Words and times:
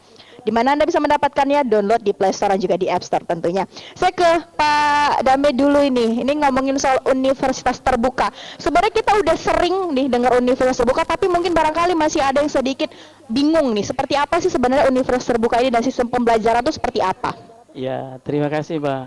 di 0.42 0.50
mana 0.50 0.74
Anda 0.74 0.84
bisa 0.86 0.98
mendapatkannya 0.98 1.66
download 1.66 2.02
di 2.02 2.12
Play 2.14 2.34
Store 2.34 2.54
dan 2.54 2.60
juga 2.60 2.74
di 2.74 2.90
App 2.90 3.06
Store 3.06 3.22
tentunya. 3.22 3.66
Saya 3.94 4.10
ke 4.10 4.30
Pak 4.58 5.22
Dame 5.22 5.54
dulu 5.54 5.78
ini. 5.82 6.22
Ini 6.22 6.32
ngomongin 6.42 6.78
soal 6.78 6.98
universitas 7.06 7.78
terbuka. 7.78 8.30
Sebenarnya 8.58 8.92
kita 8.92 9.12
udah 9.22 9.36
sering 9.38 9.74
nih 9.94 10.06
dengar 10.10 10.34
universitas 10.38 10.78
terbuka, 10.82 11.06
tapi 11.06 11.30
mungkin 11.30 11.54
barangkali 11.54 11.94
masih 11.94 12.20
ada 12.22 12.42
yang 12.42 12.50
sedikit 12.50 12.90
bingung 13.30 13.70
nih. 13.70 13.86
Seperti 13.86 14.14
apa 14.18 14.42
sih 14.42 14.50
sebenarnya 14.50 14.90
universitas 14.90 15.30
terbuka 15.30 15.62
ini 15.62 15.70
dan 15.70 15.82
sistem 15.86 16.10
pembelajaran 16.10 16.62
itu 16.66 16.74
seperti 16.74 16.98
apa? 16.98 17.34
Ya, 17.72 18.18
terima 18.26 18.50
kasih, 18.52 18.82
Mbak. 18.82 19.02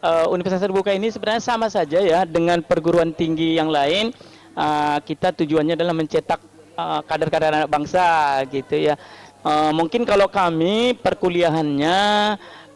Uh, 0.00 0.26
universitas 0.32 0.64
terbuka 0.64 0.96
ini 0.96 1.12
sebenarnya 1.12 1.44
sama 1.44 1.68
saja 1.68 2.00
ya 2.00 2.24
dengan 2.24 2.64
perguruan 2.64 3.12
tinggi 3.12 3.60
yang 3.60 3.68
lain. 3.68 4.16
Uh, 4.56 4.98
kita 5.04 5.30
tujuannya 5.30 5.76
adalah 5.76 5.94
mencetak 5.94 6.40
uh, 6.80 7.00
kader-kader 7.04 7.52
anak 7.54 7.70
bangsa 7.70 8.40
gitu 8.48 8.90
ya 8.90 8.96
Uh, 9.40 9.72
mungkin 9.72 10.04
kalau 10.04 10.28
kami 10.28 10.92
perkuliahannya 11.00 11.98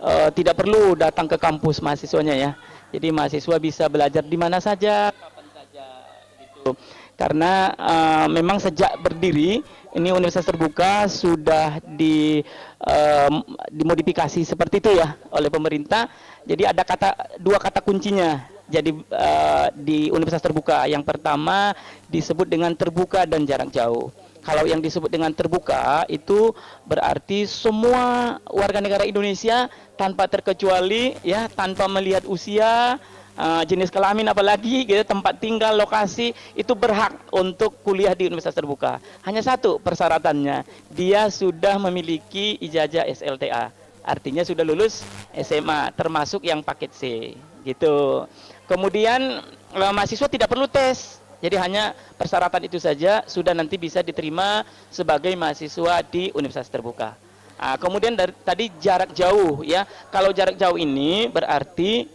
uh, 0.00 0.28
tidak 0.32 0.56
perlu 0.56 0.96
datang 0.96 1.28
ke 1.28 1.36
kampus 1.36 1.84
mahasiswanya 1.84 2.32
ya. 2.32 2.50
Jadi 2.88 3.12
mahasiswa 3.12 3.56
bisa 3.60 3.84
belajar 3.90 4.24
di 4.24 4.38
mana 4.38 4.62
saja, 4.64 5.12
kapan 5.12 5.46
saja 5.52 5.84
gitu. 6.40 6.72
Karena 7.20 7.68
uh, 7.76 8.26
memang 8.32 8.56
sejak 8.58 8.96
berdiri 8.96 9.60
ini 9.94 10.08
universitas 10.10 10.48
terbuka 10.50 11.04
sudah 11.06 11.84
di 11.84 12.40
uh, 12.80 13.30
dimodifikasi 13.68 14.42
seperti 14.42 14.80
itu 14.80 14.90
ya 14.96 15.20
oleh 15.36 15.52
pemerintah. 15.52 16.08
Jadi 16.48 16.64
ada 16.64 16.80
kata 16.80 17.38
dua 17.38 17.60
kata 17.60 17.84
kuncinya. 17.84 18.40
Jadi 18.64 18.96
uh, 19.12 19.68
di 19.76 20.08
universitas 20.08 20.48
terbuka 20.48 20.88
yang 20.88 21.04
pertama 21.04 21.76
disebut 22.08 22.48
dengan 22.48 22.72
terbuka 22.72 23.28
dan 23.28 23.44
jarak 23.44 23.68
jauh. 23.68 24.08
Kalau 24.44 24.68
yang 24.68 24.84
disebut 24.84 25.08
dengan 25.08 25.32
terbuka 25.32 26.04
itu 26.12 26.52
berarti 26.84 27.48
semua 27.48 28.36
warga 28.44 28.84
negara 28.84 29.08
Indonesia 29.08 29.72
tanpa 29.96 30.28
terkecuali 30.28 31.16
ya 31.24 31.48
tanpa 31.48 31.88
melihat 31.88 32.28
usia 32.28 33.00
uh, 33.40 33.62
jenis 33.64 33.88
kelamin 33.88 34.28
apalagi 34.28 34.84
gitu 34.84 35.00
tempat 35.00 35.40
tinggal 35.40 35.74
lokasi 35.74 36.36
itu 36.52 36.72
berhak 36.76 37.16
untuk 37.32 37.80
kuliah 37.80 38.12
di 38.12 38.28
universitas 38.28 38.60
terbuka. 38.60 39.00
Hanya 39.24 39.40
satu 39.40 39.80
persyaratannya 39.80 40.68
dia 40.92 41.32
sudah 41.32 41.80
memiliki 41.80 42.60
ijazah 42.60 43.08
SLTA. 43.08 43.72
Artinya 44.04 44.44
sudah 44.44 44.68
lulus 44.68 45.00
SMA 45.32 45.88
termasuk 45.96 46.44
yang 46.44 46.60
paket 46.60 46.92
C 46.92 47.32
gitu. 47.64 48.28
Kemudian 48.68 49.40
uh, 49.72 49.92
mahasiswa 49.96 50.28
tidak 50.28 50.52
perlu 50.52 50.68
tes 50.68 51.23
jadi 51.44 51.60
hanya 51.60 51.92
persyaratan 52.16 52.64
itu 52.64 52.80
saja 52.80 53.20
sudah 53.28 53.52
nanti 53.52 53.76
bisa 53.76 54.00
diterima 54.00 54.64
sebagai 54.88 55.36
mahasiswa 55.36 56.00
di 56.00 56.32
universitas 56.32 56.72
terbuka. 56.72 57.12
Nah, 57.60 57.76
kemudian 57.76 58.16
dari 58.16 58.32
tadi 58.40 58.72
jarak 58.80 59.12
jauh 59.12 59.60
ya. 59.60 59.84
Kalau 60.08 60.32
jarak 60.32 60.56
jauh 60.56 60.80
ini 60.80 61.28
berarti 61.28 62.08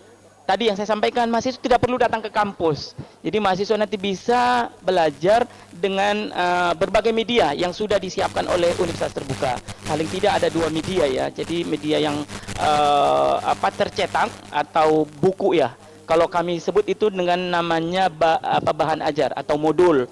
tadi 0.49 0.73
yang 0.73 0.73
saya 0.73 0.89
sampaikan 0.89 1.29
mahasiswa 1.29 1.61
tidak 1.61 1.77
perlu 1.77 2.01
datang 2.01 2.25
ke 2.25 2.33
kampus. 2.33 2.97
Jadi 3.21 3.37
mahasiswa 3.37 3.77
nanti 3.77 4.01
bisa 4.01 4.73
belajar 4.81 5.45
dengan 5.69 6.33
uh, 6.33 6.73
berbagai 6.73 7.13
media 7.13 7.53
yang 7.53 7.69
sudah 7.69 8.01
disiapkan 8.01 8.49
oleh 8.49 8.73
universitas 8.81 9.13
terbuka. 9.13 9.61
Paling 9.85 10.09
tidak 10.09 10.41
ada 10.41 10.49
dua 10.49 10.73
media 10.73 11.05
ya. 11.05 11.29
Jadi 11.29 11.69
media 11.69 12.01
yang 12.01 12.17
uh, 12.57 13.35
apa 13.45 13.69
tercetak 13.77 14.33
atau 14.49 15.05
buku 15.05 15.61
ya 15.61 15.77
kalau 16.09 16.25
kami 16.25 16.57
sebut 16.57 16.89
itu 16.89 17.13
dengan 17.13 17.37
namanya 17.37 18.09
ba, 18.09 18.41
apa 18.41 18.73
bahan 18.73 19.05
ajar 19.05 19.29
atau 19.37 19.61
modul. 19.61 20.09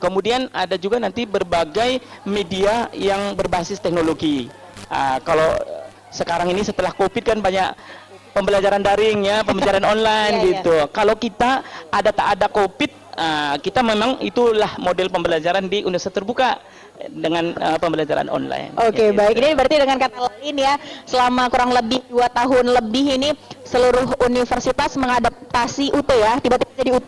Kemudian 0.00 0.48
ada 0.56 0.80
juga 0.80 0.96
nanti 0.96 1.28
berbagai 1.28 2.00
media 2.24 2.88
yang 2.96 3.36
berbasis 3.36 3.76
teknologi. 3.76 4.48
Uh, 4.88 5.20
kalau 5.28 5.52
sekarang 6.08 6.48
ini 6.48 6.64
setelah 6.64 6.96
Covid 6.96 7.20
kan 7.20 7.44
banyak 7.44 7.76
pembelajaran 8.32 8.80
daring 8.80 9.28
ya, 9.28 9.44
pembelajaran 9.44 9.84
online 9.92 10.34
yeah, 10.40 10.46
gitu. 10.48 10.76
Yeah. 10.80 10.88
Kalau 10.96 11.12
kita 11.20 11.60
ada 11.92 12.08
tak 12.08 12.28
ada 12.40 12.46
Covid, 12.48 12.88
uh, 13.18 13.54
kita 13.58 13.82
memang 13.82 14.22
itulah 14.22 14.78
model 14.78 15.10
pembelajaran 15.10 15.66
di 15.66 15.82
universitas 15.82 16.14
terbuka 16.22 16.62
dengan 17.10 17.54
uh, 17.58 17.78
pembelajaran 17.78 18.26
online. 18.26 18.74
Oke, 18.78 18.94
okay, 18.94 19.08
ya, 19.10 19.18
baik. 19.18 19.34
Ini 19.38 19.48
berarti 19.54 19.76
dengan 19.78 19.98
kata 19.98 20.18
lain 20.18 20.54
ya, 20.58 20.74
selama 21.06 21.46
kurang 21.50 21.70
lebih 21.70 22.02
dua 22.10 22.26
tahun 22.30 22.74
lebih 22.74 23.06
ini 23.18 23.30
seluruh 23.62 24.18
universitas 24.26 24.98
mengadaptasi 24.98 25.94
UT 25.94 26.10
ya, 26.10 26.42
tiba-tiba 26.42 26.72
jadi 26.74 26.90
UT. 26.98 27.06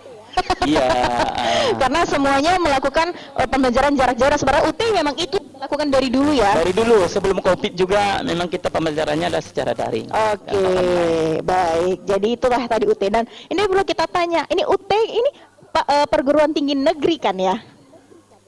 Iya. 0.63 0.87
Karena 1.81 2.01
semuanya 2.07 2.55
melakukan 2.63 3.11
uh, 3.35 3.49
pembelajaran 3.51 3.99
jarak 3.99 4.15
jauh. 4.15 4.31
Sebenarnya 4.39 4.65
UT 4.71 4.81
memang 4.95 5.15
itu 5.19 5.37
dilakukan 5.43 5.89
dari 5.91 6.09
dulu 6.09 6.31
ya. 6.33 6.55
Dari 6.55 6.73
dulu 6.73 7.05
sebelum 7.11 7.39
Covid 7.43 7.73
juga 7.75 8.23
memang 8.23 8.47
kita 8.47 8.71
pembelajarannya 8.71 9.27
adalah 9.27 9.45
secara 9.45 9.75
daring. 9.75 10.07
Oke, 10.07 10.55
okay, 10.55 11.43
baik. 11.43 11.99
Jadi 12.07 12.29
itulah 12.39 12.63
tadi 12.71 12.85
UT 12.87 13.03
dan 13.11 13.27
ini 13.51 13.61
perlu 13.67 13.83
kita 13.83 14.07
tanya, 14.07 14.47
ini 14.49 14.63
UT 14.63 14.91
ini 14.95 15.50
Pak 15.71 15.85
uh, 15.87 16.07
perguruan 16.11 16.51
tinggi 16.51 16.75
negeri 16.75 17.17
kan 17.19 17.39
ya? 17.39 17.57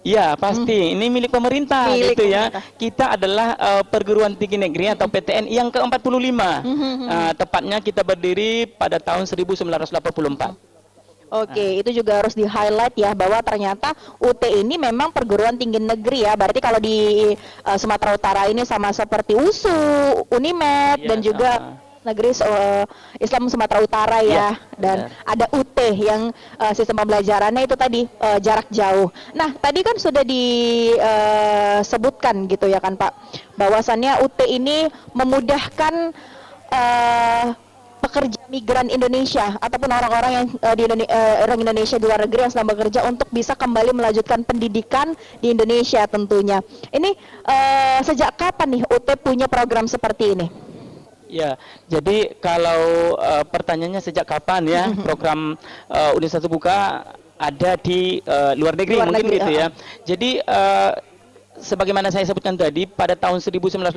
Iya 0.03 0.35
pasti, 0.35 0.75
hmm. 0.75 0.95
ini 0.99 1.07
milik 1.15 1.31
pemerintah 1.31 1.95
milik 1.95 2.19
gitu 2.19 2.27
ya. 2.27 2.51
pemerintah. 2.51 2.63
ya. 2.67 2.75
Kita 2.75 3.05
adalah 3.15 3.49
uh, 3.55 3.83
perguruan 3.87 4.35
tinggi 4.35 4.59
negeri 4.59 4.91
atau 4.91 5.07
PTN 5.07 5.47
yang 5.47 5.71
ke-45. 5.71 6.43
Hmm. 6.67 7.07
Uh, 7.07 7.33
tepatnya 7.39 7.79
kita 7.79 8.03
berdiri 8.03 8.67
pada 8.67 8.99
tahun 8.99 9.31
1984. 9.31 10.59
Oke, 11.33 11.57
okay, 11.57 11.81
itu 11.81 12.05
juga 12.05 12.21
harus 12.21 12.37
di-highlight 12.37 12.93
ya 12.93 13.17
bahwa 13.17 13.41
ternyata 13.41 13.97
UT 14.21 14.43
ini 14.53 14.77
memang 14.77 15.17
perguruan 15.17 15.57
tinggi 15.57 15.81
negeri 15.81 16.29
ya. 16.29 16.37
Berarti 16.37 16.61
kalau 16.61 16.77
di 16.77 17.33
uh, 17.65 17.79
Sumatera 17.81 18.19
Utara 18.19 18.43
ini 18.53 18.69
sama 18.69 18.93
seperti 18.93 19.33
USU, 19.33 19.73
Unimed 20.29 21.01
ya, 21.01 21.09
dan 21.09 21.19
juga 21.25 21.81
Negeri 22.03 22.35
eh, 22.35 22.85
Islam 23.19 23.47
Sumatera 23.47 23.79
Utara 23.79 24.19
ya, 24.21 24.27
Iya, 24.27 24.51
dan 24.75 24.97
benar. 25.07 25.23
ada 25.23 25.47
UT 25.55 25.79
yang 25.95 26.35
eh, 26.35 26.73
sistem 26.75 26.99
pembelajarannya 26.99 27.63
itu 27.63 27.77
tadi 27.79 28.01
eh, 28.07 28.39
jarak 28.43 28.67
jauh. 28.71 29.07
Nah, 29.33 29.55
tadi 29.55 29.81
kan 29.81 29.95
sudah 29.97 30.27
disebutkan 31.83 32.47
gitu 32.47 32.67
ya 32.67 32.83
kan 32.83 32.99
Pak, 32.99 33.13
bahwasannya 33.55 34.19
UT 34.21 34.41
ini 34.45 34.91
memudahkan 35.15 36.11
eh, 36.69 37.47
pekerja 38.03 38.43
migran 38.51 38.91
Indonesia 38.91 39.55
ataupun 39.63 39.87
orang-orang 39.87 40.33
yang 40.35 40.47
eh, 40.59 40.75
di 40.75 40.83
Indone- 40.85 41.07
eh, 41.07 41.37
orang 41.47 41.63
Indonesia 41.63 41.97
di 41.97 42.05
luar 42.05 42.27
negeri 42.27 42.41
yang 42.45 42.53
sedang 42.53 42.69
bekerja 42.75 43.07
untuk 43.07 43.31
bisa 43.31 43.55
kembali 43.55 43.95
melanjutkan 43.95 44.43
pendidikan 44.43 45.15
di 45.39 45.55
Indonesia 45.55 46.03
tentunya. 46.11 46.59
Ini 46.91 47.11
eh, 47.47 47.99
sejak 48.03 48.35
kapan 48.35 48.75
nih 48.75 48.83
UT 48.91 49.07
punya 49.23 49.47
program 49.47 49.87
seperti 49.87 50.35
ini? 50.35 50.47
Ya, 51.33 51.57
jadi 51.89 52.37
kalau 52.45 53.17
eh, 53.17 53.45
pertanyaannya 53.49 54.05
sejak 54.05 54.29
kapan 54.29 54.69
ya 54.69 54.83
program 55.09 55.57
eh, 55.89 56.13
Universitas 56.13 56.45
Terbuka 56.45 57.09
ada 57.41 57.73
di 57.81 58.21
eh, 58.21 58.53
luar 58.61 58.77
negeri 58.77 59.01
Luar 59.01 59.09
mungkin 59.09 59.25
negeri, 59.33 59.39
gitu 59.41 59.51
ya. 59.57 59.67
Jadi 60.05 60.31
eh, 60.45 60.93
sebagaimana 61.57 62.13
saya 62.13 62.29
sebutkan 62.29 62.53
tadi 62.53 62.85
pada 62.85 63.17
tahun 63.17 63.41
1984 63.41 63.95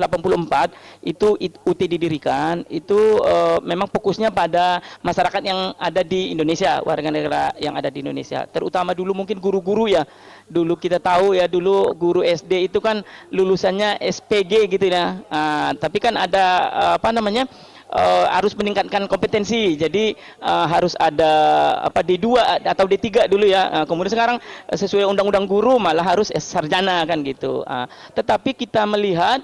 itu 1.04 1.28
it- 1.36 1.60
UT 1.60 1.80
didirikan 1.84 2.64
itu 2.72 2.96
eh, 3.20 3.58
memang 3.60 3.84
fokusnya 3.92 4.32
pada 4.32 4.80
masyarakat 5.04 5.42
yang 5.44 5.76
ada 5.76 6.00
di 6.00 6.32
Indonesia, 6.32 6.80
warga 6.88 7.12
negara 7.12 7.52
yang 7.60 7.76
ada 7.76 7.92
di 7.92 8.00
Indonesia. 8.00 8.48
Terutama 8.48 8.96
dulu 8.96 9.12
mungkin 9.12 9.36
guru-guru 9.36 9.92
ya. 9.92 10.08
Dulu 10.46 10.78
kita 10.78 11.02
tahu 11.02 11.34
ya 11.34 11.50
dulu 11.50 11.90
guru 11.98 12.22
SD 12.22 12.70
itu 12.70 12.78
kan 12.78 13.02
lulusannya 13.34 13.98
SPG 13.98 14.70
gitu 14.70 14.86
ya. 14.86 15.18
Ah, 15.26 15.74
tapi 15.74 15.98
kan 15.98 16.14
ada 16.14 16.44
eh, 16.70 16.92
apa 16.98 17.10
namanya? 17.10 17.44
eh, 17.90 18.24
harus 18.30 18.52
meningkatkan 18.58 19.06
kompetensi. 19.06 19.74
Jadi 19.78 20.14
eh, 20.18 20.66
harus 20.66 20.94
ada 20.98 21.32
apa 21.86 22.02
D2 22.02 22.38
atau 22.66 22.84
D3 22.86 23.30
dulu 23.30 23.46
ya. 23.46 23.82
Eh, 23.82 23.84
kemudian 23.86 24.12
sekarang 24.14 24.36
sesuai 24.70 25.06
undang-undang 25.06 25.46
guru 25.46 25.78
malah 25.78 26.02
harus 26.02 26.30
sarjana 26.38 27.02
kan 27.06 27.22
gitu. 27.22 27.62
Ah, 27.66 27.86
tetapi 28.14 28.54
kita 28.54 28.82
melihat 28.86 29.42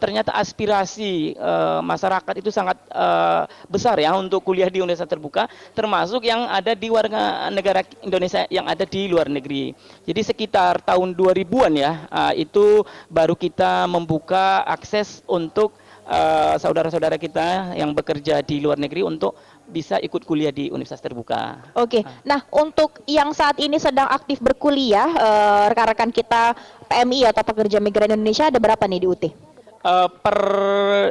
ternyata 0.00 0.32
aspirasi 0.32 1.36
eh, 1.36 1.80
masyarakat 1.84 2.34
itu 2.40 2.48
sangat 2.48 2.80
eh, 2.88 3.44
besar 3.68 4.00
ya 4.00 4.16
untuk 4.16 4.40
kuliah 4.40 4.72
di 4.72 4.80
Universitas 4.80 5.12
Terbuka, 5.12 5.44
termasuk 5.76 6.24
yang 6.24 6.48
ada 6.48 6.72
di 6.72 6.88
warga 6.88 7.52
negara 7.52 7.84
Indonesia 8.00 8.48
yang 8.48 8.64
ada 8.64 8.88
di 8.88 9.10
luar 9.12 9.28
negeri. 9.28 9.76
Jadi 10.08 10.20
sekitar 10.24 10.80
tahun 10.80 11.12
2000-an 11.12 11.72
ya, 11.76 11.92
ah, 12.08 12.32
itu 12.32 12.84
baru 13.12 13.36
kita 13.36 13.84
membuka 13.84 14.64
akses 14.64 15.20
untuk 15.28 15.76
eh, 16.08 16.56
saudara-saudara 16.56 17.20
kita 17.20 17.76
yang 17.76 17.92
bekerja 17.92 18.40
di 18.40 18.64
luar 18.64 18.80
negeri 18.80 19.04
untuk 19.04 19.36
bisa 19.70 20.02
ikut 20.02 20.26
kuliah 20.26 20.50
di 20.50 20.72
Universitas 20.72 21.04
Terbuka. 21.04 21.70
Oke, 21.78 22.02
nah 22.26 22.42
untuk 22.50 23.04
yang 23.06 23.30
saat 23.30 23.60
ini 23.62 23.78
sedang 23.78 24.10
aktif 24.10 24.42
berkuliah, 24.42 25.06
eh, 25.06 25.64
rekan-rekan 25.70 26.10
kita 26.10 26.56
PMI 26.90 27.30
atau 27.30 27.42
pekerja 27.44 27.78
migran 27.78 28.10
Indonesia 28.10 28.50
ada 28.50 28.58
berapa 28.58 28.82
nih 28.88 29.00
di 29.04 29.08
UT? 29.08 29.49
Eh, 29.80 30.08
per 30.20 30.36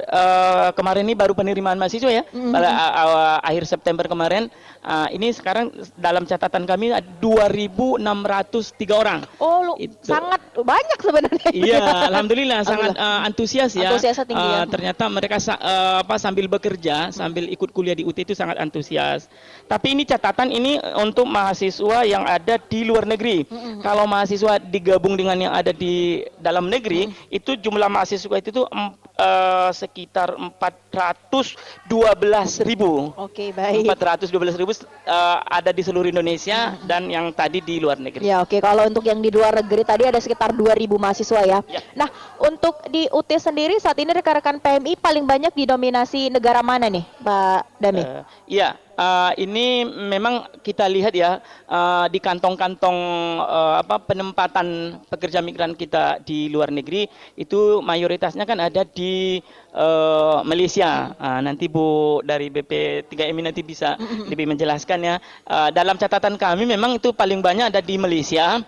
eh, 0.06 0.70
kemarin 0.78 1.02
ini 1.02 1.18
baru 1.18 1.34
penerimaan 1.34 1.74
mahasiswa 1.74 2.14
ya 2.14 2.22
Mhm. 2.30 2.54
pada 2.54 2.70
awal- 3.02 3.42
akhir 3.42 3.66
September 3.66 4.06
kemarin 4.06 4.46
Ah, 4.80 5.12
ini 5.12 5.28
sekarang 5.36 5.76
dalam 6.00 6.24
catatan 6.24 6.64
kami 6.64 6.96
ada 6.96 7.04
2.603 7.20 8.96
orang 8.96 9.20
Oh, 9.36 9.60
lu 9.60 9.74
Itu. 9.76 9.92
sangat 10.08 10.40
banyak 10.56 11.00
sebenarnya. 11.04 11.50
Iya, 11.52 11.84
alhamdulillah 12.16 12.64
sangat 12.64 12.96
eh, 12.96 13.20
antusias 13.28 13.76
ya. 13.76 13.92
Antusiasnya 13.92 14.24
tinggi 14.24 14.40
ya. 14.40 14.64
Eh, 14.64 14.66
ternyata 14.72 15.04
mereka 15.12 15.36
eh, 15.36 15.96
apa 16.00 16.16
sambil 16.16 16.48
bekerja, 16.48 17.12
sambil 17.12 17.52
ikut 17.52 17.76
kuliah 17.76 17.92
di 17.92 18.08
UT 18.08 18.24
itu 18.24 18.32
sangat 18.32 18.56
antusias. 18.56 19.28
Tapi 19.68 20.00
ini 20.00 20.08
catatan 20.08 20.48
ini 20.48 20.80
untuk 20.96 21.28
mahasiswa 21.28 22.08
yang 22.08 22.24
ada 22.24 22.56
di 22.56 22.88
luar 22.88 23.04
negeri. 23.04 23.44
Kalau 23.84 24.08
mahasiswa 24.08 24.64
digabung 24.64 25.20
dengan 25.20 25.36
yang 25.38 25.52
ada 25.52 25.76
di 25.76 26.24
dalam 26.40 26.72
negeri, 26.72 27.12
itu 27.28 27.60
jumlah 27.60 27.92
mahasiswa 27.92 28.32
itu 28.40 28.59
tuh 28.60 28.68
em, 28.68 28.92
eh, 29.16 29.72
sekitar 29.72 30.36
412 30.36 32.60
ribu. 32.68 33.16
Oke, 33.16 33.56
baik. 33.56 33.88
412 33.88 34.60
ribu 34.60 34.76
eh, 34.76 35.38
ada 35.48 35.72
di 35.72 35.80
seluruh 35.80 36.12
Indonesia 36.12 36.76
dan 36.84 37.08
yang 37.08 37.32
tadi 37.32 37.64
di 37.64 37.80
luar 37.80 37.96
negeri. 38.00 38.28
Ya 38.28 38.44
oke, 38.44 38.60
kalau 38.60 38.84
untuk 38.88 39.04
yang 39.08 39.24
di 39.24 39.32
luar 39.32 39.56
negeri 39.64 39.88
tadi 39.88 40.04
ada 40.04 40.20
sekitar 40.20 40.52
2000 40.52 41.00
mahasiswa 41.00 41.42
ya. 41.48 41.60
Ya. 41.72 41.80
Nah, 41.96 42.12
untuk 42.44 42.84
di 42.92 43.08
UT 43.12 43.32
sendiri 43.40 43.80
saat 43.80 43.96
ini 44.00 44.12
rekan-rekan 44.12 44.60
PMI 44.60 45.00
paling 45.00 45.24
banyak 45.24 45.56
didominasi 45.56 46.28
negara 46.28 46.60
mana 46.60 46.92
nih, 46.92 47.08
Pak 47.24 47.80
Dami? 47.80 48.04
Eh, 48.04 48.24
Iya, 48.50 48.74
eh, 49.00 49.32
ini 49.40 49.88
memang 49.88 50.60
kita 50.60 50.86
lihat 50.92 51.16
ya 51.16 51.40
eh, 51.66 52.06
di 52.12 52.20
kantong-kantong 52.20 52.98
eh, 53.40 53.76
apa 53.80 54.04
penempatan 54.04 55.00
pekerja 55.08 55.40
migran 55.40 55.74
kita 55.74 56.20
di 56.20 56.52
luar 56.52 56.70
negeri 56.70 57.08
itu 57.40 57.80
mayoritasnya 57.80 58.44
kan 58.44 58.60
ada 58.60 58.84
di 58.84 59.40
eh, 59.74 60.38
Malaysia. 60.44 61.16
Ah, 61.16 61.40
nanti 61.40 61.72
Bu 61.72 62.20
dari 62.26 62.52
BP 62.52 63.06
3MI 63.08 63.42
nanti 63.52 63.62
bisa 63.64 63.96
lebih 64.28 64.50
menjelaskan 64.50 65.00
ya. 65.02 65.16
Eh, 65.48 65.70
dalam 65.72 65.96
catatan 65.96 66.36
kami 66.36 66.68
memang 66.68 66.98
itu 67.00 67.16
paling 67.16 67.40
banyak 67.40 67.72
ada 67.72 67.82
di 67.82 67.96
Malaysia. 67.96 68.60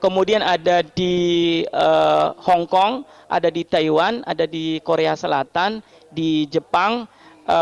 Kemudian 0.00 0.40
ada 0.40 0.80
di 0.80 1.14
eh, 1.60 2.26
Hong 2.40 2.64
Kong, 2.64 3.04
ada 3.28 3.52
di 3.52 3.68
Taiwan, 3.68 4.24
ada 4.24 4.48
di 4.48 4.80
Korea 4.80 5.12
Selatan, 5.12 5.84
di 6.08 6.48
Jepang, 6.48 7.04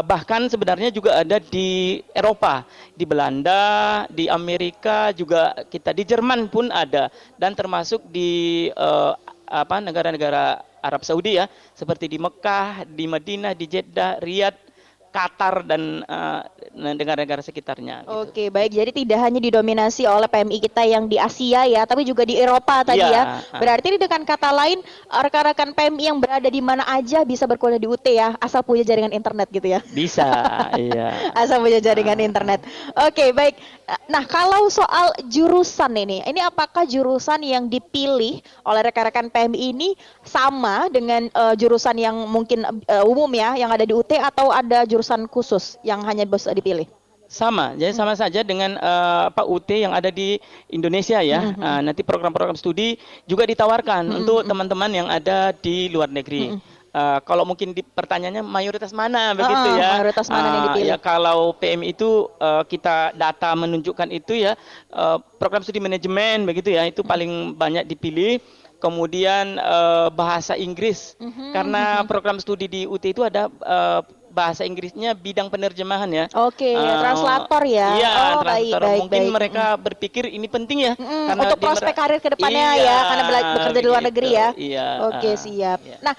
bahkan 0.05 0.47
sebenarnya 0.51 0.93
juga 0.93 1.23
ada 1.23 1.41
di 1.41 2.03
Eropa, 2.13 2.67
di 2.93 3.05
Belanda, 3.09 4.05
di 4.13 4.29
Amerika 4.29 5.15
juga 5.15 5.55
kita 5.69 5.95
di 5.97 6.05
Jerman 6.05 6.51
pun 6.53 6.69
ada. 6.69 7.09
Dan 7.41 7.57
termasuk 7.57 8.05
di 8.11 8.69
eh, 8.69 9.13
apa 9.49 9.77
negara-negara 9.81 10.61
Arab 10.85 11.03
Saudi 11.03 11.41
ya, 11.41 11.49
seperti 11.75 12.07
di 12.07 12.19
Mekah, 12.21 12.87
di 12.87 13.09
Madinah, 13.09 13.57
di 13.57 13.67
Jeddah, 13.67 14.21
Riyadh, 14.23 14.68
Qatar 15.09 15.65
dan 15.65 16.05
eh, 16.05 16.41
negara-negara 16.79 17.43
sekitarnya. 17.43 18.05
gitu. 18.05 18.29
Oke, 18.29 18.45
baik. 18.53 18.71
Jadi 18.77 18.91
tidak 19.03 19.19
hanya 19.25 19.41
didominasi 19.43 20.07
oleh 20.07 20.29
PMI 20.31 20.59
kita 20.63 20.83
yang 20.85 21.11
di 21.11 21.19
Asia 21.19 21.65
ya, 21.67 21.83
tapi 21.89 22.07
juga 22.07 22.23
di 22.23 22.39
Eropa 22.39 22.87
tadi 22.87 23.03
Iya, 23.03 23.11
ya. 23.11 23.23
ah. 23.51 23.59
Berarti 23.59 23.99
dengan 23.99 24.23
kata 24.23 24.51
lain 24.55 24.79
rekan-rekan 25.09 25.75
PMI 25.75 26.05
yang 26.13 26.19
berada 26.23 26.47
di 26.47 26.63
mana 26.63 26.87
aja 26.87 27.25
bisa 27.25 27.49
berkuliah 27.49 27.81
di 27.81 27.89
UT 27.89 28.07
ya, 28.07 28.37
asal 28.39 28.63
punya 28.63 28.87
jaringan 28.87 29.11
internet 29.11 29.49
gitu 29.51 29.67
ya. 29.67 29.81
Bisa, 29.91 30.29
iya. 30.79 31.33
Asal 31.35 31.59
punya 31.65 31.83
jaringan 31.83 32.21
internet. 32.23 32.63
Oke, 32.95 33.35
baik. 33.35 33.59
Nah, 34.07 34.29
kalau 34.29 34.69
soal 34.69 35.17
jurusan 35.27 35.97
ini, 35.97 36.21
ini 36.29 36.45
apakah 36.45 36.85
jurusan 36.85 37.41
yang 37.41 37.67
dipilih 37.67 38.45
oleh 38.63 38.81
rekan-rekan 38.85 39.33
PMI 39.33 39.73
ini 39.73 39.89
sama 40.21 40.93
dengan 40.93 41.27
eh, 41.33 41.55
jurusan 41.57 41.97
yang 41.97 42.15
mungkin 42.29 42.63
eh, 42.85 43.05
umum 43.09 43.33
ya, 43.33 43.57
yang 43.57 43.73
ada 43.73 43.89
di 43.89 43.97
UT 43.97 44.13
atau 44.13 44.53
ada 44.53 44.85
jurusan 44.85 44.98
khusus 45.27 45.79
yang 45.81 46.03
hanya 46.03 46.23
bisa 46.23 46.51
dipilih? 46.51 46.87
Sama, 47.29 47.77
jadi 47.77 47.93
sama 47.93 48.17
saja 48.17 48.41
dengan 48.41 48.75
eh, 48.75 49.27
Pak 49.29 49.45
UT 49.45 49.69
yang 49.69 49.93
ada 49.93 50.09
di 50.09 50.41
Indonesia 50.67 51.21
ya. 51.21 51.53
Ah, 51.61 51.85
nanti 51.85 52.01
program-program 52.01 52.57
studi 52.57 52.97
juga 53.25 53.45
ditawarkan 53.45 54.25
untuk 54.25 54.49
teman-teman 54.49 54.89
yang 54.89 55.09
ada 55.13 55.53
di 55.53 55.93
luar 55.93 56.09
negeri. 56.09 56.57
Eh, 56.89 57.19
kalau 57.29 57.45
mungkin 57.45 57.77
di 57.77 57.85
pertanyaannya 57.85 58.41
mayoritas 58.41 58.97
mana 58.97 59.37
begitu 59.37 59.61
Ah, 59.61 59.77
ya? 59.77 59.91
mayoritas 60.01 60.33
mana 60.33 60.47
yang 60.49 60.57
Ah, 60.57 60.65
dipilih? 60.73 60.89
Ya 60.89 60.97
kalau 60.97 61.53
PMI 61.53 61.93
itu 61.93 62.11
eh, 62.41 62.65
kita 62.65 63.13
data 63.13 63.53
menunjukkan 63.53 64.09
itu 64.09 64.33
ya 64.33 64.57
eh, 64.89 65.17
program 65.37 65.61
studi 65.61 65.85
manajemen 65.85 66.49
begitu 66.49 66.73
ya 66.73 66.89
itu 66.89 67.05
paling 67.05 67.53
banyak 67.53 67.85
dipilih. 67.85 68.41
Kemudian 68.79 69.61
eh, 69.61 70.09
bahasa 70.15 70.57
Inggris 70.57 71.13
Mhm, 71.21 71.53
karena 71.53 72.07
program 72.09 72.41
studi 72.41 72.65
di 72.65 72.81
UT 72.87 73.05
itu 73.05 73.21
ada 73.21 73.53
eh, 73.53 74.01
bahasa 74.39 74.63
Inggrisnya 74.63 75.11
bidang 75.13 75.51
penerjemahan 75.51 76.07
ya. 76.07 76.25
Oke, 76.39 76.71
Ah, 76.71 77.03
translator 77.03 77.63
ya. 77.67 77.89
Iya, 77.93 78.09
oh, 78.09 78.15
baik, 78.15 78.39
translator. 78.39 78.81
baik, 78.81 79.01
Mungkin 79.03 79.23
baik. 79.25 79.35
mereka 79.35 79.65
berpikir 79.77 80.25
ini 80.29 80.47
penting 80.47 80.79
ya. 80.81 80.93
Mm, 80.95 81.27
karena 81.27 81.43
untuk 81.43 81.59
prospek 81.59 81.93
karir 81.93 82.19
ke 82.19 82.31
depannya 82.31 82.69
Iya, 82.73 82.87
ya, 82.87 82.97
karena 83.05 83.23
bela- 83.25 83.47
bekerja 83.53 83.81
di 83.83 83.89
luar 83.89 84.03
negeri 84.05 84.29
ya. 84.31 84.49
Iya. 84.55 84.87
Oke, 85.11 85.29
ah, 85.29 85.37
siap. 85.37 85.79
iya. 85.83 85.97
Nah, 85.99 86.15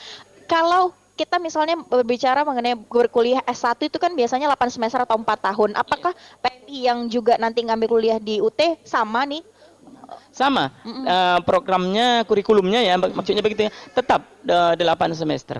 kalau 0.46 0.92
kita 1.16 1.36
misalnya 1.36 1.76
berbicara 1.82 2.44
mengenai 2.44 2.76
berkuliah 2.76 3.44
S1 3.44 3.80
itu 3.82 3.96
kan 3.96 4.12
biasanya 4.12 4.48
8 4.50 4.68
semester 4.70 5.00
atau 5.00 5.16
4 5.16 5.40
tahun. 5.42 5.76
Apakah 5.76 6.12
PMI 6.40 6.78
yang 6.82 7.00
juga 7.08 7.36
nanti 7.36 7.60
ngambil 7.60 7.88
kuliah 7.90 8.18
di 8.18 8.40
UT 8.40 8.56
sama 8.84 9.24
nih? 9.24 9.44
Sama 10.32 10.72
eh, 10.86 11.40
programnya, 11.44 12.24
kurikulumnya 12.24 12.80
ya, 12.80 12.96
mak- 12.96 13.14
maksudnya 13.14 13.44
begitu 13.44 13.68
ya, 13.68 13.72
tetap 13.92 14.24
eh, 14.42 14.74
8 14.76 15.12
semester 15.12 15.60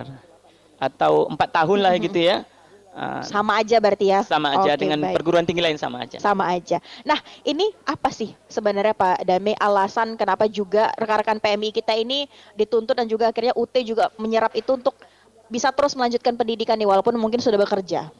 atau 0.74 1.28
empat 1.28 1.52
tahun 1.52 1.78
lah 1.78 1.92
gitu 2.00 2.16
ya. 2.16 2.48
Ah, 2.90 3.22
Sama 3.22 3.62
aja 3.62 3.78
berarti 3.78 4.10
ya? 4.10 4.26
sama 4.26 4.50
aja 4.50 4.74
Oke, 4.74 4.82
dengan 4.82 4.98
baik. 4.98 5.14
perguruan 5.14 5.46
tinggi 5.46 5.62
lain 5.62 5.78
sama 5.78 6.02
aja. 6.02 6.18
sama 6.18 6.50
aja. 6.50 6.82
Nah, 7.06 7.22
ini 7.46 7.70
apa 7.86 8.10
sih 8.10 8.34
sebenarnya 8.50 8.98
Pak 8.98 9.22
Dame 9.22 9.54
alasan 9.54 10.18
kenapa 10.18 10.50
juga 10.50 10.90
rekan-rekan 10.98 11.38
PMI 11.38 11.70
kita 11.70 11.94
ini 11.94 12.26
dituntut 12.58 12.98
dan 12.98 13.06
juga 13.06 13.30
akhirnya 13.30 13.54
UT 13.54 13.74
juga 13.86 14.10
menyerap 14.18 14.50
itu 14.58 14.74
untuk 14.74 14.98
bisa 15.46 15.70
terus 15.70 15.94
melanjutkan 15.94 16.34
pendidikan 16.34 16.74
nih 16.74 16.90
walaupun 16.90 17.14
mungkin 17.14 17.38
sudah 17.38 17.62
bekerja. 17.62 18.10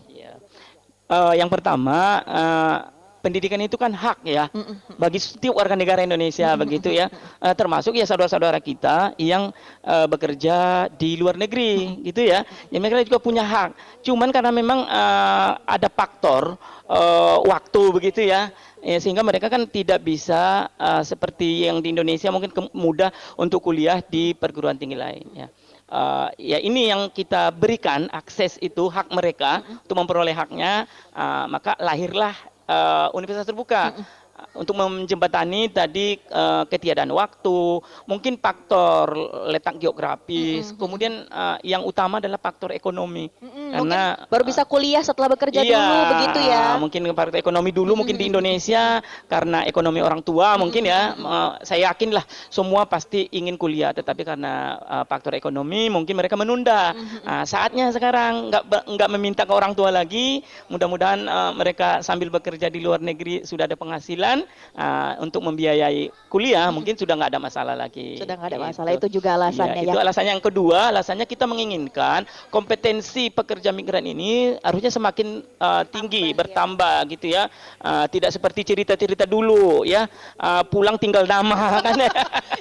Eh, 1.11 1.35
yang 1.35 1.51
pertama, 1.51 2.23
eh, 2.23 2.77
pendidikan 3.21 3.61
itu 3.61 3.77
kan 3.77 3.93
hak 3.93 4.25
ya 4.25 4.49
bagi 4.97 5.21
setiap 5.21 5.57
warga 5.57 5.77
negara 5.77 6.03
Indonesia 6.03 6.53
begitu 6.57 6.91
ya, 6.93 7.07
Eh, 7.41 7.57
termasuk 7.57 7.97
ya 7.97 8.05
saudara-saudara 8.05 8.61
kita 8.61 9.17
yang 9.17 9.49
eh, 9.81 10.05
bekerja 10.05 10.89
di 10.93 11.17
luar 11.17 11.41
negeri 11.41 12.01
gitu 12.05 12.21
ya, 12.21 12.45
ya 12.69 12.77
mereka 12.77 13.01
juga 13.01 13.17
punya 13.17 13.41
hak. 13.41 13.73
Cuman 14.05 14.29
karena 14.29 14.53
memang 14.53 14.85
eh, 14.85 15.51
ada 15.65 15.89
faktor 15.89 16.61
eh, 16.85 17.39
waktu 17.49 17.83
begitu 17.97 18.25
ya. 18.29 18.53
Ya, 18.81 18.97
sehingga 18.97 19.21
mereka 19.21 19.53
kan 19.53 19.69
tidak 19.69 20.05
bisa 20.05 20.69
eh, 20.77 21.05
seperti 21.05 21.65
yang 21.65 21.81
di 21.81 21.93
Indonesia 21.97 22.29
mungkin 22.29 22.53
mudah 22.77 23.09
untuk 23.41 23.65
kuliah 23.65 24.05
di 24.05 24.37
perguruan 24.37 24.77
tinggi 24.77 24.97
lain 25.01 25.25
ya. 25.33 25.49
Eh, 25.91 26.29
ya 26.55 26.59
ini 26.61 26.93
yang 26.93 27.09
kita 27.09 27.57
berikan 27.57 28.05
akses 28.13 28.61
itu 28.61 28.85
hak 28.93 29.09
mereka 29.17 29.65
untuk 29.81 29.97
memperoleh 29.97 30.37
haknya. 30.37 30.85
Eh, 31.17 31.45
maka 31.49 31.73
lahirlah 31.81 32.37
eh, 32.71 33.07
universitas 33.19 33.47
terbuka. 33.47 33.93
Uh, 33.99 34.20
untuk 34.55 34.75
menjembatani 34.77 35.71
tadi 35.71 36.19
eh, 36.19 36.65
ketiadaan 36.69 37.11
waktu 37.11 37.81
mungkin 38.05 38.37
faktor 38.37 39.13
letak 39.49 39.81
geografis 39.81 40.73
kemudian 40.75 41.27
eh, 41.27 41.57
yang 41.67 41.83
utama 41.83 42.19
adalah 42.23 42.39
faktor 42.39 42.71
ekonomi 42.73 43.31
Mm-mm, 43.41 43.71
karena 43.75 44.01
mungkin 44.15 44.31
baru 44.31 44.43
bisa 44.47 44.63
kuliah 44.65 45.03
setelah 45.03 45.31
bekerja 45.33 45.61
Iya, 45.61 45.77
dulu 45.77 45.99
begitu 46.17 46.39
ya. 46.47 46.63
Mungkin 46.81 47.01
faktor 47.13 47.39
ekonomi 47.39 47.71
dulu, 47.75 47.93
mungkin 47.99 48.17
di 48.17 48.31
Indonesia 48.31 49.03
karena 49.27 49.67
ekonomi 49.67 50.01
orang 50.01 50.23
tua 50.23 50.57
mungkin 50.57 50.87
ya. 50.87 51.15
eh, 51.17 51.51
saya 51.67 51.93
yakin 51.93 52.15
lah 52.17 52.25
semua 52.49 52.87
pasti 52.87 53.27
ingin 53.35 53.59
kuliah, 53.61 53.91
tetapi 53.93 54.23
karena 54.25 54.79
eh, 54.79 55.05
faktor 55.11 55.35
ekonomi 55.35 55.91
mungkin 55.91 56.15
mereka 56.17 56.39
menunda. 56.39 56.95
Nah, 57.27 57.45
saatnya 57.45 57.91
sekarang 57.91 58.51
nggak 58.53 58.63
nggak 58.89 59.11
meminta 59.17 59.43
ke 59.45 59.53
orang 59.53 59.75
tua 59.75 59.91
lagi. 59.91 60.41
Mudah-mudahan 60.71 61.21
eh, 61.27 61.53
mereka 61.59 62.01
sambil 62.07 62.31
bekerja 62.31 62.71
di 62.71 62.81
luar 62.81 63.03
negeri 63.03 63.43
sudah 63.43 63.67
ada 63.67 63.75
penghasilan 63.77 64.30
eh, 64.71 65.13
untuk 65.19 65.43
membiayai 65.43 66.13
kuliah, 66.29 66.71
mungkin 66.71 66.95
sudah 66.95 67.19
nggak 67.19 67.31
ada 67.35 67.41
masalah 67.41 67.75
lagi. 67.75 68.15
Sudah 68.17 68.39
nggak 68.39 68.51
ada 68.51 68.59
Gitu. 68.59 68.69
masalah 68.69 68.91
itu 68.93 69.07
juga 69.11 69.29
alasannya 69.35 69.83
Iya, 69.83 69.89
ya. 69.89 69.93
Itu 69.93 69.99
alasannya 69.99 70.33
yang 70.37 70.45
kedua, 70.45 70.79
alasannya 70.91 71.27
kita 71.27 71.45
menginginkan 71.45 72.23
kompetensi 72.51 73.29
pekerja 73.29 73.73
migran 73.73 74.05
ini 74.05 74.55
harusnya 74.61 74.91
semakin 74.91 75.41
uh, 75.57 75.83
tinggi, 75.87 76.31
bertambah 76.31 77.09
gitu 77.11 77.33
ya. 77.33 77.49
Uh, 77.81 78.07
tidak 78.07 78.31
seperti 78.31 78.63
cerita-cerita 78.63 79.25
dulu 79.25 79.83
ya, 79.83 80.05
uh, 80.37 80.63
pulang 80.63 80.95
tinggal 80.95 81.25
nama 81.25 81.79
kan. 81.87 81.97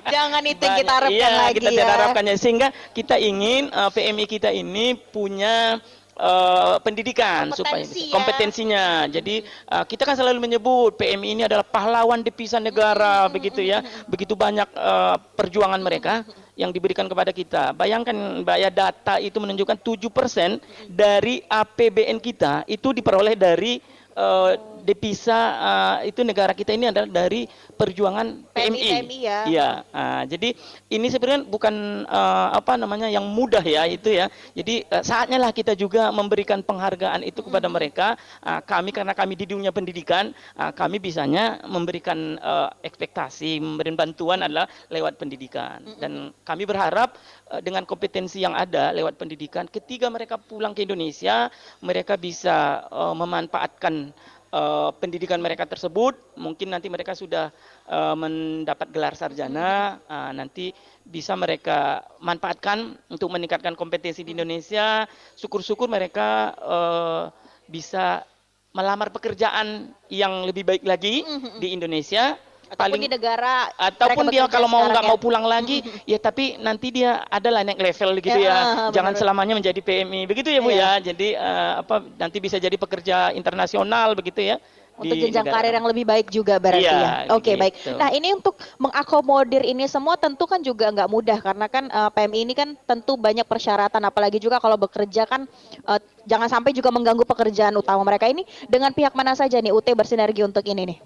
Jangan 0.07 0.41
itu 0.43 0.61
yang 0.61 0.77
kita 0.77 0.88
Banyak- 0.88 0.97
harapkan 0.97 1.13
iya, 1.13 1.29
lagi 1.35 1.53
kita 1.55 1.67
ya. 1.67 1.73
tidak 1.75 1.89
harapkannya 1.91 2.35
sehingga 2.35 2.67
kita 2.91 3.15
ingin 3.17 3.67
uh, 3.69 3.89
PMI 3.89 4.25
kita 4.25 4.49
ini 4.49 4.93
punya 4.95 5.77
uh, 6.19 6.75
pendidikan 6.83 7.49
supaya 7.55 7.81
Kompetensi 7.81 8.01
ya. 8.05 8.13
kompetensinya. 8.13 8.85
Jadi 9.07 9.35
uh, 9.71 9.85
kita 9.88 10.03
kan 10.03 10.15
selalu 10.19 10.43
menyebut 10.43 10.99
PMI 10.99 11.27
ini 11.39 11.43
adalah 11.47 11.63
pahlawan 11.63 12.21
devisa 12.21 12.59
negara 12.59 13.25
begitu 13.31 13.63
ya. 13.63 13.79
Begitu 14.11 14.35
banyak 14.35 14.67
uh, 14.75 15.15
perjuangan 15.39 15.79
mereka 15.79 16.27
yang 16.59 16.75
diberikan 16.75 17.07
kepada 17.07 17.31
kita. 17.31 17.71
Bayangkan 17.71 18.43
Mbak 18.43 18.57
ya 18.59 18.69
data 18.69 19.15
itu 19.23 19.39
menunjukkan 19.39 19.79
7% 19.79 20.91
dari 20.91 21.39
APBN 21.47 22.19
kita 22.19 22.67
itu 22.67 22.91
diperoleh 22.91 23.39
dari 23.39 23.79
uh, 24.19 24.51
devisa 24.89 25.38
uh, 25.38 25.98
itu 26.01 26.25
negara 26.25 26.58
kita 26.58 26.74
ini 26.74 26.89
adalah 26.89 27.05
dari 27.05 27.46
perjuangan 27.79 28.50
PMI, 28.51 28.81
PMI. 28.81 29.17
Ya. 29.24 29.39
Iya, 29.48 29.69
ah, 29.96 30.24
jadi 30.27 30.51
ini 30.91 31.08
sebenarnya 31.08 31.48
bukan 31.48 32.03
eh, 32.03 32.50
apa 32.60 32.75
namanya 32.75 33.08
yang 33.08 33.24
mudah 33.24 33.63
ya 33.63 33.88
itu 33.88 34.12
ya. 34.12 34.27
Jadi 34.51 34.84
eh, 34.84 35.03
saatnya 35.05 35.39
lah 35.39 35.55
kita 35.55 35.79
juga 35.79 36.12
memberikan 36.12 36.60
penghargaan 36.60 37.24
itu 37.24 37.39
kepada 37.39 37.72
mereka. 37.72 38.19
Ah, 38.43 38.60
kami 38.60 38.91
karena 38.91 39.15
kami 39.15 39.39
di 39.39 39.48
dunia 39.48 39.72
pendidikan, 39.72 40.36
ah, 40.60 40.75
kami 40.75 41.00
bisanya 41.00 41.63
memberikan 41.63 42.36
eh, 42.36 42.69
ekspektasi, 42.84 43.63
memberikan 43.63 43.96
bantuan 43.96 44.43
adalah 44.43 44.67
lewat 44.91 45.15
pendidikan. 45.15 45.79
Dan 46.03 46.36
kami 46.43 46.67
berharap 46.67 47.15
eh, 47.55 47.63
dengan 47.63 47.88
kompetensi 47.88 48.43
yang 48.43 48.60
ada 48.60 48.91
lewat 48.91 49.15
pendidikan, 49.15 49.72
ketika 49.72 50.12
mereka 50.12 50.36
pulang 50.36 50.75
ke 50.75 50.84
Indonesia, 50.84 51.48
mereka 51.79 52.19
bisa 52.19 52.84
eh, 52.91 53.15
memanfaatkan 53.15 54.12
eh, 54.49 54.89
pendidikan 54.97 55.39
mereka 55.39 55.65
tersebut 55.69 56.17
mungkin 56.37 56.73
nanti 56.73 56.89
mereka 56.89 57.13
sudah 57.13 57.53
eh, 57.87 58.15
mendapat 58.17 58.89
gelar 58.89 59.13
sarjana 59.13 60.01
ah, 60.09 60.31
nanti 60.33 60.73
bisa 61.05 61.33
mereka 61.37 62.05
manfaatkan 62.21 62.97
untuk 63.09 63.29
meningkatkan 63.33 63.73
kompetensi 63.73 64.21
di 64.25 64.33
Indonesia. 64.33 65.05
Syukur-syukur 65.37 65.87
mereka 65.87 66.53
eh, 66.57 67.23
bisa 67.69 68.25
melamar 68.73 69.09
pekerjaan 69.09 69.89
yang 70.13 70.45
lebih 70.45 70.61
baik 70.61 70.83
lagi 70.85 71.25
di 71.57 71.73
Indonesia 71.73 72.37
Ataupun 72.69 72.99
di 72.99 73.09
negara 73.09 73.73
ataupun 73.73 74.25
dia 74.29 74.45
kalau 74.45 74.69
mau 74.69 74.85
nggak 74.85 75.01
ya. 75.01 75.09
mau 75.09 75.17
pulang 75.17 75.41
lagi 75.41 75.81
ya 76.05 76.15
tapi 76.15 76.53
nanti 76.57 76.93
dia 76.93 77.25
adalah 77.25 77.65
naik 77.65 77.77
level 77.77 78.13
gitu 78.17 78.38
Ya, 78.38 78.45
ya 78.45 78.53
ah, 78.53 78.63
jangan 78.93 79.11
benar. 79.11 79.21
selamanya 79.21 79.53
menjadi 79.57 79.81
PMI 79.81 80.21
begitu 80.23 80.47
ya 80.47 80.61
Bu 80.61 80.69
Iya. 80.69 81.01
ya 81.01 81.11
jadi 81.11 81.27
eh, 81.33 81.71
apa 81.81 81.95
nanti 82.15 82.38
bisa 82.38 82.55
jadi 82.55 82.73
pekerja 82.73 83.33
internasional 83.33 84.13
begitu 84.13 84.45
ya 84.45 84.61
untuk 84.95 85.15
di 85.15 85.23
jenjang 85.25 85.47
negara. 85.47 85.63
karir 85.63 85.73
yang 85.73 85.88
lebih 85.88 86.03
baik 86.03 86.27
juga 86.27 86.59
berarti 86.59 86.83
Iya, 86.83 86.99
ya. 87.23 87.31
Oke 87.31 87.55
gitu. 87.55 87.57
baik. 87.57 87.73
Nah 87.95 88.09
ini 88.11 88.35
untuk 88.35 88.59
mengakomodir 88.77 89.63
ini 89.63 89.88
semua 89.88 90.13
tentu 90.13 90.43
kan 90.43 90.59
juga 90.59 90.91
nggak 90.91 91.07
mudah 91.07 91.39
karena 91.39 91.65
kan 91.65 91.88
eh, 91.88 92.09
PMI 92.11 92.39
ini 92.43 92.53
kan 92.53 92.69
tentu 92.83 93.15
banyak 93.15 93.43
persyaratan 93.43 94.03
apalagi 94.03 94.38
juga 94.38 94.59
kalau 94.59 94.75
bekerja 94.75 95.23
kan 95.23 95.47
eh, 95.81 95.99
jangan 96.23 96.47
sampai 96.47 96.69
juga 96.71 96.89
mengganggu 96.89 97.23
pekerjaan 97.23 97.73
utama 97.73 98.03
mereka 98.03 98.27
ini 98.27 98.41
dengan 98.65 98.91
pihak 98.91 99.15
mana 99.15 99.33
saja 99.33 99.57
nih 99.57 99.71
UT 99.71 99.88
bersinergi 99.89 100.43
untuk 100.43 100.61
ini 100.63 100.83
nih. 100.85 100.99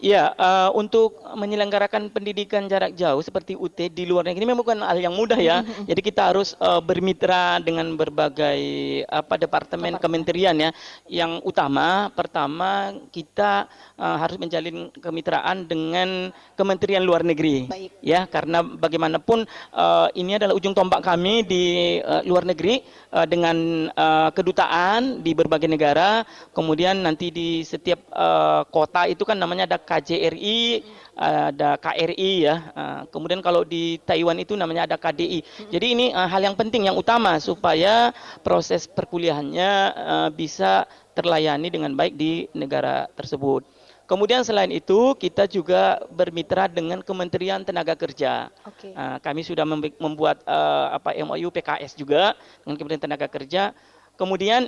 Iya, 0.00 0.32
eh, 0.32 0.70
untuk 0.72 1.20
menyelenggarakan 1.36 2.08
pendidikan 2.08 2.64
jarak 2.72 2.96
jauh 2.96 3.20
seperti 3.20 3.52
UT 3.52 3.76
di 3.76 4.08
luar 4.08 4.24
negeri 4.24 4.48
memang 4.48 4.64
bukan 4.64 4.80
hal 4.80 4.96
yang 4.96 5.12
mudah 5.12 5.36
ya. 5.36 5.60
Jadi 5.84 6.00
kita 6.00 6.32
harus 6.32 6.56
eh, 6.56 6.80
bermitra 6.80 7.60
dengan 7.60 7.92
berbagai 8.00 8.60
apa 9.04 9.36
departemen 9.36 10.00
kementerian 10.00 10.56
ya. 10.56 10.70
Yang 11.04 11.44
utama 11.44 12.08
pertama 12.16 12.96
kita 13.12 13.68
eh, 14.00 14.16
harus 14.16 14.40
menjalin 14.40 14.88
kemitraan 14.96 15.68
dengan 15.68 16.32
Kementerian 16.56 17.04
Luar 17.04 17.20
Negeri. 17.20 17.68
Baik. 17.68 17.92
Ya, 18.00 18.24
karena 18.24 18.64
bagaimanapun 18.64 19.44
eh, 19.76 20.08
ini 20.16 20.40
adalah 20.40 20.56
ujung 20.56 20.72
tombak 20.72 21.04
kami 21.04 21.44
di 21.44 21.64
eh, 22.00 22.22
luar 22.24 22.48
negeri 22.48 22.80
eh, 23.12 23.26
dengan 23.28 23.56
eh, 23.92 24.30
kedutaan 24.32 25.20
di 25.20 25.36
berbagai 25.36 25.68
negara. 25.68 26.24
Kemudian 26.56 27.04
nanti 27.04 27.28
di 27.28 27.60
setiap 27.68 28.00
eh, 28.08 28.62
kota 28.72 29.04
itu 29.04 29.28
kan 29.28 29.36
namanya 29.36 29.68
ada 29.68 29.89
KJRI, 29.90 30.86
ada 31.20 31.74
KRI 31.76 32.32
ya. 32.46 32.56
Eh, 32.72 33.00
kemudian 33.10 33.42
kalau 33.42 33.66
di 33.66 33.98
Taiwan 34.06 34.38
itu 34.38 34.54
namanya 34.54 34.86
ada 34.86 34.96
KDI. 34.96 35.42
Jadi 35.68 35.86
ini 35.92 36.06
eh, 36.14 36.28
hal 36.30 36.40
yang 36.40 36.54
penting 36.54 36.86
yang 36.86 36.96
utama 36.96 37.36
supaya 37.42 38.14
proses 38.40 38.86
perkuliahannya 38.86 39.70
eh, 39.92 40.28
bisa 40.30 40.86
terlayani 41.18 41.68
dengan 41.68 41.92
baik 41.98 42.14
di 42.14 42.46
negara 42.56 43.10
tersebut. 43.18 43.66
Kemudian 44.08 44.42
selain 44.42 44.74
itu 44.74 45.14
kita 45.14 45.46
juga 45.46 46.02
bermitra 46.10 46.66
dengan 46.66 46.98
Kementerian 46.98 47.62
Tenaga 47.62 47.94
Kerja. 47.94 48.50
Uh, 48.82 49.22
kami 49.22 49.46
sudah 49.46 49.62
membuat 50.02 50.42
apa 50.90 51.14
MOU 51.22 51.46
PKS 51.54 51.94
juga 51.94 52.34
dengan 52.66 52.74
Kementerian 52.74 53.06
Tenaga 53.06 53.30
Kerja. 53.30 53.70
Kemudian 54.18 54.66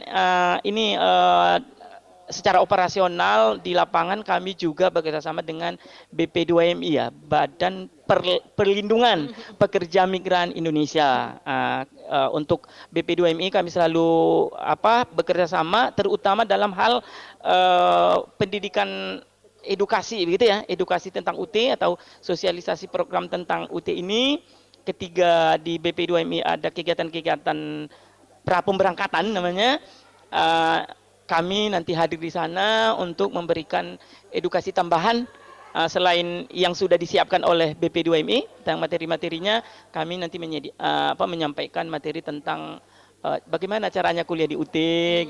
ini 0.62 0.94
secara 2.32 2.58
operasional 2.58 3.60
di 3.60 3.76
lapangan 3.76 4.24
kami 4.24 4.56
juga 4.56 4.88
bekerjasama 4.88 5.44
dengan 5.44 5.76
BP2MI 6.10 6.90
ya, 6.90 7.06
Badan 7.12 7.86
Per- 8.08 8.42
Perlindungan 8.56 9.30
Pekerja 9.60 10.08
Migran 10.08 10.50
Indonesia. 10.56 11.38
Uh, 11.44 11.82
uh, 12.08 12.30
untuk 12.34 12.66
BP2MI 12.90 13.52
kami 13.52 13.68
selalu 13.68 14.48
apa 14.56 15.06
bekerjasama 15.06 15.92
terutama 15.92 16.42
dalam 16.42 16.72
hal 16.72 17.04
uh, 17.44 18.26
pendidikan 18.40 19.20
edukasi 19.62 20.26
begitu 20.26 20.50
ya, 20.50 20.66
edukasi 20.66 21.14
tentang 21.14 21.38
UT 21.38 21.54
atau 21.54 21.94
sosialisasi 22.18 22.90
program 22.90 23.30
tentang 23.30 23.70
UT 23.70 23.86
ini. 23.92 24.42
Ketiga 24.82 25.54
di 25.62 25.78
BP2MI 25.78 26.42
ada 26.42 26.66
kegiatan-kegiatan 26.66 27.86
pra 28.42 28.58
pemberangkatan 28.66 29.30
namanya. 29.30 29.78
Eh, 30.32 30.80
kami 31.26 31.72
nanti 31.72 31.94
hadir 31.96 32.18
di 32.18 32.30
sana 32.32 32.92
untuk 32.98 33.32
memberikan 33.32 33.96
edukasi 34.34 34.74
tambahan 34.74 35.24
eh, 35.72 35.88
selain 35.88 36.44
yang 36.52 36.76
sudah 36.76 37.00
disiapkan 37.00 37.42
oleh 37.46 37.72
BP2MI 37.78 38.62
tentang 38.62 38.78
materi-materinya, 38.82 39.62
kami 39.94 40.20
nanti 40.20 40.36
menyedi- 40.36 40.74
eh, 40.74 41.08
apa, 41.14 41.24
menyampaikan 41.24 41.88
materi 41.88 42.20
tentang 42.20 42.82
eh, 43.22 43.38
bagaimana 43.46 43.86
caranya 43.88 44.26
kuliah 44.26 44.50
di 44.50 44.58
UT 44.58 44.76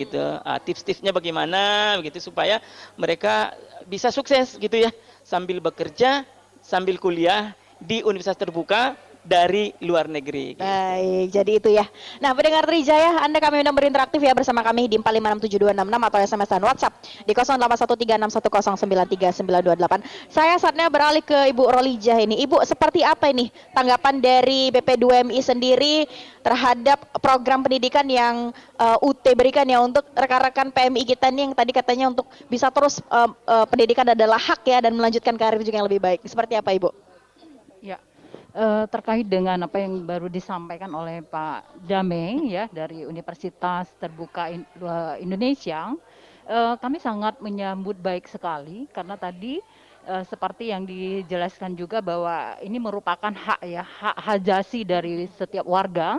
gitu, 0.01 0.21
Ah, 0.43 0.59
tips-tipsnya 0.59 1.13
bagaimana 1.13 1.95
begitu 2.01 2.19
supaya 2.25 2.59
mereka 2.97 3.53
bisa 3.87 4.09
sukses 4.09 4.57
gitu 4.57 4.77
ya 4.81 4.91
sambil 5.23 5.61
bekerja, 5.61 6.25
sambil 6.65 6.97
kuliah 6.97 7.53
di 7.83 8.01
universitas 8.07 8.39
terbuka 8.39 8.95
dari 9.23 9.71
luar 9.83 10.11
negeri. 10.11 10.59
gitu. 10.59 10.63
Baik, 10.63 11.31
jadi 11.31 11.53
itu 11.63 11.71
ya. 11.71 11.87
Nah, 12.19 12.35
pendengar 12.35 12.67
Trijaya, 12.67 13.23
Anda 13.23 13.39
kami 13.39 13.63
undang 13.63 13.79
berinteraktif 13.79 14.19
ya 14.19 14.35
bersama 14.35 14.67
kami 14.67 14.91
di 14.91 14.99
4567266 14.99 16.03
atau 16.03 16.19
SMS 16.19 16.51
dan 16.51 16.63
WhatsApp 16.67 16.99
di 17.23 17.33
08136110939228. 17.35 20.03
Saya 20.29 20.59
saatnya 20.59 20.91
beralih 20.91 21.23
ke 21.23 21.55
Ibu 21.55 21.71
Rolijah 21.71 22.19
ini. 22.19 22.43
Ibu, 22.43 22.67
seperti 22.67 23.07
apa 23.07 23.31
ini 23.31 23.55
tanggapan 23.71 24.19
dari 24.19 24.75
BP2MI 24.75 25.41
sendiri 25.43 26.07
terhadap 26.43 26.99
program 27.23 27.63
pendidikan 27.63 28.03
yang 28.11 28.51
uh, 28.77 29.07
UT 29.07 29.23
berikan 29.39 29.63
ya 29.63 29.79
untuk 29.79 30.03
rekan-rekan 30.11 30.75
PMI 30.75 31.07
kita 31.07 31.31
nih 31.31 31.47
yang 31.47 31.55
tadi 31.55 31.71
katanya 31.71 32.11
untuk 32.11 32.27
bisa 32.51 32.67
terus 32.75 32.99
uh, 33.07 33.31
uh, 33.47 33.63
pendidikan 33.71 34.11
adalah 34.11 34.43
hak 34.43 34.67
ya 34.67 34.83
dan 34.83 34.99
melanjutkan 34.99 35.39
karir 35.39 35.63
juga 35.63 35.79
yang 35.79 35.87
lebih 35.87 36.03
baik. 36.03 36.27
Seperti 36.27 36.59
apa, 36.59 36.75
Ibu? 36.75 36.91
Ya, 37.83 37.99
eh, 38.55 38.85
terkait 38.89 39.27
dengan 39.29 39.59
apa 39.67 39.81
yang 39.81 40.05
baru 40.05 40.29
disampaikan 40.29 40.93
oleh 40.93 41.25
Pak 41.25 41.85
Dameng 41.85 42.49
ya 42.49 42.69
dari 42.71 43.05
Universitas 43.05 43.89
Terbuka 44.01 44.49
In- 44.53 44.69
eh, 44.79 45.15
Indonesia, 45.25 45.93
eh, 46.49 46.75
kami 46.79 46.99
sangat 47.01 47.39
menyambut 47.41 47.97
baik 47.99 48.29
sekali 48.29 48.87
karena 48.93 49.17
tadi 49.17 49.61
eh, 50.07 50.25
seperti 50.27 50.75
yang 50.75 50.83
dijelaskan 50.87 51.79
juga 51.79 52.03
bahwa 52.03 52.59
ini 52.61 52.79
merupakan 52.81 53.33
hak 53.33 53.61
ya 53.65 53.83
hak 53.87 54.17
hajasi 54.19 54.83
dari 54.87 55.27
setiap 55.39 55.65
warga. 55.67 56.19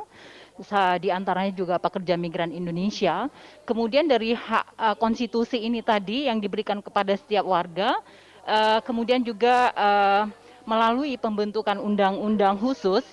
Di 1.02 1.10
antaranya 1.10 1.50
juga 1.50 1.82
pekerja 1.82 2.14
migran 2.14 2.54
Indonesia. 2.54 3.26
Kemudian 3.66 4.06
dari 4.06 4.38
hak 4.38 4.66
eh, 4.78 4.96
konstitusi 5.02 5.58
ini 5.66 5.82
tadi 5.82 6.30
yang 6.30 6.38
diberikan 6.38 6.78
kepada 6.78 7.18
setiap 7.18 7.42
warga, 7.50 7.98
eh, 8.46 8.80
kemudian 8.86 9.26
juga 9.26 9.74
eh, 9.74 10.24
melalui 10.64 11.20
pembentukan 11.20 11.80
undang-undang 11.80 12.60
khusus 12.60 13.04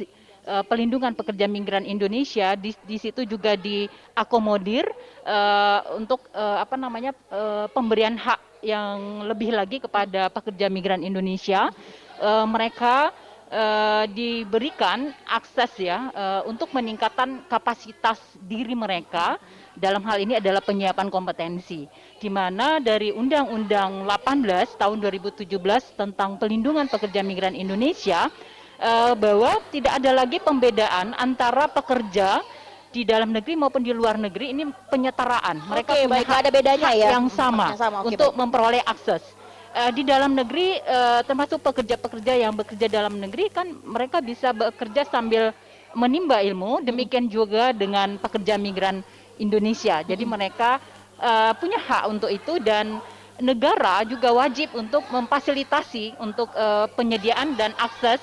eh, 0.46 0.64
pelindungan 0.66 1.14
pekerja 1.14 1.46
migran 1.50 1.86
Indonesia 1.86 2.54
di, 2.54 2.74
di 2.86 2.96
situ 2.96 3.26
juga 3.26 3.54
diakomodir 3.58 4.86
eh, 5.26 5.80
untuk 5.98 6.26
eh, 6.32 6.58
apa 6.62 6.76
namanya 6.78 7.12
eh, 7.30 7.66
pemberian 7.70 8.16
hak 8.16 8.40
yang 8.60 9.24
lebih 9.24 9.56
lagi 9.56 9.80
kepada 9.80 10.28
pekerja 10.28 10.68
migran 10.68 11.00
Indonesia. 11.00 11.72
Eh, 12.20 12.46
mereka 12.46 13.10
eh, 13.48 14.04
diberikan 14.12 15.10
akses 15.24 15.72
ya 15.80 16.12
eh, 16.12 16.42
untuk 16.46 16.70
meningkatkan 16.76 17.44
kapasitas 17.48 18.20
diri 18.44 18.76
mereka. 18.76 19.40
Dalam 19.70 20.04
hal 20.04 20.20
ini 20.20 20.36
adalah 20.36 20.60
penyiapan 20.60 21.08
kompetensi 21.08 21.88
di 22.20 22.28
mana 22.28 22.76
dari 22.78 23.08
Undang-Undang 23.10 24.04
18 24.04 24.76
tahun 24.76 24.96
2017 25.00 25.48
tentang 25.96 26.36
pelindungan 26.36 26.84
pekerja 26.84 27.24
migran 27.24 27.56
Indonesia 27.56 28.28
eh, 28.76 29.12
bahwa 29.16 29.56
tidak 29.72 29.96
ada 29.96 30.10
lagi 30.14 30.36
pembedaan 30.38 31.16
antara 31.16 31.64
pekerja 31.66 32.44
di 32.92 33.08
dalam 33.08 33.32
negeri 33.32 33.56
maupun 33.56 33.80
di 33.80 33.96
luar 33.96 34.20
negeri. 34.20 34.52
Ini 34.52 34.68
penyetaraan. 34.92 35.64
Mereka 35.64 35.90
Oke, 35.90 36.00
punya 36.04 36.12
baik, 36.12 36.26
hak- 36.28 36.40
ada 36.44 36.50
bedanya 36.52 36.88
hak 36.92 36.96
ya? 36.98 37.08
yang 37.16 37.26
sama, 37.32 37.66
Yang 37.72 37.80
sama, 37.80 37.96
oke, 38.04 38.08
untuk 38.12 38.30
baik. 38.30 38.38
memperoleh 38.38 38.82
akses. 38.84 39.22
Eh, 39.70 39.90
di 39.94 40.02
dalam 40.02 40.34
negeri 40.34 40.76
eh, 40.76 41.20
termasuk 41.24 41.62
pekerja-pekerja 41.62 42.36
yang 42.36 42.52
bekerja 42.52 42.86
dalam 42.86 43.16
negeri 43.16 43.48
kan 43.48 43.64
mereka 43.80 44.20
bisa 44.20 44.52
bekerja 44.52 45.08
sambil 45.08 45.56
menimba 45.96 46.44
ilmu. 46.44 46.84
Demikian 46.84 47.30
juga 47.30 47.72
dengan 47.72 48.20
pekerja 48.20 48.60
migran 48.60 49.00
Indonesia. 49.38 50.02
Jadi 50.02 50.26
mereka 50.26 50.82
eh, 51.20 51.52
punya 51.60 51.78
hak 51.78 52.04
untuk 52.08 52.30
itu 52.32 52.58
dan 52.60 52.98
negara 53.40 54.04
juga 54.04 54.32
wajib 54.36 54.72
untuk 54.76 55.04
memfasilitasi 55.08 56.18
untuk 56.20 56.52
eh, 56.56 56.86
penyediaan 56.96 57.56
dan 57.56 57.72
akses 57.76 58.20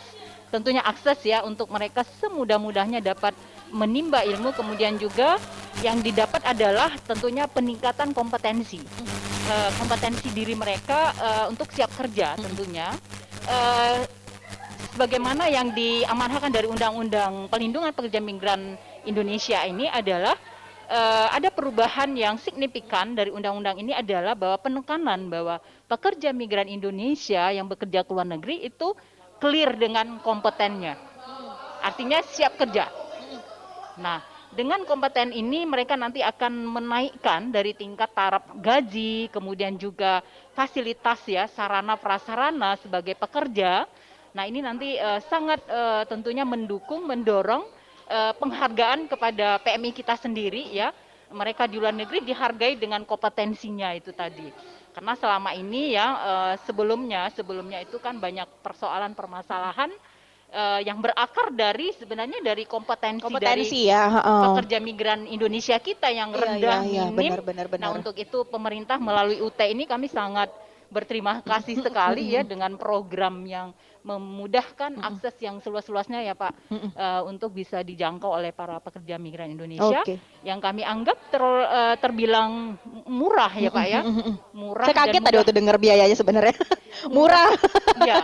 tentunya 0.47 0.79
akses 0.83 1.19
ya 1.27 1.43
untuk 1.43 1.67
mereka 1.67 2.07
semudah-mudahnya 2.23 3.03
dapat 3.03 3.35
menimba 3.71 4.23
ilmu. 4.23 4.55
Kemudian 4.55 4.95
juga 4.95 5.35
yang 5.83 5.99
didapat 5.99 6.41
adalah 6.47 6.89
tentunya 7.05 7.45
peningkatan 7.45 8.15
kompetensi 8.15 8.81
eh, 9.47 9.71
kompetensi 9.77 10.31
diri 10.31 10.55
mereka 10.55 11.13
eh, 11.15 11.45
untuk 11.51 11.69
siap 11.71 11.91
kerja 11.95 12.35
tentunya. 12.39 12.89
Eh, 13.47 13.97
sebagaimana 14.95 15.45
yang 15.45 15.71
diamanahkan 15.77 16.49
dari 16.49 16.65
Undang-Undang 16.65 17.53
Pelindungan 17.53 17.93
Pekerja 17.93 18.17
Migran 18.17 18.75
Indonesia 19.05 19.61
ini 19.61 19.85
adalah 19.85 20.33
eh, 20.87 21.27
ada 21.31 21.51
perubahan 21.51 22.11
yang 22.15 22.35
signifikan 22.39 23.13
dari 23.13 23.29
undang-undang 23.29 23.77
ini 23.77 23.93
adalah 23.93 24.33
bahwa 24.33 24.57
penekanan 24.59 25.27
bahwa 25.27 25.59
pekerja 25.85 26.31
migran 26.31 26.67
Indonesia 26.71 27.51
yang 27.51 27.67
bekerja 27.67 28.03
ke 28.07 28.11
luar 28.11 28.27
negeri 28.27 28.65
itu 28.65 28.95
clear 29.37 29.75
dengan 29.77 30.17
kompetennya. 30.23 30.97
Artinya 31.83 32.19
siap 32.25 32.57
kerja. 32.57 32.89
Nah, 34.01 34.21
dengan 34.53 34.81
kompeten 34.89 35.29
ini 35.29 35.67
mereka 35.69 35.93
nanti 35.93 36.25
akan 36.25 36.65
menaikkan 36.65 37.53
dari 37.53 37.77
tingkat 37.77 38.09
taraf 38.17 38.45
gaji, 38.57 39.29
kemudian 39.29 39.77
juga 39.77 40.25
fasilitas 40.57 41.21
ya, 41.29 41.45
sarana 41.45 41.93
prasarana 41.99 42.73
sebagai 42.81 43.13
pekerja. 43.13 43.85
Nah, 44.33 44.43
ini 44.45 44.61
nanti 44.65 44.97
eh, 44.97 45.21
sangat 45.29 45.61
eh, 45.69 46.03
tentunya 46.09 46.45
mendukung, 46.45 47.05
mendorong 47.05 47.76
penghargaan 48.09 49.07
kepada 49.07 49.59
PMI 49.59 49.91
kita 49.91 50.15
sendiri 50.15 50.71
ya. 50.71 50.91
Mereka 51.27 51.67
di 51.67 51.75
luar 51.75 51.91
negeri 51.91 52.23
dihargai 52.23 52.79
dengan 52.79 53.03
kompetensinya 53.03 53.91
itu 53.91 54.15
tadi. 54.15 54.47
Karena 54.95 55.13
selama 55.13 55.53
ini 55.53 55.93
ya 55.93 56.07
eh, 56.17 56.53
sebelumnya 56.65 57.27
sebelumnya 57.29 57.83
itu 57.83 57.99
kan 57.99 58.17
banyak 58.17 58.47
persoalan 58.63 59.13
permasalahan 59.13 59.91
eh, 60.49 60.81
yang 60.87 60.97
berakar 61.03 61.51
dari 61.53 61.91
sebenarnya 61.93 62.39
dari 62.41 62.63
kompetensi, 62.65 63.21
Kompetensi 63.21 63.85
dari 63.85 63.91
ya, 63.91 64.03
heeh. 64.09 64.41
pekerja 64.49 64.77
migran 64.81 65.27
Indonesia 65.27 65.77
kita 65.77 66.09
yang 66.09 66.31
Iya, 66.31 66.39
rendah 66.41 66.79
iya, 66.83 67.03
iya, 67.03 67.03
minim. 67.11 67.35
benar, 67.35 67.41
benar, 67.43 67.65
benar. 67.69 67.83
Nah 67.83 67.89
untuk 67.93 68.15
itu 68.17 68.43
pemerintah 68.47 68.97
melalui 68.97 69.39
UT 69.39 69.59
ini 69.67 69.85
kami 69.85 70.07
sangat 70.07 70.49
berterima 70.87 71.43
kasih 71.43 71.77
sekali 71.83 72.33
ya 72.33 72.41
dengan 72.51 72.79
program 72.79 73.43
yang 73.45 73.75
memudahkan 74.07 75.03
akses 75.03 75.35
yang 75.43 75.59
seluas-luasnya 75.59 76.23
ya 76.23 76.31
Pak 76.31 76.53
eh, 76.71 77.21
untuk 77.27 77.51
bisa 77.51 77.83
dijangkau 77.83 78.31
oleh 78.39 78.55
para 78.55 78.79
pekerja 78.79 79.19
migran 79.19 79.51
Indonesia. 79.51 79.99
Oke. 80.03 80.15
yang 80.47 80.63
kami 80.63 80.87
anggap 80.87 81.19
ter- 81.27 81.67
eh, 81.67 81.95
terbilang 81.99 82.79
murah 83.03 83.51
ya 83.51 83.67
Pak 83.67 83.85
ya. 83.91 84.01
Murah 84.55 84.87
Saya 84.87 84.95
kaget 85.03 85.21
tadi 85.27 85.35
waktu 85.43 85.53
dengar 85.53 85.75
biayanya 85.75 86.15
sebenarnya. 86.15 86.55
Murah. 87.15 87.51
ya, 88.07 88.17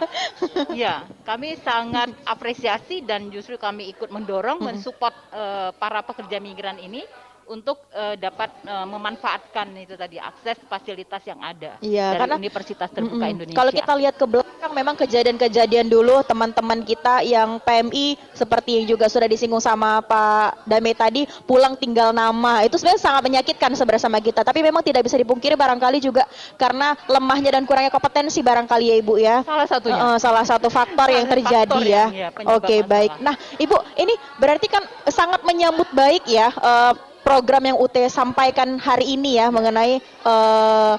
ya, 0.73 0.93
kami 1.27 1.59
sangat 1.61 2.09
apresiasi 2.25 3.03
dan 3.03 3.29
justru 3.29 3.59
kami 3.59 3.91
ikut 3.91 4.09
mendorong, 4.09 4.63
mensupport 4.63 5.13
eh, 5.35 5.69
para 5.75 5.99
pekerja 6.01 6.39
migran 6.39 6.79
ini 6.79 7.03
untuk 7.45 7.83
eh, 7.89 8.15
dapat 8.15 8.49
eh, 8.61 8.85
memanfaatkan 8.85 9.67
itu 9.75 9.93
tadi 9.93 10.17
akses 10.17 10.57
fasilitas 10.63 11.21
yang 11.23 11.39
ada 11.39 11.75
Iya, 11.79 12.13
dari 12.13 12.19
karena- 12.23 12.37
Universitas 12.37 12.89
Terbuka 12.89 13.15
Mm-mm. 13.19 13.33
Indonesia. 13.35 13.57
Kalau 13.57 13.71
kita 13.71 13.93
lihat 13.95 14.15
ke 14.15 14.25
belakang 14.25 14.71
memang 14.71 14.95
kejadian-kejadian 14.95 15.87
dulu 15.87 16.23
teman-teman 16.23 16.81
kita 16.81 17.21
yang 17.21 17.59
PMI 17.59 18.05
seperti 18.31 18.79
yang 18.79 18.85
juga 18.89 19.05
sudah 19.05 19.25
disinggung 19.25 19.59
sama 19.59 19.99
Pak 19.99 20.63
Dame 20.63 20.91
tadi 20.93 21.21
pulang 21.43 21.75
tinggal 21.75 22.09
nama 22.09 22.61
itu 22.61 22.75
sebenarnya 22.75 23.01
sangat 23.01 23.21
menyakitkan 23.23 23.71
sebenarnya 23.73 24.03
sama 24.03 24.19
kita 24.19 24.41
tapi 24.41 24.59
memang 24.59 24.81
tidak 24.81 25.03
bisa 25.03 25.15
dipungkiri 25.15 25.53
barangkali 25.53 25.99
juga 25.99 26.23
karena 26.55 26.95
lemahnya 27.05 27.53
dan 27.53 27.63
kurangnya 27.63 27.89
kompetensi 27.89 28.39
barangkali 28.39 28.85
ya 28.85 28.95
Ibu 28.97 29.13
ya. 29.17 29.37
salah 29.43 29.67
satunya. 29.67 29.99
Heeh, 29.99 30.17
salah 30.17 30.43
satu 30.43 30.67
faktor 30.67 31.07
yang 31.07 31.25
terjadi 31.27 31.67
faktor 31.69 31.83
ya. 31.83 32.03
yang, 32.09 32.11
ya, 32.11 32.27
Oke 32.51 32.75
masalah. 32.79 32.87
baik. 32.87 33.11
Nah 33.19 33.35
Ibu 33.55 33.75
ini 33.95 34.13
berarti 34.35 34.67
kan 34.67 34.83
sangat 35.05 35.43
menyambut 35.43 35.87
baik 35.91 36.23
ya 36.25 36.49
eh, 36.49 36.93
program 37.23 37.63
yang 37.63 37.77
UT 37.79 37.95
sampaikan 38.11 38.75
hari 38.77 39.15
ini 39.15 39.39
ya 39.39 39.49
mengenai 39.49 40.03
eh, 40.03 40.95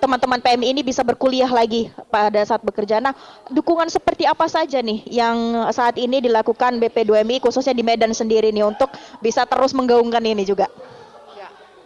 teman-teman 0.00 0.40
PMI 0.40 0.72
ini 0.72 0.80
bisa 0.80 1.04
berkuliah 1.04 1.50
lagi 1.52 1.92
pada 2.08 2.40
saat 2.46 2.64
bekerja. 2.64 3.04
Nah 3.04 3.12
dukungan 3.52 3.92
seperti 3.92 4.24
apa 4.24 4.48
saja 4.48 4.80
nih 4.80 5.04
yang 5.10 5.68
saat 5.74 6.00
ini 6.00 6.24
dilakukan 6.24 6.80
BP2MI 6.80 7.44
khususnya 7.44 7.76
di 7.76 7.84
Medan 7.84 8.16
sendiri 8.16 8.48
nih 8.48 8.64
untuk 8.64 8.88
bisa 9.20 9.44
terus 9.44 9.76
menggaungkan 9.76 10.24
ini 10.24 10.48
juga. 10.48 10.70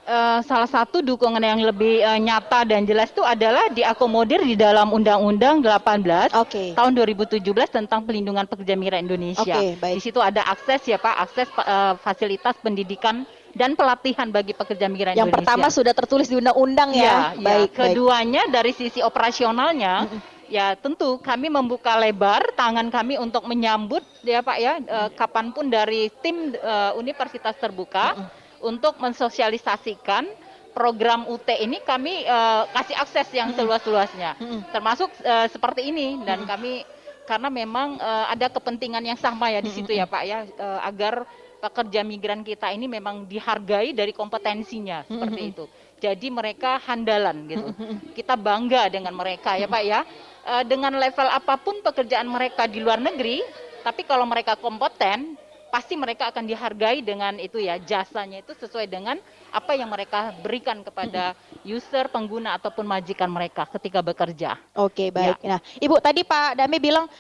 Eh, 0.05 0.41
salah 0.45 0.69
satu 0.69 1.01
dukungan 1.01 1.41
yang 1.41 1.65
lebih 1.65 2.05
eh, 2.05 2.21
nyata 2.21 2.69
dan 2.69 2.85
jelas 2.85 3.09
itu 3.09 3.25
adalah 3.25 3.73
diakomodir 3.73 4.45
di 4.45 4.53
dalam 4.53 4.93
Undang-Undang 4.93 5.65
18 5.65 6.37
Oke. 6.37 6.77
tahun 6.77 6.93
2017 6.93 7.41
tentang 7.73 8.05
pelindungan 8.05 8.45
pekerja 8.45 8.77
migran 8.77 9.09
Indonesia. 9.09 9.57
Baik. 9.81 9.97
Di 9.97 10.01
situ 10.05 10.21
ada 10.21 10.45
akses 10.45 10.85
ya 10.85 11.01
Pak, 11.01 11.17
akses 11.25 11.49
eh, 11.57 11.97
fasilitas 12.05 12.53
pendidikan 12.61 13.25
dan 13.55 13.79
pelatihan 13.79 14.29
bagi 14.29 14.53
pekerja 14.53 14.91
migran 14.91 15.15
Yang 15.15 15.31
Indonesia. 15.31 15.39
pertama 15.47 15.67
sudah 15.71 15.95
tertulis 15.95 16.27
di 16.27 16.37
undang-undang 16.39 16.91
ya. 16.93 17.03
Ya, 17.03 17.17
Baik, 17.39 17.43
baik. 17.43 17.71
Keduanya 17.75 18.43
dari 18.51 18.75
sisi 18.75 19.01
operasionalnya, 19.01 20.11
ya 20.51 20.75
tentu 20.75 21.17
kami 21.23 21.49
membuka 21.49 21.95
lebar 21.97 22.43
tangan 22.59 22.91
kami 22.91 23.17
untuk 23.17 23.47
menyambut 23.47 24.03
ya 24.27 24.43
Pak 24.43 24.59
ya, 24.59 24.73
eh, 24.83 25.09
kapan 25.15 25.55
pun 25.55 25.71
dari 25.71 26.11
tim 26.21 26.53
eh, 26.53 26.93
Universitas 26.99 27.55
Terbuka 27.57 28.29
untuk 28.59 28.99
mensosialisasikan 28.99 30.27
program 30.75 31.31
UT 31.31 31.47
ini 31.55 31.79
kami 31.81 32.27
eh, 32.27 32.63
kasih 32.75 32.97
akses 32.99 33.31
yang 33.31 33.55
seluas-luasnya, 33.55 34.35
termasuk 34.75 35.09
seperti 35.49 35.89
ini. 35.95 36.19
Dan 36.27 36.43
kami 36.45 36.83
karena 37.25 37.49
memang 37.49 37.97
eh, 37.99 38.27
ada 38.37 38.47
kepentingan 38.53 39.03
yang 39.05 39.19
sama 39.19 39.49
ya 39.51 39.65
di 39.65 39.73
situ 39.73 39.91
ya 39.97 40.05
Pak 40.05 40.23
ya 40.25 40.45
eh, 40.45 40.81
agar 40.85 41.25
pekerja 41.65 42.05
migran 42.05 42.45
kita 42.45 42.69
ini 42.77 42.85
memang 42.85 43.25
dihargai 43.25 43.97
dari 43.97 44.13
kompetensinya 44.13 45.09
seperti 45.09 45.43
itu. 45.49 45.65
Jadi 45.97 46.29
mereka 46.29 46.77
handalan 46.85 47.49
gitu. 47.49 47.69
Kita 48.13 48.37
bangga 48.37 48.93
dengan 48.93 49.17
mereka 49.17 49.57
ya 49.57 49.65
Pak 49.65 49.83
ya. 49.89 50.05
Eh, 50.45 50.65
dengan 50.69 50.93
level 50.93 51.29
apa 51.33 51.57
pun 51.57 51.81
pekerjaan 51.81 52.29
mereka 52.29 52.69
di 52.69 52.85
luar 52.85 53.01
negeri, 53.01 53.41
tapi 53.81 54.05
kalau 54.05 54.29
mereka 54.29 54.61
kompeten, 54.61 55.41
pasti 55.75 55.99
mereka 55.99 56.31
akan 56.31 56.47
dihargai 56.47 57.03
dengan 57.03 57.35
itu 57.43 57.59
ya 57.59 57.83
jasanya 57.83 58.39
itu 58.39 58.55
sesuai 58.55 58.87
dengan 58.87 59.19
apa 59.51 59.75
yang 59.75 59.91
mereka 59.91 60.31
berikan 60.39 60.87
kepada 60.87 61.35
user, 61.67 62.07
pengguna 62.15 62.55
ataupun 62.55 62.87
majikan 62.87 63.27
mereka 63.27 63.67
ketika 63.75 63.99
bekerja. 63.99 64.55
Oke, 64.79 65.11
baik. 65.11 65.43
Nah, 65.43 65.59
Ibu 65.83 65.99
tadi 65.99 66.23
Pak 66.23 66.55
Dami 66.63 66.79
bilang 66.79 67.11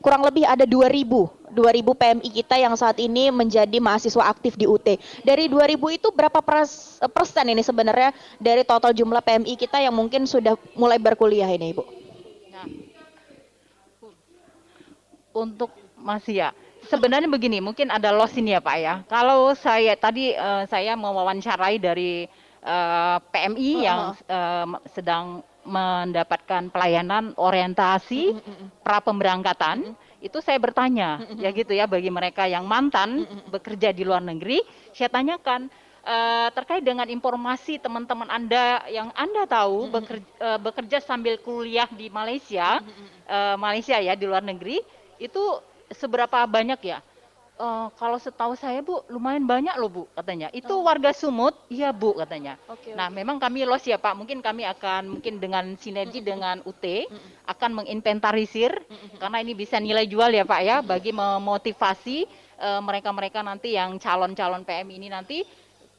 kurang 0.00 0.24
lebih 0.24 0.48
ada 0.48 0.64
2000 0.64 1.52
2000 1.52 1.92
PMI 1.92 2.28
kita 2.40 2.56
yang 2.56 2.72
saat 2.72 2.96
ini 2.96 3.28
menjadi 3.28 3.76
mahasiswa 3.76 4.32
aktif 4.32 4.56
di 4.56 4.64
UT. 4.64 4.96
Dari 5.20 5.52
2000 5.52 5.76
itu 5.92 6.08
berapa 6.08 6.40
pers- 6.40 7.04
persen 7.12 7.52
ini 7.52 7.60
sebenarnya 7.60 8.16
dari 8.40 8.64
total 8.64 8.96
jumlah 8.96 9.20
PMI 9.20 9.60
kita 9.60 9.76
yang 9.76 9.92
mungkin 9.92 10.24
sudah 10.24 10.56
mulai 10.72 10.96
berkuliah 10.96 11.52
ini, 11.52 11.76
Ibu? 11.76 11.84
Nah, 12.48 12.64
untuk 15.36 15.68
masih 16.00 16.48
ya. 16.48 16.50
Sebenarnya 16.88 17.28
begini, 17.28 17.60
mungkin 17.60 17.92
ada 17.92 18.08
loss 18.10 18.32
ini 18.34 18.56
ya 18.56 18.60
Pak 18.62 18.76
ya. 18.80 18.94
Kalau 19.04 19.52
saya 19.52 19.92
tadi 19.94 20.32
eh, 20.32 20.64
saya 20.64 20.96
mewawancarai 20.96 21.76
dari 21.76 22.24
eh, 22.62 23.16
PMI 23.20 23.70
yang 23.84 24.00
eh, 24.24 24.64
m- 24.64 24.80
sedang 24.88 25.44
mendapatkan 25.60 26.72
pelayanan 26.72 27.36
orientasi 27.36 28.32
pra 28.80 28.96
pemberangkatan, 29.04 29.92
itu 30.18 30.40
saya 30.40 30.56
bertanya 30.56 31.20
ya 31.36 31.52
gitu 31.52 31.76
ya 31.76 31.84
bagi 31.84 32.08
mereka 32.08 32.48
yang 32.48 32.64
mantan 32.64 33.28
bekerja 33.52 33.92
di 33.92 34.00
luar 34.02 34.24
negeri, 34.24 34.64
saya 34.96 35.12
tanyakan 35.12 35.68
eh, 36.00 36.48
terkait 36.56 36.80
dengan 36.80 37.04
informasi 37.06 37.76
teman-teman 37.76 38.32
Anda 38.32 38.88
yang 38.88 39.12
Anda 39.12 39.44
tahu 39.44 39.92
bekerja, 39.92 40.28
eh, 40.40 40.58
bekerja 40.58 40.98
sambil 41.04 41.36
kuliah 41.36 41.86
di 41.92 42.08
Malaysia, 42.08 42.80
eh, 43.28 43.56
Malaysia 43.60 44.00
ya 44.00 44.16
di 44.16 44.24
luar 44.24 44.40
negeri, 44.40 44.80
itu 45.20 45.44
seberapa 45.92 46.46
banyak 46.46 46.80
ya? 46.82 46.98
Eh, 47.60 47.86
kalau 48.00 48.16
setahu 48.16 48.56
saya 48.56 48.80
Bu, 48.80 49.04
lumayan 49.12 49.44
banyak 49.44 49.76
loh 49.76 49.92
Bu 49.92 50.04
katanya. 50.16 50.48
Itu 50.48 50.80
warga 50.80 51.12
Sumut, 51.12 51.52
iya 51.68 51.92
Bu 51.92 52.16
katanya. 52.16 52.56
Oke, 52.64 52.96
Nah, 52.96 53.12
memang 53.12 53.36
kami 53.36 53.68
los 53.68 53.84
ya 53.84 54.00
Pak. 54.00 54.16
Mungkin 54.16 54.40
kami 54.40 54.64
akan 54.64 55.20
mungkin 55.20 55.36
dengan 55.36 55.76
sinergi 55.76 56.24
dengan 56.24 56.64
UT 56.64 57.04
akan 57.44 57.84
menginventarisir 57.84 58.72
karena 59.20 59.44
ini 59.44 59.52
bisa 59.52 59.76
nilai 59.76 60.08
jual 60.08 60.32
ya 60.32 60.48
Pak 60.48 60.60
ya 60.64 60.76
bagi 60.80 61.12
memotivasi 61.12 62.24
eh, 62.56 62.80
mereka-mereka 62.80 63.44
nanti 63.44 63.76
yang 63.76 64.00
calon-calon 64.00 64.64
PM 64.64 64.88
ini 64.96 65.12
nanti 65.12 65.44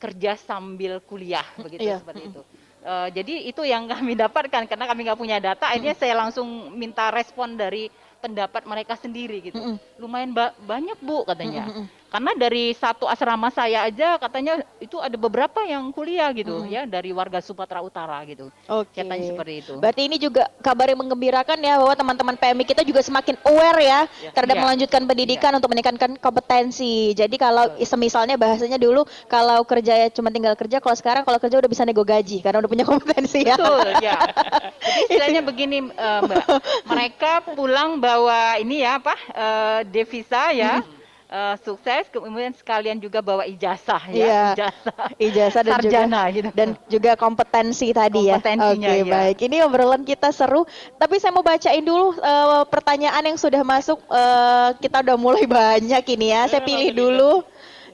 kerja 0.02 0.34
sambil 0.34 0.98
kuliah 1.06 1.46
begitu 1.62 1.86
Iya. 1.86 2.02
seperti 2.02 2.26
itu. 2.26 2.42
Eh, 2.82 3.08
jadi 3.14 3.34
itu 3.46 3.62
yang 3.62 3.86
kami 3.86 4.18
dapatkan 4.26 4.66
karena 4.66 4.90
kami 4.90 5.06
nggak 5.06 5.20
punya 5.22 5.38
data. 5.38 5.70
Akhirnya 5.70 5.94
saya 5.94 6.18
langsung 6.18 6.74
minta 6.74 7.14
respon 7.14 7.54
dari 7.54 7.86
pendapat 8.22 8.62
mereka 8.64 8.94
sendiri 8.96 9.42
gitu. 9.42 9.58
Lumayan 9.98 10.32
ba- 10.32 10.54
banyak 10.62 11.02
bu 11.02 11.26
katanya. 11.26 11.66
Karena 12.12 12.36
dari 12.36 12.76
satu 12.76 13.08
asrama 13.08 13.48
saya 13.48 13.88
aja 13.88 14.20
katanya 14.20 14.60
itu 14.84 15.00
ada 15.00 15.16
beberapa 15.16 15.64
yang 15.64 15.96
kuliah 15.96 16.28
gitu 16.36 16.68
ya 16.68 16.84
dari 16.84 17.16
warga 17.16 17.40
Sumatera 17.40 17.80
Utara 17.80 18.20
gitu. 18.28 18.52
Oke. 18.68 19.00
Katanya 19.00 19.32
seperti 19.32 19.54
itu. 19.64 19.74
Berarti 19.80 20.02
ini 20.12 20.20
juga 20.20 20.52
kabar 20.60 20.92
yang 20.92 21.00
menggembirakan 21.00 21.56
ya 21.64 21.80
bahwa 21.80 21.96
teman-teman 21.96 22.36
PMI 22.36 22.68
kita 22.68 22.84
juga 22.84 23.00
semakin 23.00 23.40
aware 23.48 23.80
ya 23.80 24.00
terhadap 24.36 24.60
Iya. 24.60 24.64
melanjutkan 24.68 25.02
pendidikan 25.08 25.52
untuk 25.56 25.72
meningkatkan 25.72 26.12
kompetensi. 26.20 27.16
Jadi 27.16 27.40
kalau 27.40 27.80
semisalnya 27.80 28.36
bahasanya 28.36 28.76
dulu 28.76 29.08
kalau 29.32 29.64
kerja 29.64 29.96
ya 29.96 30.08
cuma 30.12 30.36
tinggal 30.36 30.52
kerja, 30.60 30.84
kalau 30.84 31.00
sekarang 31.00 31.24
kalau 31.24 31.40
kerja 31.40 31.64
udah 31.64 31.72
bisa 31.72 31.88
nego 31.88 32.04
gaji 32.04 32.44
karena 32.44 32.60
udah 32.60 32.68
punya 32.68 32.84
kompetensi 32.92 33.48
ya. 33.48 33.56
Betul, 33.56 33.88
ya. 34.04 34.20
Jadi 34.84 35.00
istilahnya 35.08 35.42
begini, 35.48 35.78
eh, 35.88 36.20
Mbak. 36.28 36.44
Mereka 36.92 37.32
pulang 37.56 38.04
bawa 38.04 38.60
ini 38.60 38.84
ya 38.84 39.00
apa? 39.00 39.16
eh, 39.32 39.80
devisa 39.88 40.52
ya. 40.52 40.84
Eh, 41.32 41.56
sukses 41.64 42.12
kemudian 42.12 42.52
sekalian 42.52 43.00
juga 43.00 43.24
bawa 43.24 43.48
ijazah 43.48 44.04
ya, 44.12 44.20
Iya. 44.20 44.44
ijazah. 44.54 45.06
Ijazah 45.16 45.62
dan 45.64 45.74
Sarjana 45.80 46.22
juga 46.28 46.36
gitu. 46.36 46.48
dan 46.52 46.70
juga 46.92 47.12
kompetensi 47.16 47.88
tadi 47.96 48.28
ya. 48.28 48.38
Oke, 48.38 48.52
iya. 48.78 49.08
baik. 49.08 49.38
Ini 49.40 49.64
obrolan 49.64 50.04
kita 50.04 50.36
seru, 50.36 50.68
tapi 51.00 51.18
saya 51.24 51.32
mau 51.32 51.42
bacain 51.42 51.82
dulu 51.82 52.20
eh, 52.20 52.64
pertanyaan 52.68 53.24
yang 53.24 53.40
sudah 53.40 53.64
masuk. 53.64 53.98
Eh, 54.12 54.70
kita 54.84 55.00
udah 55.00 55.16
mulai 55.16 55.48
banyak 55.64 56.04
ini 56.20 56.28
ya. 56.36 56.52
Saya 56.52 56.62
pilih 56.62 56.92
dulu. 56.92 57.32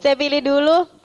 Saya 0.01 0.17
pilih 0.17 0.41
dulu. 0.41 0.96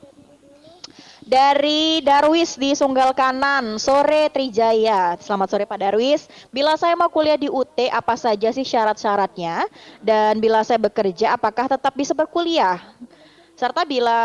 Dari 1.33 2.05
Darwis 2.05 2.61
di 2.61 2.77
Sunggal 2.77 3.17
Kanan, 3.17 3.81
sore 3.81 4.29
Trijaya. 4.29 5.17
Selamat 5.17 5.49
sore 5.49 5.65
Pak 5.65 5.81
Darwis. 5.81 6.29
Bila 6.53 6.77
saya 6.77 6.93
mau 6.93 7.09
kuliah 7.09 7.41
di 7.41 7.49
UT, 7.49 7.73
apa 7.89 8.21
saja 8.21 8.53
sih 8.53 8.69
syarat-syaratnya? 8.69 9.65
Dan 10.05 10.45
bila 10.45 10.61
saya 10.61 10.77
bekerja, 10.77 11.33
apakah 11.33 11.73
tetap 11.73 11.97
bisa 11.97 12.13
berkuliah? 12.13 12.77
Serta 13.57 13.89
bila 13.89 14.21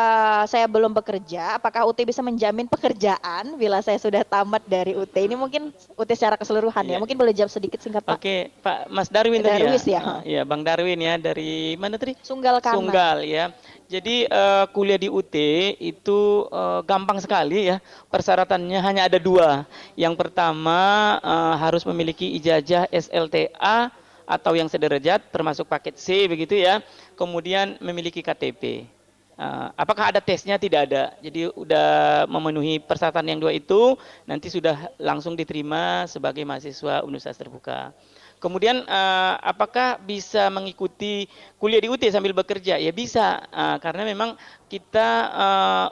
saya 0.52 0.68
belum 0.68 0.92
bekerja, 0.92 1.56
apakah 1.56 1.88
UT 1.88 1.96
bisa 2.04 2.20
menjamin 2.20 2.68
pekerjaan 2.68 3.56
bila 3.56 3.80
saya 3.80 4.02
sudah 4.04 4.28
tamat 4.28 4.68
dari 4.68 4.92
UT? 4.92 5.16
Ini 5.16 5.40
mungkin 5.40 5.72
UT 5.96 6.10
secara 6.12 6.36
keseluruhan 6.36 6.84
ya. 6.84 6.98
Iya. 6.98 7.00
Mungkin 7.00 7.16
boleh 7.16 7.32
jawab 7.32 7.52
sedikit 7.54 7.80
singkat 7.80 8.04
Pak. 8.04 8.20
Oke, 8.20 8.52
Pak 8.60 8.92
Mas 8.92 9.08
Darwin 9.08 9.40
tadi 9.40 9.64
Darwis 9.64 9.88
ya. 9.88 10.26
Iya, 10.28 10.42
Bang 10.44 10.66
Darwin 10.68 11.00
ya 11.00 11.16
dari 11.16 11.80
mana 11.80 11.96
tadi? 11.96 12.20
Sunggal 12.20 12.60
Kanan. 12.60 12.84
Sunggal 12.84 13.24
ya. 13.24 13.56
Jadi 13.88 14.28
eh, 14.28 14.66
kuliah 14.76 15.00
di 15.00 15.08
UT 15.08 15.36
itu 15.80 16.20
eh, 16.52 16.82
gampang 16.84 17.24
sekali 17.24 17.72
ya. 17.72 17.80
Persyaratannya 18.12 18.80
hanya 18.84 19.08
ada 19.08 19.16
dua. 19.16 19.64
Yang 19.96 20.20
pertama 20.20 20.80
eh, 21.24 21.56
harus 21.56 21.88
memiliki 21.88 22.36
ijazah 22.36 22.92
SLTA 22.92 23.92
atau 24.28 24.60
yang 24.60 24.68
sederajat 24.68 25.32
termasuk 25.32 25.72
paket 25.72 25.96
C 25.96 26.28
begitu 26.28 26.60
ya. 26.60 26.84
Kemudian 27.16 27.80
memiliki 27.80 28.20
KTP. 28.20 28.92
Eh, 29.38 29.68
apakah 29.78 30.10
ada 30.10 30.18
tesnya? 30.18 30.58
Tidak 30.58 30.82
ada. 30.90 31.14
Jadi 31.22 31.46
udah 31.54 32.26
memenuhi 32.26 32.82
persyaratan 32.82 33.24
yang 33.30 33.40
dua 33.40 33.54
itu, 33.54 33.94
nanti 34.26 34.50
sudah 34.50 34.90
langsung 34.98 35.38
diterima 35.38 36.10
sebagai 36.10 36.42
mahasiswa 36.42 37.06
Universitas 37.06 37.38
Terbuka. 37.38 37.94
Kemudian 38.38 38.86
eh, 38.86 39.34
apakah 39.42 39.98
bisa 40.02 40.50
mengikuti 40.54 41.26
kuliah 41.58 41.82
di 41.82 41.90
UT 41.90 42.04
sambil 42.14 42.38
bekerja? 42.38 42.78
Ya 42.78 42.94
bisa, 42.94 43.42
eh, 43.50 43.78
karena 43.82 44.06
memang 44.06 44.38
kita 44.70 45.10
eh, 45.34 45.88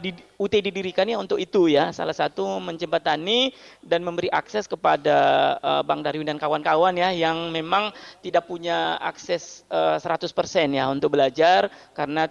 di 0.00 0.12
UT 0.36 0.52
didirikannya 0.52 1.16
untuk 1.16 1.38
itu 1.40 1.70
ya. 1.70 1.94
Salah 1.94 2.12
satu 2.12 2.60
menjembatani 2.60 3.54
dan 3.80 4.02
memberi 4.04 4.28
akses 4.28 4.68
kepada 4.68 5.16
eh, 5.62 5.82
Bang 5.86 6.04
Darwin 6.04 6.28
dan 6.28 6.36
kawan-kawan 6.36 6.92
ya 6.98 7.14
yang 7.14 7.48
memang 7.48 7.94
tidak 8.20 8.44
punya 8.44 9.00
akses 9.00 9.64
eh, 9.72 9.96
100% 9.96 10.28
ya 10.74 10.90
untuk 10.90 11.14
belajar 11.14 11.72
karena 11.96 12.28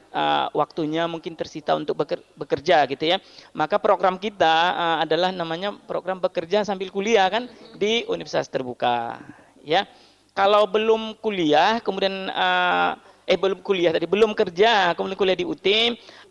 waktunya 0.51 1.07
mungkin 1.07 1.33
tersita 1.33 1.73
untuk 1.73 1.97
beker- 2.03 2.23
bekerja 2.35 2.85
gitu 2.89 3.15
ya. 3.15 3.17
Maka 3.55 3.79
program 3.81 4.19
kita 4.19 4.75
adalah 5.01 5.33
namanya 5.33 5.73
program 5.87 6.19
bekerja 6.19 6.61
sambil 6.67 6.91
kuliah 6.93 7.27
kan 7.31 7.47
di 7.77 8.05
Universitas 8.05 8.51
Terbuka 8.51 9.17
ya. 9.65 9.87
Kalau 10.31 10.63
belum 10.63 11.19
kuliah 11.19 11.79
kemudian 11.83 12.29
eh, 12.29 12.91
eh 13.31 13.39
belum 13.39 13.63
kuliah 13.63 13.95
tadi. 13.95 14.03
Belum 14.03 14.35
kerja. 14.35 14.91
Kemudian 14.91 15.15
kuliah 15.15 15.37
di 15.39 15.47
UT 15.47 15.67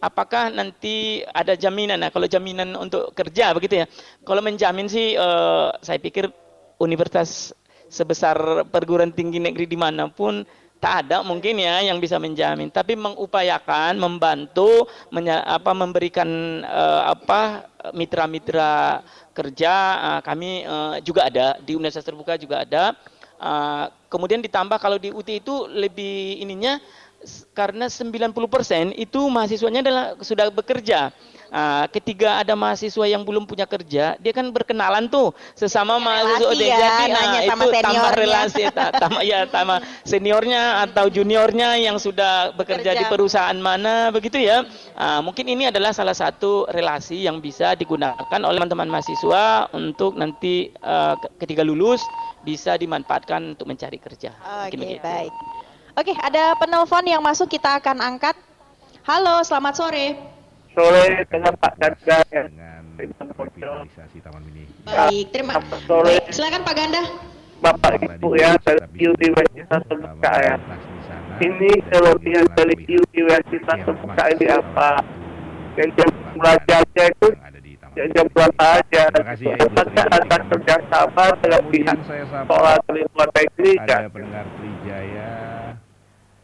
apakah 0.04 0.52
nanti 0.52 1.24
ada 1.32 1.56
jaminan? 1.56 2.04
Nah 2.04 2.12
kalau 2.12 2.28
jaminan 2.28 2.76
untuk 2.76 3.16
kerja 3.16 3.56
begitu 3.56 3.80
ya. 3.80 3.86
Kalau 4.20 4.44
menjamin 4.44 4.86
sih 4.86 5.16
eh, 5.16 5.68
saya 5.80 5.96
pikir 5.96 6.28
universitas 6.76 7.56
sebesar 7.88 8.68
perguruan 8.68 9.10
tinggi 9.10 9.40
negeri 9.40 9.66
di 9.66 9.74
mana 9.74 10.06
pun 10.06 10.44
tak 10.80 11.04
ada 11.04 11.20
mungkin 11.20 11.60
ya 11.60 11.80
yang 11.84 12.00
bisa 12.00 12.16
menjamin. 12.16 12.68
Tapi 12.68 12.96
mengupayakan 12.96 13.96
membantu 13.96 14.88
menya- 15.08 15.44
apa 15.44 15.72
memberikan 15.72 16.28
eh, 16.64 17.02
apa 17.08 17.64
mitra-mitra 17.96 19.00
kerja 19.32 19.72
eh, 19.96 20.20
kami 20.20 20.50
eh, 20.68 20.94
juga 21.00 21.28
ada. 21.28 21.56
Di 21.60 21.72
Universitas 21.76 22.04
Terbuka 22.04 22.36
juga 22.36 22.64
ada 22.64 22.92
Uh, 23.40 23.88
kemudian 24.12 24.44
ditambah 24.44 24.76
kalau 24.76 25.00
di 25.00 25.08
UT 25.08 25.24
itu 25.24 25.64
lebih 25.66 26.44
ininya 26.44 26.76
karena 27.52 27.88
90% 27.88 28.32
itu 28.96 29.20
mahasiswanya 29.28 29.80
adalah 29.80 30.04
sudah 30.20 30.52
bekerja. 30.52 31.08
Uh, 31.50 31.82
ketika 31.90 32.38
ada 32.38 32.54
mahasiswa 32.54 33.10
yang 33.10 33.26
belum 33.26 33.42
punya 33.42 33.66
kerja, 33.66 34.14
dia 34.22 34.32
kan 34.32 34.46
berkenalan 34.54 35.10
tuh 35.10 35.34
sesama 35.58 35.98
mahasiswa 35.98 36.46
relasi 36.46 36.62
dia. 36.62 36.70
ya, 36.70 36.78
Jadi 36.78 37.04
nah, 37.10 37.42
sama 37.42 37.64
itu 37.66 37.70
tambah 37.82 38.12
relasi 38.14 38.62
ta- 38.70 38.92
tambah 38.94 39.22
ya 39.26 39.40
tambah 39.50 39.78
seniornya 40.06 40.86
atau 40.86 41.10
juniornya 41.10 41.74
yang 41.82 41.98
sudah 41.98 42.54
bekerja 42.54 42.94
di 42.94 43.02
Bekerja. 43.02 43.10
perusahaan 43.10 43.58
mana 43.58 44.14
begitu 44.14 44.38
ya. 44.38 44.62
Ah, 44.94 45.18
mungkin 45.18 45.42
ini 45.50 45.66
adalah 45.66 45.90
salah 45.90 46.14
satu 46.14 46.70
relasi 46.70 47.26
yang 47.26 47.42
bisa 47.42 47.74
digunakan 47.74 48.14
oleh 48.30 48.54
teman-teman 48.62 48.86
mahasiswa 48.86 49.66
untuk 49.74 50.14
nanti 50.14 50.70
eh, 50.70 51.14
ke- 51.18 51.32
ketika 51.42 51.66
lulus 51.66 51.98
bisa 52.40 52.76
dimanfaatkan 52.76 53.56
untuk 53.56 53.68
mencari 53.68 54.00
kerja. 54.00 54.32
Oke, 54.66 54.76
begitu. 54.76 55.04
baik. 55.04 55.32
Oke, 55.98 56.12
ada 56.16 56.56
penelpon 56.56 57.04
yang 57.04 57.20
masuk 57.20 57.50
kita 57.50 57.76
akan 57.76 58.00
angkat. 58.00 58.36
Halo, 59.04 59.44
selamat 59.44 59.74
sore. 59.76 60.16
sore 60.72 61.26
dengan 61.26 61.52
Pak 61.58 61.74
Ganda 61.76 62.18
ya. 62.30 62.46
dengan 62.94 63.26
revitalisasi 63.32 64.18
Taman 64.22 64.42
Mini. 64.46 64.64
Baik, 64.86 65.26
terima 65.34 65.58
Baik, 65.60 66.24
silakan 66.30 66.62
Pak 66.64 66.74
Ganda. 66.76 67.02
Bapak 67.60 68.00
Ibu 68.00 68.28
ya 68.40 68.56
dari 68.64 68.80
Universitas 69.04 69.80
Terbuka 69.84 70.32
ya. 70.40 70.56
Ini 71.40 71.70
kelebihan 71.92 72.46
dari 72.56 72.76
Universitas 72.88 73.78
Terbuka 73.84 74.24
ini 74.32 74.46
apa? 74.48 75.04
Yang 75.76 76.08
belajarnya 76.36 77.04
itu 77.12 77.28
yang 78.00 78.10
jam 78.16 78.26
berapa 78.32 78.64
aja? 78.80 79.02
Terima 79.12 79.28
kasih 79.36 79.44
ya, 79.44 79.56
Ibu 79.60 79.66
Apakah 79.68 80.04
Sri. 80.08 80.16
ada 80.16 80.36
kerjasama 80.48 81.24
dengan 81.44 81.62
pihak 81.68 81.98
sekolah 82.08 82.74
dari 82.88 83.02
luar 83.12 83.28
negeri 83.36 83.72
ada 83.76 83.96
pendengar 84.08 84.46
Trijaya 84.56 85.32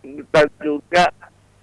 Dan 0.07 0.47
juga 0.61 1.05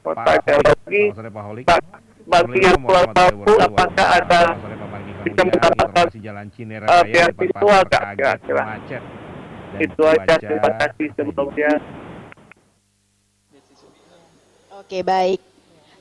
Holik. 0.03 1.65
Pak 1.69 1.79
bagi 2.23 2.60
yang 2.63 2.79
pulang 2.79 3.12
mampu 3.12 3.53
apakah 3.60 4.08
ada 4.15 4.41
bisa 5.23 5.41
mendapatkan 5.43 6.08
informasi 6.08 6.17
Jalan 6.23 6.47
Cinere 6.56 6.88
Raya 6.88 7.25
beasiswa 7.36 7.77
kaget 7.88 8.38
kira-kira? 8.47 8.63
itu 9.73 10.01
aja 10.06 10.36
terima 10.38 10.69
kasih 10.77 11.08
sebelumnya. 11.17 11.71
Oke, 14.84 14.99
baik. 15.01 15.52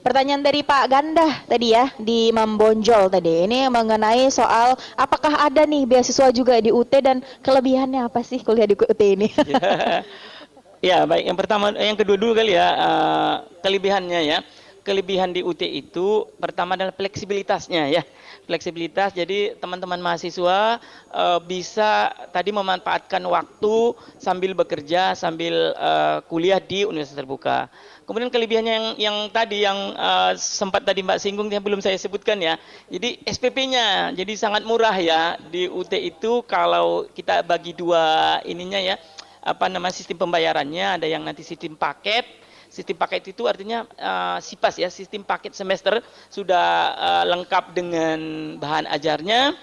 Pertanyaan 0.03 0.43
dari 0.43 0.67
Pak 0.67 0.85
Ganda 0.91 1.47
tadi 1.47 1.71
ya 1.71 1.87
di 1.95 2.35
Membonjol 2.35 3.07
tadi. 3.07 3.47
Ini 3.47 3.71
mengenai 3.71 4.27
soal 4.35 4.75
apakah 4.99 5.47
ada 5.47 5.63
nih 5.63 5.87
beasiswa 5.87 6.35
juga 6.35 6.59
di 6.59 6.75
UT 6.75 6.91
dan 6.99 7.23
kelebihannya 7.39 8.11
apa 8.11 8.19
sih 8.27 8.43
kuliah 8.43 8.67
di 8.67 8.75
UT 8.75 8.99
ini? 8.99 9.31
Ya, 10.83 11.07
baik. 11.07 11.31
Yang 11.31 11.39
pertama, 11.39 11.71
yang 11.79 11.95
kedua 11.95 12.19
dulu 12.19 12.35
kali 12.35 12.59
ya 12.59 12.67
eh, 12.75 13.35
kelebihannya 13.63 14.21
ya. 14.27 14.39
Kelebihan 14.83 15.31
di 15.31 15.47
UT 15.47 15.63
itu 15.63 16.27
pertama 16.43 16.75
adalah 16.75 16.91
fleksibilitasnya 16.91 17.87
ya. 17.87 18.03
Fleksibilitas. 18.51 19.15
Jadi 19.15 19.55
teman-teman 19.63 20.03
mahasiswa 20.03 20.83
eh, 21.15 21.39
bisa 21.47 22.11
tadi 22.35 22.51
memanfaatkan 22.51 23.23
waktu 23.23 23.95
sambil 24.19 24.59
bekerja 24.59 25.15
sambil 25.15 25.71
eh, 25.71 26.19
kuliah 26.27 26.59
di 26.59 26.83
Universitas 26.83 27.23
Terbuka. 27.23 27.71
Kemudian 28.03 28.31
kelebihannya 28.35 28.73
yang 28.75 28.87
yang 28.99 29.17
tadi 29.31 29.63
yang 29.63 29.79
eh, 29.95 30.33
sempat 30.39 30.83
tadi 30.83 31.07
Mbak 31.07 31.19
singgung 31.23 31.49
yang 31.49 31.63
belum 31.63 31.79
saya 31.79 31.95
sebutkan 31.95 32.39
ya. 32.43 32.59
Jadi 32.91 33.23
SPP-nya 33.23 34.11
jadi 34.13 34.33
sangat 34.35 34.67
murah 34.67 34.95
ya 34.99 35.39
di 35.51 35.71
UT 35.71 35.93
itu. 35.95 36.43
Kalau 36.45 37.07
kita 37.15 37.47
bagi 37.47 37.73
dua 37.73 38.39
ininya 38.43 38.79
ya 38.79 38.99
apa 39.43 39.67
nama 39.67 39.91
sistem 39.91 40.23
pembayarannya 40.23 41.03
ada 41.03 41.07
yang 41.07 41.23
nanti 41.23 41.47
sistem 41.47 41.79
paket. 41.79 42.27
Sistem 42.73 42.97
paket 42.97 43.37
itu 43.37 43.45
artinya 43.47 43.85
eh, 43.95 44.39
SIPAS 44.43 44.81
ya 44.83 44.89
sistem 44.91 45.23
paket 45.23 45.55
semester 45.55 46.03
sudah 46.27 46.67
eh, 46.97 47.25
lengkap 47.31 47.65
dengan 47.77 48.19
bahan 48.59 48.91
ajarnya 48.91 49.55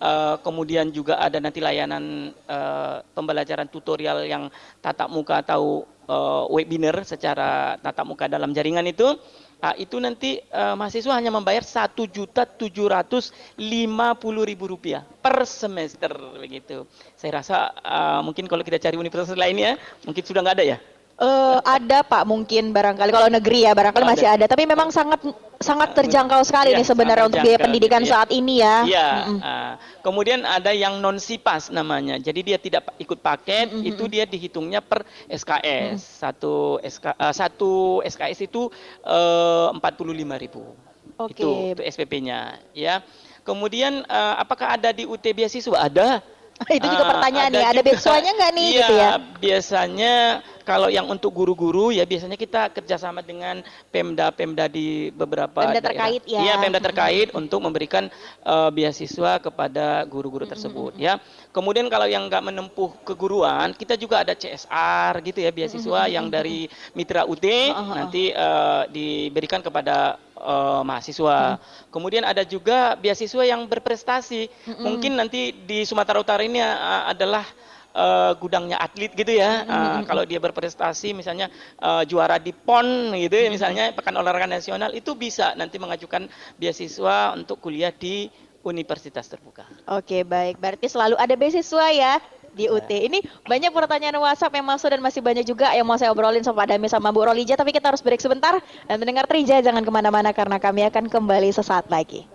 eh, 0.00 0.36
kemudian 0.42 0.90
juga 0.94 1.18
ada 1.18 1.38
nanti 1.42 1.58
layanan 1.62 2.30
eh, 2.32 2.96
pembelajaran 3.12 3.68
tutorial 3.68 4.24
yang 4.24 4.50
tatap 4.82 5.10
muka 5.10 5.42
atau 5.42 5.84
eh, 6.06 6.44
webinar 6.54 7.02
secara 7.02 7.76
tatap 7.82 8.06
muka 8.06 8.30
dalam 8.30 8.50
jaringan 8.54 8.86
itu 8.86 9.18
Ah, 9.58 9.74
itu 9.74 9.98
nanti 9.98 10.38
eh, 10.38 10.74
mahasiswa 10.78 11.18
hanya 11.18 11.34
membayar 11.34 11.66
satu 11.66 12.06
juta 12.06 12.46
tujuh 12.46 12.94
ratus 12.94 13.34
lima 13.58 14.14
puluh 14.14 14.46
ribu 14.46 14.70
rupiah 14.70 15.02
per 15.02 15.42
semester 15.50 16.14
begitu. 16.38 16.86
Saya 17.18 17.42
rasa 17.42 17.74
eh, 17.74 18.20
mungkin 18.22 18.46
kalau 18.46 18.62
kita 18.62 18.78
cari 18.78 18.94
universitas 18.94 19.34
lainnya 19.34 19.74
mungkin 20.06 20.22
sudah 20.22 20.46
nggak 20.46 20.56
ada 20.62 20.66
ya. 20.74 20.78
Eh, 21.18 21.58
ada 21.66 22.06
Pak 22.06 22.22
mungkin 22.30 22.70
barangkali 22.70 23.10
kalau 23.10 23.26
negeri 23.26 23.66
ya 23.66 23.74
barangkali 23.74 24.06
Ada. 24.06 24.12
masih 24.14 24.28
ada 24.30 24.44
tapi 24.46 24.70
memang 24.70 24.94
sangat 24.94 25.18
sangat 25.58 25.90
terjangkau 25.90 26.46
sekali 26.46 26.70
Iya, 26.70 26.78
nih 26.78 26.86
sebenarnya 26.86 27.26
untuk 27.26 27.42
biaya 27.42 27.58
pendidikan 27.58 28.06
gitu 28.06 28.14
ya. 28.14 28.14
saat 28.14 28.30
ini 28.30 28.62
ya. 28.62 28.76
Iya. 28.86 29.08
Mm-mm. 29.26 29.38
ah. 29.42 29.74
kemudian 30.06 30.46
ada 30.46 30.70
yang 30.70 31.02
non 31.02 31.18
sipas 31.18 31.74
namanya. 31.74 32.22
Jadi 32.22 32.40
dia 32.46 32.58
tidak 32.62 32.86
ikut 33.02 33.18
paket, 33.18 33.66
Mm-mm. 33.66 33.90
itu 33.90 34.06
dia 34.06 34.30
dihitungnya 34.30 34.78
per 34.78 35.02
SKS. 35.26 36.22
Satu 36.22 36.78
SK, 36.86 37.10
eh, 37.10 37.34
satu 37.34 37.98
SKS 38.06 38.46
itu 38.46 38.70
empat 39.74 39.98
puluh 39.98 40.14
lima 40.14 40.38
ribu. 40.38 40.70
Oke. 41.18 41.34
Itu, 41.34 41.74
itu 41.74 41.82
SPP-nya. 41.82 42.62
Ya. 42.70 43.02
Kemudian 43.42 44.06
eh, 44.06 44.34
apakah 44.38 44.78
ada 44.78 44.94
di 44.94 45.02
UT 45.02 45.26
beasiswa? 45.34 45.82
Ada. 45.82 46.22
Itu 46.68 46.84
juga 46.84 47.04
Ah, 47.04 47.10
pertanyaan 47.14 47.50
nih, 47.50 47.64
ada 47.64 47.72
juga. 47.74 47.86
beasiswanya 47.86 48.30
nggak 48.34 48.52
nih, 48.52 48.66
Iya, 48.66 48.78
gitu 48.78 48.94
ya? 48.94 49.10
biasanya 49.38 50.14
kalau 50.62 50.88
yang 50.88 51.06
untuk 51.06 51.32
guru-guru 51.32 51.88
ya 51.88 52.04
biasanya 52.04 52.36
kita 52.36 52.68
kerjasama 52.68 53.22
dengan 53.22 53.62
Pemda-Pemda 53.88 54.68
di 54.68 54.86
beberapa 55.10 55.64
Pemda 55.64 55.72
daerah. 55.74 55.86
terkait 55.88 56.22
ya. 56.24 56.40
Iya, 56.40 56.54
Pemda 56.56 56.76
terkait 56.78 57.28
untuk 57.32 57.60
memberikan 57.60 58.10
eh, 58.42 58.70
beasiswa 58.70 59.38
kepada 59.38 60.04
guru-guru 60.04 60.44
tersebut 60.44 60.92
ya. 60.94 61.16
Kemudian 61.48 61.86
kalau 61.86 62.04
yang 62.04 62.28
nggak 62.28 62.44
menempuh 62.44 62.90
keguruan, 63.02 63.72
kita 63.72 63.94
juga 63.94 64.20
ada 64.20 64.34
CSR 64.34 65.24
gitu 65.24 65.40
ya 65.40 65.48
beasiswa 65.48 66.04
yang 66.06 66.28
dari 66.28 66.66
Mitra 66.92 67.24
UT 67.24 67.46
nanti 67.88 68.28
eh, 68.28 68.82
diberikan 68.88 69.62
kepada 69.62 70.20
eh, 70.38 70.82
mahasiswa. 70.86 71.58
Kemudian 71.90 72.22
ada 72.24 72.46
juga 72.46 72.94
beasiswa 72.94 73.42
yang 73.44 73.66
berprestasi. 73.66 74.48
Mungkin 74.78 75.18
nanti 75.18 75.52
di 75.52 75.82
Sumatera 75.82 76.22
Utara 76.22 76.42
ini 76.46 76.62
eh, 76.62 77.02
adalah 77.10 77.44
eh, 77.92 78.32
gudangnya 78.38 78.78
atlet 78.78 79.12
gitu 79.12 79.34
ya. 79.34 79.66
Eh, 79.66 79.98
kalau 80.06 80.22
dia 80.22 80.38
berprestasi 80.38 81.12
misalnya 81.12 81.50
eh, 81.78 82.02
juara 82.06 82.38
di 82.38 82.54
PON 82.54 83.14
gitu 83.18 83.34
ya 83.34 83.48
misalnya 83.50 83.90
Pekan 83.92 84.14
Olahraga 84.16 84.46
Nasional 84.46 84.94
itu 84.94 85.18
bisa 85.18 85.52
nanti 85.58 85.76
mengajukan 85.76 86.30
beasiswa 86.56 87.34
untuk 87.34 87.58
kuliah 87.58 87.90
di 87.90 88.30
Universitas 88.66 89.30
Terbuka. 89.30 89.64
Oke 89.86 90.26
baik, 90.26 90.58
berarti 90.58 90.90
selalu 90.90 91.14
ada 91.16 91.34
beasiswa 91.38 91.86
ya 91.94 92.18
di 92.58 92.66
Iya. 92.66 92.74
UT. 92.74 92.90
Ini 92.90 93.18
banyak 93.46 93.70
pertanyaan 93.70 94.18
WhatsApp 94.18 94.58
yang 94.58 94.66
masuk 94.66 94.90
dan 94.90 94.98
masih 94.98 95.22
banyak 95.22 95.46
juga 95.46 95.70
yang 95.70 95.86
mau 95.86 95.94
saya 95.94 96.10
obrolin 96.10 96.42
sama 96.42 96.66
Pak 96.66 96.74
Dami 96.74 96.90
sama 96.90 97.14
Bu 97.14 97.22
Rolija. 97.22 97.54
Tapi 97.54 97.70
kita 97.70 97.94
harus 97.94 98.02
break 98.02 98.18
sebentar 98.18 98.58
dan 98.58 98.96
mendengar 98.98 99.30
Trija 99.30 99.62
jangan 99.62 99.86
ke 99.86 99.90
mana-mana 99.94 100.34
karena 100.34 100.58
kami 100.58 100.82
akan 100.90 101.06
kembali 101.06 101.54
sesaat 101.54 101.86
lagi. 101.86 102.26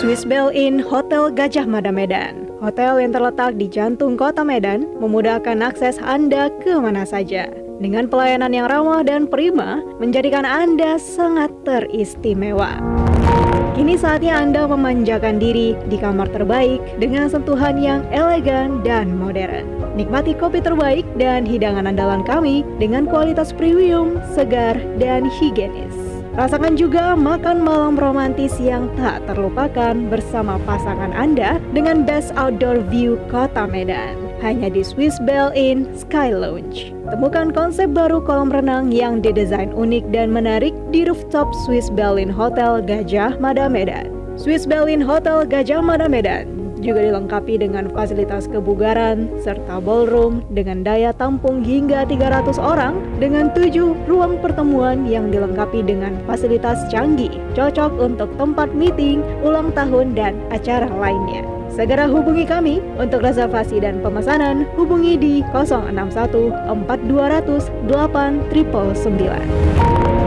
Swiss 0.00 0.24
Bell 0.24 0.48
Inn 0.56 0.80
Hotel 0.80 1.28
Gajah 1.28 1.68
Mada 1.68 1.92
Medan. 1.92 2.48
Hotel 2.64 3.04
yang 3.04 3.12
terletak 3.12 3.60
di 3.60 3.68
jantung 3.68 4.16
kota 4.16 4.40
Medan 4.40 4.88
memudahkan 4.96 5.60
akses 5.60 6.00
Anda 6.00 6.48
ke 6.64 6.72
mana 6.80 7.04
saja. 7.04 7.52
Dengan 7.80 8.08
pelayanan 8.08 8.52
yang 8.52 8.68
ramah 8.68 9.04
dan 9.04 9.28
prima, 9.28 9.84
menjadikan 10.00 10.48
Anda 10.48 10.96
sangat 10.96 11.52
teristimewa. 11.68 12.80
Kini 13.80 13.96
saatnya 13.96 14.36
Anda 14.36 14.68
memanjakan 14.68 15.40
diri 15.40 15.72
di 15.88 15.96
kamar 15.96 16.28
terbaik 16.36 17.00
dengan 17.00 17.32
sentuhan 17.32 17.80
yang 17.80 18.04
elegan 18.12 18.84
dan 18.84 19.16
modern. 19.16 19.64
Nikmati 19.96 20.36
kopi 20.36 20.60
terbaik 20.60 21.08
dan 21.16 21.48
hidangan 21.48 21.88
andalan 21.88 22.20
kami 22.20 22.60
dengan 22.76 23.08
kualitas 23.08 23.56
premium, 23.56 24.20
segar, 24.36 24.76
dan 25.00 25.24
higienis. 25.32 25.96
Rasakan 26.36 26.76
juga 26.76 27.16
makan 27.16 27.64
malam 27.64 27.96
romantis 27.96 28.52
yang 28.60 28.92
tak 29.00 29.24
terlupakan 29.24 29.96
bersama 30.12 30.60
pasangan 30.68 31.16
Anda 31.16 31.56
dengan 31.72 32.04
best 32.04 32.36
outdoor 32.36 32.84
view 32.92 33.16
kota 33.32 33.64
Medan. 33.64 34.29
Hanya 34.40 34.72
di 34.72 34.80
Swiss 34.80 35.20
Bell 35.20 35.52
Inn 35.52 35.84
Sky 35.92 36.32
Lounge. 36.32 36.96
Temukan 37.12 37.52
konsep 37.52 37.92
baru 37.92 38.24
kolam 38.24 38.48
renang 38.48 38.88
yang 38.88 39.20
didesain 39.20 39.68
unik 39.76 40.08
dan 40.16 40.32
menarik 40.32 40.72
di 40.88 41.04
rooftop 41.04 41.52
Swiss 41.68 41.92
Bell 41.92 42.16
Inn 42.16 42.32
Hotel 42.32 42.80
Gajah 42.80 43.36
Mada 43.36 43.68
Medan. 43.68 44.08
Swiss 44.40 44.64
Bell 44.64 44.88
Inn 44.88 45.04
Hotel 45.04 45.44
Gajah 45.44 45.84
Mada 45.84 46.08
Medan 46.08 46.60
juga 46.80 47.04
dilengkapi 47.04 47.60
dengan 47.60 47.92
fasilitas 47.92 48.48
kebugaran 48.48 49.28
serta 49.44 49.78
ballroom 49.78 50.40
dengan 50.56 50.80
daya 50.80 51.12
tampung 51.12 51.60
hingga 51.60 52.08
300 52.08 52.56
orang 52.56 52.96
dengan 53.20 53.52
tujuh 53.52 53.92
ruang 54.08 54.40
pertemuan 54.40 55.04
yang 55.04 55.28
dilengkapi 55.28 55.84
dengan 55.84 56.16
fasilitas 56.24 56.80
canggih 56.88 57.36
cocok 57.52 57.92
untuk 58.00 58.32
tempat 58.40 58.72
meeting, 58.72 59.20
ulang 59.44 59.70
tahun, 59.76 60.16
dan 60.16 60.40
acara 60.48 60.88
lainnya. 60.88 61.59
Segera 61.70 62.10
hubungi 62.10 62.42
kami 62.44 62.82
untuk 62.98 63.22
reservasi 63.22 63.78
dan 63.80 64.02
pemesanan 64.02 64.66
hubungi 64.74 65.16
di 65.16 65.42
061 65.54 66.50
4200 66.86 67.70
8999. 67.86 70.19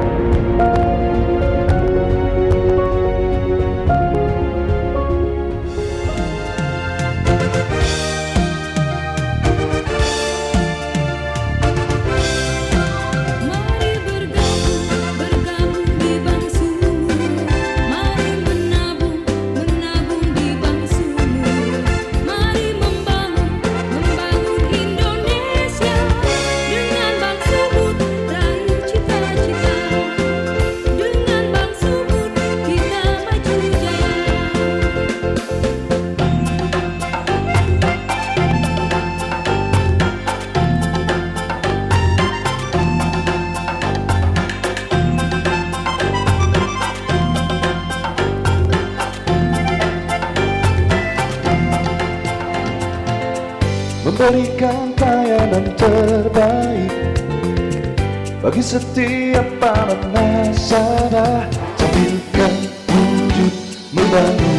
Bagi 58.54 58.70
setiap 58.70 59.50
para 59.58 59.98
nasabah 60.14 61.50
tampilkan 61.74 62.54
wujudmu 62.86 64.04
baru 64.14 64.54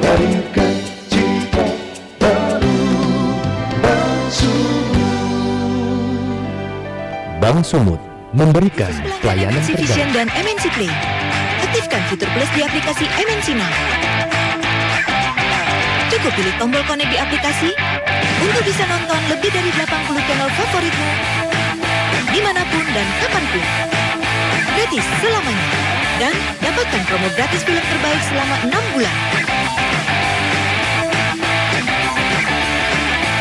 lahirkan 0.00 0.72
cita 1.12 1.68
baru 2.16 2.80
Bank 3.84 4.32
Sumut 4.32 4.88
Bank 7.44 7.60
Sumut 7.60 8.00
memberikan 8.32 8.88
pelayanan 9.20 9.60
MNC 9.60 9.76
terbaik. 9.76 9.84
Vision 9.84 10.08
dan 10.16 10.32
MNC 10.32 10.64
Play. 10.72 10.88
Aktifkan 11.60 12.00
fitur 12.08 12.28
plus 12.32 12.48
di 12.56 12.64
aplikasi 12.64 13.04
MNC 13.20 13.52
Now. 13.52 13.68
Cukup 16.08 16.32
pilih 16.32 16.56
tombol 16.56 16.80
connect 16.88 17.12
di 17.12 17.20
aplikasi 17.20 17.68
untuk 18.40 18.64
bisa 18.64 18.88
nonton 18.88 19.20
lebih 19.28 19.52
dari 19.52 19.68
80 19.76 20.24
channel 20.24 20.48
favoritmu 20.56 21.49
di 22.30 22.40
mana 22.42 22.62
pun 22.70 22.84
dan 22.94 23.06
kapan 23.22 23.44
pun. 23.50 23.64
Gratis 24.74 25.06
selamanya. 25.22 25.68
Dan 26.20 26.34
dapatkan 26.60 27.02
promo 27.08 27.28
gratis 27.32 27.62
film 27.64 27.80
terbaik 27.80 28.22
selama 28.28 28.54
6 28.68 28.94
bulan. 28.94 29.16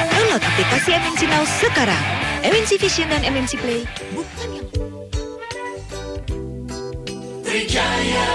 Download 0.10 0.44
aplikasi 0.44 0.90
MNC 0.96 1.22
Now 1.28 1.44
sekarang. 1.60 2.04
MNC 2.40 2.80
Vision 2.80 3.12
dan 3.12 3.22
MNC 3.28 3.60
Play 3.60 3.84
bukan 4.16 4.50
yang 4.56 4.68
Trijaya, 7.44 8.30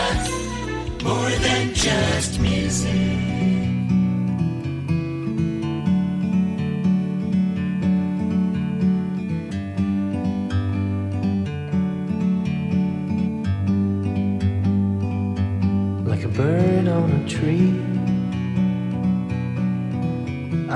more 1.01 1.33
than 1.41 1.73
just 1.73 2.37
music. 2.43 3.14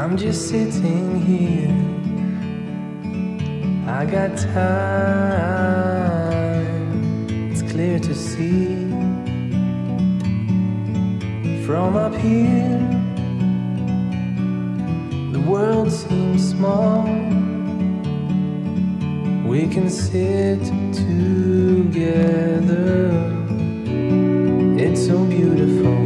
I'm 0.08 0.16
just 0.16 0.48
sitting 0.48 1.20
here. 1.20 1.68
I 3.86 4.06
got 4.06 4.38
time, 4.38 4.72
it's 7.52 7.60
clear 7.70 7.98
to 7.98 8.14
see. 8.14 8.88
From 11.66 11.94
up 11.94 12.14
here, 12.14 12.78
the 15.32 15.40
world 15.46 15.92
seems 15.92 16.48
small. 16.52 17.04
We 19.46 19.68
can 19.68 19.90
sit 19.90 20.64
together. 21.04 22.32
It's 24.78 25.06
so 25.06 25.22
beautiful, 25.26 25.98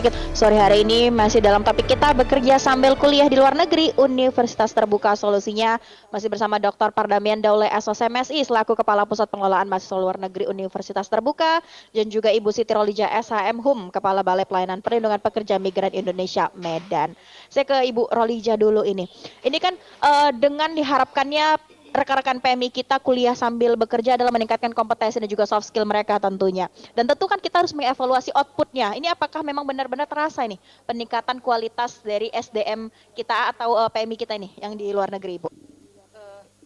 Git- 0.00 0.16
sore 0.32 0.56
hari 0.56 0.80
ini 0.82 1.12
masih 1.12 1.44
dalam 1.44 1.60
topik 1.60 1.84
kita 1.84 2.16
bekerja 2.16 2.56
sambil 2.56 2.96
kuliah 2.96 3.28
di 3.28 3.36
luar 3.36 3.52
negeri 3.52 3.92
Universitas 4.00 4.72
Terbuka 4.72 5.12
solusinya 5.12 5.76
masih 6.08 6.32
bersama 6.32 6.56
Dr. 6.56 6.88
Pardamian 6.90 7.44
Daule 7.44 7.68
SOSMSI 7.68 8.40
selaku 8.48 8.72
Kepala 8.72 9.04
Pusat 9.04 9.28
Pengelolaan 9.28 9.68
Mahasiswa 9.68 10.00
Luar 10.00 10.16
Negeri 10.16 10.48
Universitas 10.48 11.06
Terbuka 11.06 11.60
dan 11.92 12.08
juga 12.08 12.32
Ibu 12.32 12.48
Siti 12.48 12.72
Rolija 12.72 13.12
SHM 13.20 13.60
HUM 13.60 13.92
Kepala 13.92 14.24
Balai 14.24 14.48
Pelayanan 14.48 14.80
Perlindungan 14.80 15.20
Pekerja 15.20 15.60
Migran 15.60 15.92
Indonesia 15.92 16.48
Medan. 16.56 17.12
Saya 17.52 17.68
ke 17.68 17.76
Ibu 17.92 18.08
Rolija 18.08 18.56
dulu 18.56 18.82
ini. 18.82 19.04
Ini 19.44 19.58
kan 19.60 19.76
eh, 19.78 20.30
dengan 20.32 20.72
diharapkannya 20.72 21.69
rekan-rekan 21.90 22.38
PMI 22.38 22.70
kita 22.70 22.96
kuliah 23.02 23.34
sambil 23.34 23.74
bekerja 23.74 24.14
adalah 24.14 24.30
meningkatkan 24.30 24.70
kompetensi 24.72 25.18
dan 25.18 25.28
juga 25.30 25.44
soft 25.44 25.68
skill 25.68 25.84
mereka 25.84 26.16
tentunya. 26.22 26.70
Dan 26.94 27.06
tentu 27.10 27.26
kan 27.26 27.42
kita 27.42 27.62
harus 27.62 27.74
mengevaluasi 27.74 28.30
outputnya. 28.34 28.94
Ini 28.96 29.12
apakah 29.12 29.42
memang 29.44 29.66
benar-benar 29.66 30.06
terasa 30.06 30.46
ini 30.46 30.56
peningkatan 30.86 31.42
kualitas 31.42 32.00
dari 32.02 32.30
SDM 32.30 32.88
kita 33.14 33.52
atau 33.52 33.76
eh, 33.76 33.90
PMI 33.90 34.16
kita 34.16 34.34
ini 34.38 34.48
yang 34.58 34.78
di 34.78 34.90
luar 34.94 35.10
negeri, 35.10 35.42
Ibu? 35.42 35.48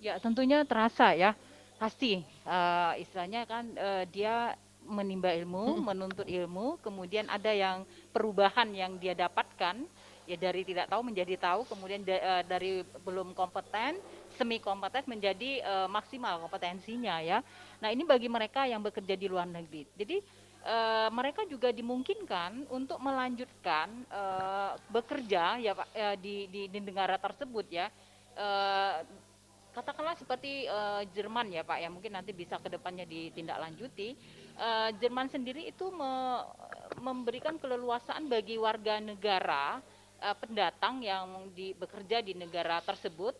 Ya 0.05 0.21
tentunya 0.21 0.61
terasa 0.69 1.17
ya 1.17 1.33
pasti 1.81 2.21
Eh, 2.45 2.93
istilahnya 3.01 3.49
kan 3.49 3.65
eh, 3.73 4.05
dia 4.13 4.53
menimba 4.85 5.33
ilmu, 5.33 5.81
menuntut 5.81 6.29
ilmu, 6.29 6.77
kemudian 6.85 7.25
ada 7.33 7.49
yang 7.49 7.89
perubahan 8.13 8.69
yang 8.69 9.01
dia 9.01 9.17
dapatkan 9.17 9.81
ya 10.29 10.37
dari 10.37 10.61
tidak 10.61 10.93
tahu 10.93 11.09
menjadi 11.09 11.41
tahu, 11.41 11.65
kemudian 11.65 12.05
da- 12.05 12.21
eh, 12.21 12.43
dari 12.45 12.85
belum 13.01 13.33
kompeten 13.33 13.97
semi 14.35 14.59
kompeten 14.59 15.07
menjadi 15.07 15.63
eh, 15.63 15.89
maksimal 15.89 16.43
kompetensinya 16.43 17.23
ya. 17.23 17.39
Nah 17.81 17.89
ini 17.91 18.03
bagi 18.03 18.27
mereka 18.27 18.67
yang 18.67 18.83
bekerja 18.83 19.15
di 19.15 19.27
luar 19.31 19.47
negeri. 19.47 19.87
Jadi 19.95 20.17
eh, 20.67 21.09
mereka 21.15 21.47
juga 21.47 21.71
dimungkinkan 21.71 22.69
untuk 22.71 22.99
melanjutkan 22.99 23.89
eh, 24.11 24.73
bekerja 24.91 25.59
ya 25.63 25.73
Pak 25.75 25.89
ya, 25.95 26.11
di, 26.19 26.51
di 26.51 26.67
di 26.69 26.79
negara 26.83 27.17
tersebut 27.17 27.67
ya. 27.71 27.87
Eh, 28.35 28.95
katakanlah 29.75 30.15
seperti 30.19 30.67
eh, 30.67 31.03
Jerman 31.15 31.51
ya 31.55 31.63
Pak 31.63 31.79
ya 31.79 31.89
mungkin 31.91 32.15
nanti 32.15 32.35
bisa 32.35 32.59
ke 32.59 32.69
depannya 32.69 33.07
ditindaklanjuti. 33.07 34.09
Eh, 34.55 34.91
Jerman 34.99 35.31
sendiri 35.31 35.71
itu 35.71 35.91
me- 35.91 36.47
memberikan 36.99 37.59
keleluasaan 37.59 38.27
bagi 38.31 38.59
warga 38.59 38.99
negara 39.03 39.83
pendatang 40.25 41.05
yang 41.05 41.53
di, 41.53 41.77
bekerja 41.77 42.25
di 42.25 42.33
negara 42.33 42.81
tersebut 42.81 43.37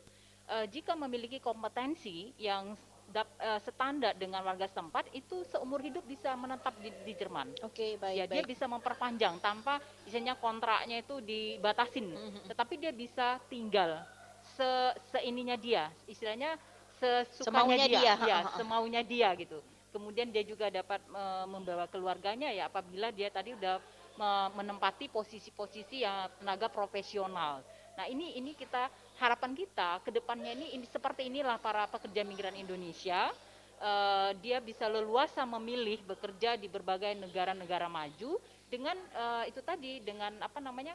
eh, 0.49 0.67
jika 0.69 0.93
memiliki 0.95 1.39
kompetensi 1.39 2.33
yang 2.37 2.77
dap- 3.09 3.37
eh, 3.41 3.61
standar 3.61 4.17
dengan 4.17 4.41
warga 4.45 4.65
setempat 4.65 5.13
itu 5.13 5.45
seumur 5.49 5.81
hidup 5.81 6.05
bisa 6.05 6.33
menetap 6.37 6.73
di, 6.81 6.93
di 7.05 7.13
Jerman. 7.17 7.53
Oke, 7.65 8.01
baik, 8.01 8.15
ya 8.17 8.25
dia 8.25 8.43
baik. 8.45 8.51
bisa 8.57 8.65
memperpanjang 8.65 9.39
tanpa 9.41 9.81
misalnya 10.05 10.35
kontraknya 10.41 11.01
itu 11.05 11.21
dibatasin, 11.21 12.09
Mm-hmm. 12.15 12.49
tetapi 12.53 12.75
dia 12.81 12.93
bisa 12.93 13.37
tinggal 13.49 14.05
se 14.45 14.69
seininya 15.09 15.57
dia, 15.57 15.89
istilahnya 16.05 16.57
Semaunya 16.95 17.27
sesukanya 17.27 17.87
dia, 17.91 18.01
dia, 18.01 18.13
ha, 18.17 18.25
ya, 18.25 18.39
ha, 18.41 18.49
ha. 18.49 18.57
semaunya 18.57 19.03
dia 19.05 19.29
gitu. 19.37 19.61
Kemudian 19.93 20.31
dia 20.33 20.41
juga 20.47 20.73
dapat 20.73 21.01
eh, 21.05 21.45
membawa 21.47 21.85
keluarganya 21.91 22.49
ya 22.49 22.67
apabila 22.71 23.13
dia 23.13 23.29
tadi 23.29 23.53
udah 23.53 23.77
me- 24.17 24.51
menempati 24.57 25.11
posisi-posisi 25.13 26.03
yang 26.07 26.33
tenaga 26.41 26.71
profesional. 26.73 27.61
Nah 27.95 28.07
ini 28.09 28.35
ini 28.39 28.57
kita 28.57 28.89
harapan 29.21 29.53
kita 29.55 30.03
ke 30.03 30.11
depannya 30.11 30.53
ini, 30.57 30.75
ini 30.77 30.87
seperti 30.89 31.31
inilah 31.31 31.57
para 31.63 31.87
pekerja 31.87 32.23
migran 32.27 32.55
Indonesia 32.59 33.31
eh, 33.81 34.31
dia 34.43 34.59
bisa 34.59 34.87
leluasa 34.91 35.43
memilih 35.47 36.03
bekerja 36.07 36.59
di 36.59 36.67
berbagai 36.67 37.15
negara-negara 37.19 37.87
maju 37.87 38.39
dengan 38.67 38.97
eh, 39.15 39.51
itu 39.51 39.61
tadi 39.63 40.03
dengan 40.03 40.35
apa 40.43 40.59
namanya 40.59 40.95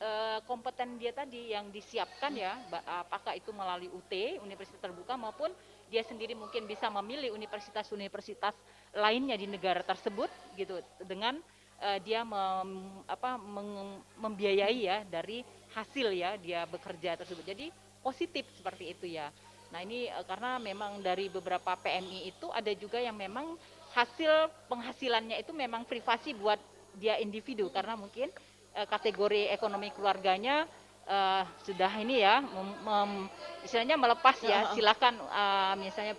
eh, 0.00 0.38
kompeten 0.48 0.96
dia 0.96 1.12
tadi 1.12 1.52
yang 1.52 1.68
disiapkan 1.68 2.32
ya 2.34 2.56
apakah 3.04 3.34
itu 3.36 3.50
melalui 3.52 3.90
UT 3.92 4.38
Universitas 4.40 4.80
Terbuka 4.80 5.14
maupun 5.18 5.52
dia 5.88 6.04
sendiri 6.04 6.36
mungkin 6.36 6.68
bisa 6.68 6.88
memilih 6.92 7.32
universitas-universitas 7.32 8.52
lainnya 8.92 9.36
di 9.40 9.48
negara 9.48 9.80
tersebut 9.84 10.28
gitu. 10.56 10.80
Dengan 11.04 11.40
eh, 11.80 11.98
dia 12.04 12.24
mem- 12.24 13.04
apa 13.08 13.36
meng- 13.40 14.02
membiayai 14.16 14.78
ya 14.84 14.98
dari 15.08 15.42
hasil 15.74 16.12
ya 16.14 16.36
dia 16.40 16.64
bekerja 16.68 17.16
tersebut. 17.18 17.44
Jadi 17.44 17.66
positif 18.02 18.46
seperti 18.56 18.94
itu 18.94 19.06
ya. 19.08 19.28
Nah 19.72 19.80
ini 19.84 20.08
eh, 20.08 20.24
karena 20.26 20.56
memang 20.60 21.00
dari 21.02 21.28
beberapa 21.28 21.76
PMI 21.76 22.20
itu 22.32 22.48
ada 22.52 22.72
juga 22.74 22.98
yang 23.02 23.16
memang 23.16 23.56
hasil 23.92 24.52
penghasilannya 24.68 25.40
itu 25.40 25.52
memang 25.56 25.84
privasi 25.88 26.32
buat 26.36 26.60
dia 26.96 27.16
individu. 27.20 27.68
Karena 27.72 27.94
mungkin 27.96 28.28
eh, 28.76 28.86
kategori 28.88 29.52
ekonomi 29.52 29.92
keluarganya 29.92 30.64
eh, 31.06 31.42
sudah 31.64 31.92
ini 32.00 32.22
ya 32.22 32.40
mem- 32.42 32.78
mem- 32.84 33.28
istilahnya 33.64 33.96
melepas 34.00 34.36
ya. 34.42 34.64
Silakan 34.72 35.14
eh, 35.20 35.74
misalnya 35.80 36.14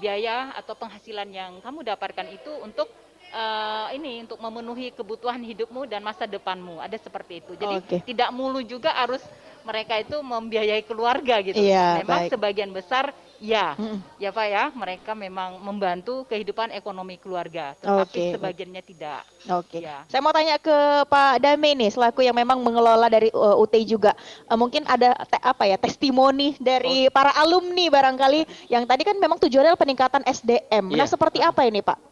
biaya 0.00 0.56
atau 0.56 0.74
penghasilan 0.74 1.28
yang 1.30 1.52
kamu 1.60 1.84
dapatkan 1.84 2.26
itu 2.32 2.52
untuk 2.64 2.88
eh, 3.32 3.86
ini 3.94 4.22
untuk 4.22 4.38
memenuhi 4.38 4.92
kebutuhan 4.92 5.40
hidupmu 5.40 5.84
dan 5.84 6.00
masa 6.00 6.24
depanmu 6.24 6.78
ada 6.78 6.94
seperti 6.94 7.40
itu 7.40 7.56
jadi 7.56 7.76
Oke. 7.78 7.96
tidak 8.04 8.28
mulu 8.30 8.60
juga 8.60 8.92
harus 8.92 9.24
mereka 9.62 9.94
itu 9.96 10.18
membiayai 10.18 10.82
keluarga 10.82 11.38
gitu 11.40 11.56
Iya, 11.56 12.02
memang 12.02 12.26
baik. 12.26 12.30
sebagian 12.30 12.70
besar 12.70 13.10
ya 13.38 13.74
ya 14.18 14.30
pak 14.30 14.46
ya 14.46 14.70
mereka 14.70 15.14
memang 15.14 15.58
membantu 15.58 16.22
kehidupan 16.24 16.70
ekonomi 16.70 17.14
keluarga 17.16 17.74
tetapi 17.76 18.10
baik. 18.20 18.32
sebagiannya 18.38 18.82
tidak 18.84 19.22
Oke. 19.50 19.82
Ya. 19.82 20.06
Saya 20.06 20.18
mau 20.18 20.30
tanya 20.30 20.54
ke 20.56 20.70
Pak 21.04 21.38
Dame 21.38 21.74
nih 21.74 21.90
selaku 21.90 22.22
yang 22.22 22.30
memang 22.32 22.58
mengelola 22.58 23.10
dari 23.10 23.26
uh, 23.28 23.58
UT 23.58 23.74
juga. 23.82 24.14
Eh, 24.46 24.54
mungkin 24.54 24.86
ada 24.86 25.18
te- 25.20 25.42
apa 25.42 25.66
ya 25.66 25.74
testimoni 25.74 26.54
dari 26.56 27.06
Oh. 27.06 27.10
para 27.10 27.34
alumni 27.34 27.90
barangkali 27.90 28.46
yang 28.68 28.86
tadi 28.86 29.02
kan 29.02 29.14
memang 29.16 29.38
tujuannya 29.38 29.74
peningkatan 29.74 30.22
SDM. 30.22 30.86
Nah, 30.88 31.02
Iya. 31.02 31.10
seperti 31.10 31.42
apa 31.42 31.66
ini, 31.66 31.82
Pak? 31.82 32.11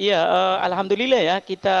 Iya, 0.00 0.16
eh, 0.16 0.56
alhamdulillah 0.64 1.20
ya 1.20 1.36
kita 1.44 1.78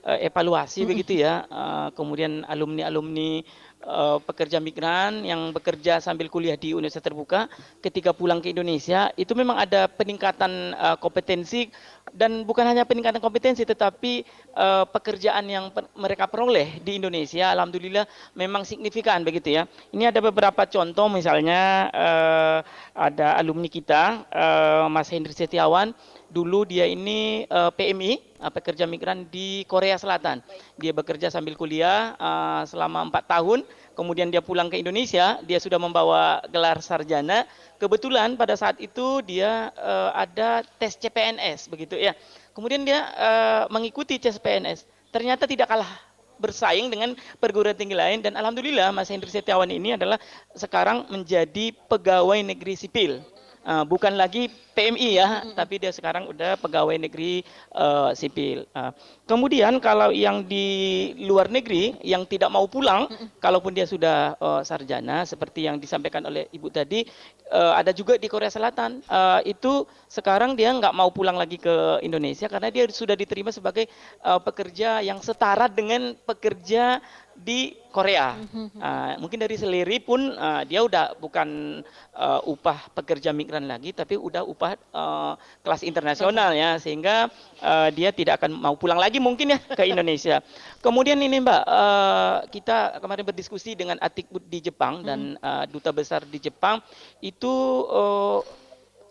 eh, 0.00 0.28
evaluasi 0.32 0.88
begitu 0.88 1.12
ya. 1.20 1.44
Eh, 1.44 1.88
kemudian 1.92 2.40
alumni-alumni 2.48 3.44
eh, 3.84 4.18
pekerja 4.24 4.58
migran 4.64 5.20
yang 5.28 5.52
bekerja 5.52 6.00
sambil 6.00 6.32
kuliah 6.32 6.56
di 6.56 6.72
Universitas 6.72 7.04
Terbuka 7.04 7.40
ketika 7.84 8.16
pulang 8.16 8.40
ke 8.40 8.48
Indonesia 8.48 9.12
itu 9.20 9.36
memang 9.36 9.60
ada 9.60 9.92
peningkatan 9.92 10.72
eh, 10.72 10.96
kompetensi 11.04 11.68
dan 12.16 12.48
bukan 12.48 12.64
hanya 12.64 12.88
peningkatan 12.88 13.20
kompetensi 13.20 13.68
tetapi 13.68 14.24
eh, 14.56 14.84
pekerjaan 14.88 15.44
yang 15.44 15.68
per- 15.68 15.92
mereka 16.00 16.24
peroleh 16.24 16.80
di 16.80 16.96
Indonesia 16.96 17.52
alhamdulillah 17.52 18.08
memang 18.32 18.64
signifikan 18.64 19.20
begitu 19.20 19.52
ya. 19.60 19.68
Ini 19.92 20.08
ada 20.16 20.24
beberapa 20.24 20.64
contoh 20.64 21.12
misalnya 21.12 21.92
eh, 21.92 22.58
ada 22.96 23.36
alumni 23.36 23.68
kita 23.68 24.24
eh, 24.32 24.84
Mas 24.88 25.12
Hendri 25.12 25.36
Setiawan 25.36 25.92
dulu 26.34 26.66
dia 26.66 26.90
ini 26.90 27.46
eh, 27.46 27.70
PMI 27.70 28.12
eh, 28.18 28.50
pekerja 28.50 28.82
migran 28.90 29.30
di 29.30 29.62
Korea 29.70 29.94
Selatan. 29.94 30.42
Dia 30.74 30.90
bekerja 30.90 31.30
sambil 31.30 31.54
kuliah 31.54 32.18
eh, 32.18 32.62
selama 32.66 33.06
empat 33.06 33.30
tahun. 33.30 33.62
Kemudian 33.94 34.26
dia 34.26 34.42
pulang 34.42 34.66
ke 34.66 34.74
Indonesia, 34.82 35.38
dia 35.46 35.62
sudah 35.62 35.78
membawa 35.78 36.42
gelar 36.50 36.82
sarjana. 36.82 37.46
Kebetulan 37.78 38.34
pada 38.34 38.58
saat 38.58 38.82
itu 38.82 39.22
dia 39.22 39.70
eh, 39.78 40.10
ada 40.18 40.66
tes 40.82 40.98
CPNS 40.98 41.70
begitu 41.70 41.94
ya. 41.94 42.10
Kemudian 42.50 42.82
dia 42.82 43.06
eh, 43.14 43.62
mengikuti 43.70 44.18
tes 44.18 44.34
CPNS. 44.34 44.82
Ternyata 45.14 45.46
tidak 45.46 45.70
kalah 45.70 46.14
bersaing 46.38 46.90
dengan 46.90 47.14
perguruan 47.38 47.78
tinggi 47.78 47.94
lain 47.94 48.18
dan 48.18 48.34
alhamdulillah 48.34 48.90
Mas 48.90 49.10
Hendri 49.10 49.30
Setiawan 49.30 49.70
ini 49.70 49.94
adalah 49.94 50.18
sekarang 50.54 51.06
menjadi 51.10 51.70
pegawai 51.86 52.42
negeri 52.42 52.74
sipil. 52.74 53.22
Uh, 53.64 53.80
bukan 53.88 54.12
lagi 54.12 54.52
PMI 54.76 55.08
ya, 55.16 55.28
tapi 55.56 55.80
dia 55.80 55.88
sekarang 55.88 56.28
udah 56.28 56.60
pegawai 56.60 57.00
negeri 57.00 57.40
uh, 57.72 58.12
sipil. 58.12 58.68
Uh, 58.76 58.92
kemudian 59.24 59.80
kalau 59.80 60.12
yang 60.12 60.44
di 60.44 61.10
luar 61.24 61.48
negeri 61.48 61.96
yang 62.04 62.28
tidak 62.28 62.52
mau 62.52 62.68
pulang, 62.68 63.08
kalaupun 63.40 63.72
dia 63.72 63.88
sudah 63.88 64.36
uh, 64.36 64.60
sarjana 64.60 65.24
seperti 65.24 65.64
yang 65.64 65.80
disampaikan 65.80 66.26
oleh 66.28 66.50
ibu 66.52 66.68
tadi, 66.68 67.08
uh, 67.54 67.72
ada 67.72 67.94
juga 67.96 68.20
di 68.20 68.28
Korea 68.28 68.52
Selatan. 68.52 69.00
Uh, 69.08 69.40
itu 69.48 69.88
sekarang 70.12 70.58
dia 70.58 70.74
nggak 70.74 70.92
mau 70.92 71.08
pulang 71.08 71.38
lagi 71.38 71.56
ke 71.56 72.04
Indonesia 72.04 72.50
karena 72.50 72.68
dia 72.68 72.84
sudah 72.90 73.16
diterima 73.16 73.48
sebagai 73.48 73.88
uh, 74.26 74.42
pekerja 74.42 75.00
yang 75.00 75.22
setara 75.24 75.70
dengan 75.70 76.12
pekerja 76.28 77.00
di 77.38 77.74
Korea. 77.94 78.34
Uh, 78.50 79.14
mungkin 79.22 79.38
dari 79.38 79.54
seleri 79.54 80.02
pun 80.02 80.34
uh, 80.34 80.66
dia 80.66 80.82
udah 80.82 81.14
bukan 81.14 81.78
uh, 82.18 82.42
upah 82.42 82.90
pekerja 82.90 83.30
migran 83.30 83.70
lagi, 83.70 83.94
tapi 83.94 84.18
udah 84.18 84.42
upah 84.42 84.74
uh, 84.90 85.38
kelas 85.62 85.86
internasional 85.86 86.50
ya, 86.50 86.74
sehingga 86.82 87.30
uh, 87.62 87.88
dia 87.94 88.10
tidak 88.10 88.42
akan 88.42 88.50
mau 88.58 88.74
pulang 88.74 88.98
lagi 88.98 89.22
mungkin 89.22 89.54
ya 89.54 89.58
ke 89.62 89.86
Indonesia. 89.86 90.42
Kemudian 90.82 91.22
ini 91.22 91.38
Mbak, 91.38 91.62
uh, 91.70 92.36
kita 92.50 92.98
kemarin 92.98 93.24
berdiskusi 93.30 93.78
dengan 93.78 93.96
Atikbud 94.02 94.42
di 94.50 94.58
Jepang 94.58 95.06
dan 95.06 95.38
uh, 95.38 95.62
duta 95.70 95.94
besar 95.94 96.26
di 96.26 96.42
Jepang 96.42 96.82
itu 97.22 97.52
uh, 97.86 98.42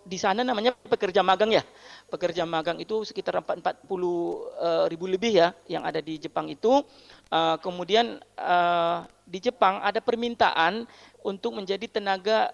di 0.04 0.20
sana 0.20 0.44
namanya 0.44 0.76
pekerja 0.76 1.24
magang 1.24 1.52
ya. 1.52 1.64
Pekerja 2.12 2.44
magang 2.44 2.78
itu 2.78 3.08
sekitar 3.08 3.40
40 3.40 3.64
eh, 3.64 4.86
ribu 4.92 5.06
lebih 5.08 5.34
ya 5.34 5.56
yang 5.72 5.84
ada 5.88 6.04
di 6.04 6.20
Jepang 6.20 6.52
itu. 6.52 6.84
Eh, 7.32 7.58
kemudian 7.64 8.20
eh, 8.20 8.98
di 9.24 9.40
Jepang 9.40 9.80
ada 9.80 10.04
permintaan 10.04 10.84
untuk 11.24 11.56
menjadi 11.56 11.88
tenaga 11.88 12.52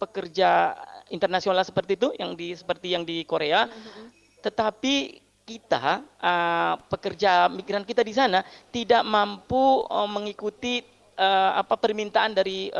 pekerja 0.00 0.72
internasional 1.12 1.60
seperti 1.60 2.00
itu 2.00 2.08
yang 2.16 2.32
di 2.32 2.56
seperti 2.56 2.96
yang 2.96 3.04
di 3.04 3.20
Korea. 3.28 3.68
Tetapi 4.40 5.20
kita 5.44 6.00
pekerja 6.88 7.52
migran 7.52 7.84
kita 7.84 8.00
di 8.00 8.16
sana 8.16 8.40
tidak 8.72 9.04
mampu 9.04 9.84
mengikuti 10.08 10.80
eh, 11.16 11.50
apa 11.58 11.74
permintaan 11.76 12.32
dari 12.32 12.72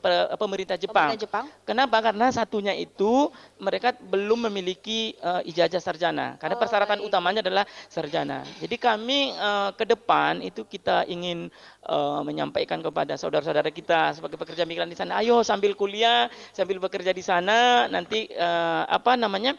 pe- 0.00 0.28
pemerintah 0.36 0.76
Jepang. 0.76 1.12
Pemerintah 1.12 1.24
Jepang? 1.24 1.44
Kenapa? 1.64 1.96
Karena 2.04 2.28
satunya 2.28 2.76
itu 2.76 3.32
mereka 3.60 3.96
belum 3.96 4.48
memiliki 4.52 5.16
eh, 5.16 5.42
ijazah 5.48 5.80
sarjana. 5.80 6.36
Karena 6.36 6.56
persyaratan 6.60 7.00
utamanya 7.00 7.40
adalah 7.40 7.64
sarjana. 7.88 8.44
Jadi 8.60 8.76
kami 8.76 9.32
eh, 9.32 9.70
ke 9.72 9.84
depan 9.88 10.44
itu 10.44 10.68
kita 10.68 11.08
ingin 11.08 11.48
eh, 11.88 12.20
menyampaikan 12.24 12.84
kepada 12.84 13.16
saudara-saudara 13.16 13.72
kita 13.72 14.12
sebagai 14.16 14.36
pekerja 14.36 14.68
migran 14.68 14.88
di 14.88 14.96
sana, 14.98 15.20
ayo 15.24 15.40
sambil 15.40 15.72
kuliah, 15.72 16.28
sambil 16.52 16.76
bekerja 16.80 17.12
di 17.16 17.24
sana, 17.24 17.88
nanti 17.88 18.28
eh, 18.28 18.82
apa 18.84 19.16
namanya 19.16 19.56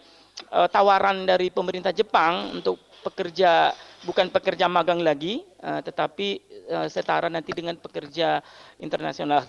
tawaran 0.51 1.23
dari 1.23 1.47
pemerintah 1.47 1.95
Jepang 1.95 2.59
untuk 2.59 2.84
pekerja 3.05 3.77
bukan 4.01 4.33
pekerja 4.33 4.65
magang 4.65 5.05
lagi, 5.05 5.45
eh, 5.61 5.81
tetapi 5.85 6.27
eh, 6.73 6.87
setara 6.89 7.29
nanti 7.29 7.53
dengan 7.53 7.77
pekerja 7.77 8.41
internasional 8.81 9.45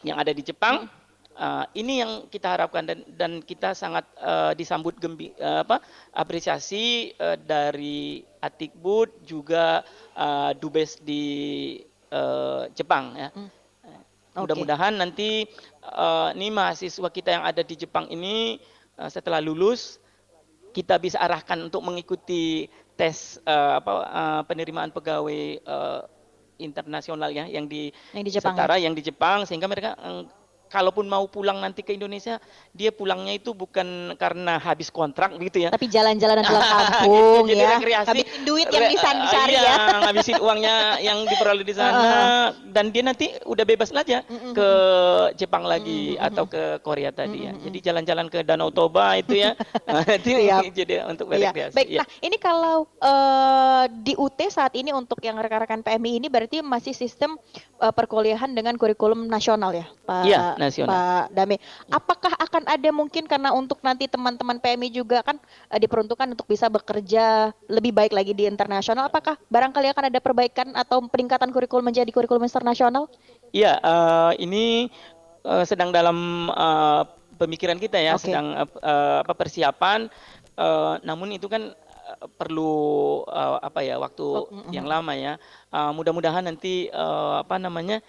yang 0.00 0.16
ada 0.16 0.32
di 0.32 0.40
Jepang 0.40 0.88
Uh, 1.34 1.66
ini 1.74 1.98
yang 1.98 2.30
kita 2.30 2.54
harapkan 2.54 2.86
dan 2.86 3.02
dan 3.18 3.42
kita 3.42 3.74
sangat 3.74 4.06
uh, 4.22 4.54
disambut 4.54 4.94
gembi 5.02 5.34
uh, 5.42 5.66
apa 5.66 5.82
apresiasi 6.14 7.10
uh, 7.18 7.34
dari 7.34 8.22
Atikbud 8.38 9.10
juga 9.26 9.82
uh, 10.14 10.54
dubes 10.54 10.94
di 11.02 11.74
uh, 12.14 12.70
Jepang 12.70 13.18
ya. 13.18 13.34
Hmm. 13.34 13.50
Uh, 14.30 14.46
Mudah-mudahan 14.46 14.94
nanti 14.94 15.50
uh, 15.82 16.30
ini 16.38 16.54
mahasiswa 16.54 17.10
kita 17.10 17.34
yang 17.34 17.42
ada 17.42 17.66
di 17.66 17.82
Jepang 17.82 18.06
ini 18.14 18.62
uh, 18.94 19.10
setelah 19.10 19.42
lulus 19.42 19.98
kita 20.70 21.02
bisa 21.02 21.18
arahkan 21.18 21.66
untuk 21.66 21.82
mengikuti 21.82 22.70
tes 22.94 23.42
uh, 23.42 23.82
apa 23.82 23.92
uh, 24.06 24.42
penerimaan 24.46 24.90
pegawai 24.94 25.58
uh, 25.66 26.00
internasional 26.58 27.30
ya 27.34 27.44
yang 27.50 27.66
di 27.66 27.90
Yang 28.14 28.24
di 28.30 28.32
Jepang, 28.38 28.54
setara 28.54 28.76
yang 28.78 28.94
di 28.94 29.02
Jepang 29.02 29.42
sehingga 29.42 29.66
mereka 29.66 29.98
kalaupun 30.68 31.06
mau 31.06 31.24
pulang 31.26 31.60
nanti 31.60 31.80
ke 31.80 31.94
Indonesia 31.94 32.38
dia 32.74 32.90
pulangnya 32.90 33.36
itu 33.36 33.54
bukan 33.54 34.12
karena 34.18 34.58
habis 34.58 34.90
kontrak 34.90 35.34
gitu 35.38 35.66
ya 35.66 35.70
Tapi 35.70 35.86
jalan-jalan 35.86 36.42
pulang 36.48 36.64
kampung 36.64 37.44
Jadi 37.48 37.62
ya. 37.62 37.70
rekreasi. 37.78 38.08
Habisin 38.10 38.42
duit 38.44 38.68
yang 38.68 38.86
bisa 38.90 39.08
dicari 39.14 39.54
iya, 39.54 39.62
ya. 39.62 39.76
ngabisin 40.06 40.38
uangnya 40.40 40.74
yang 41.00 41.18
diperoleh 41.24 41.64
di 41.64 41.74
sana 41.74 42.12
dan 42.74 42.90
dia 42.90 43.02
nanti 43.02 43.30
udah 43.46 43.64
bebas 43.64 43.90
aja 43.94 44.20
ke 44.26 44.68
Jepang 45.34 45.64
lagi 45.64 46.18
atau 46.18 46.44
ke 46.44 46.82
Korea 46.82 47.14
tadi 47.14 47.46
ya. 47.46 47.52
Jadi 47.54 47.78
jalan-jalan 47.80 48.26
ke 48.28 48.42
Danau 48.42 48.70
Toba 48.70 49.16
itu 49.16 49.38
ya. 49.38 49.54
Nah, 49.84 50.02
itu 50.10 50.30
jadi 50.74 51.06
untuk 51.06 51.30
Iya. 51.30 51.50
berekreasi. 51.54 51.74
Baik, 51.76 51.88
Iya. 51.88 52.00
nah 52.02 52.08
ini 52.18 52.36
kalau 52.36 52.88
eh, 52.98 53.84
di 54.02 54.14
UT 54.18 54.38
saat 54.50 54.74
ini 54.74 54.90
untuk 54.90 55.22
yang 55.22 55.38
rekan-rekan 55.38 55.86
PMI 55.86 56.18
ini 56.18 56.26
berarti 56.26 56.64
masih 56.64 56.90
sistem 56.90 57.38
eh, 57.78 57.92
perkuliahan 57.94 58.50
dengan 58.50 58.74
kurikulum 58.74 59.30
nasional 59.30 59.70
ya, 59.70 59.86
Pak 60.02 60.22
Iya, 60.26 60.40
nasional. 60.56 60.92
Pak 60.94 61.24
Dame. 61.32 61.56
Apakah 61.88 62.32
akan 62.38 62.62
ada 62.66 62.90
mungkin 62.90 63.24
karena 63.26 63.50
untuk 63.52 63.80
nanti 63.80 64.06
teman-teman 64.06 64.58
PMI 64.58 64.88
juga 64.90 65.22
kan 65.22 65.36
eh, 65.70 65.80
diperuntukkan 65.80 66.34
untuk 66.34 66.46
bisa 66.46 66.68
bekerja 66.68 67.50
lebih 67.68 67.92
baik 67.92 68.12
lagi 68.14 68.32
di 68.32 68.44
internasional, 68.46 69.08
apakah 69.08 69.38
barangkali 69.48 69.90
akan 69.90 70.04
ada 70.12 70.20
perbaikan 70.22 70.72
atau 70.74 71.02
peningkatan 71.06 71.50
kurikulum 71.50 71.90
menjadi 71.90 72.10
kurikulum 72.10 72.44
internasional? 72.44 73.06
Iya, 73.50 73.78
eh, 73.78 74.32
ini 74.42 74.88
eh, 75.44 75.64
sedang 75.66 75.90
dalam 75.90 76.50
eh, 76.50 77.02
pemikiran 77.38 77.78
kita 77.78 77.98
ya, 77.98 78.14
Oke. 78.14 78.30
sedang 78.30 78.54
apa 78.54 79.32
persiapan. 79.34 80.06
eh, 80.54 80.94
namun 81.02 81.34
itu 81.34 81.50
kan 81.50 81.74
perlu 82.36 83.24
eh, 83.28 83.58
apa 83.64 83.80
ya 83.80 83.96
waktu 83.96 84.24
Oh, 84.24 84.46
yang 84.70 84.84
lama 84.84 85.12
ya. 85.16 85.40
Eh, 85.72 85.90
mudah-mudahan 85.96 86.44
nanti 86.44 86.86
eh, 86.88 87.34
apa 87.40 87.56
namanya 87.56 88.04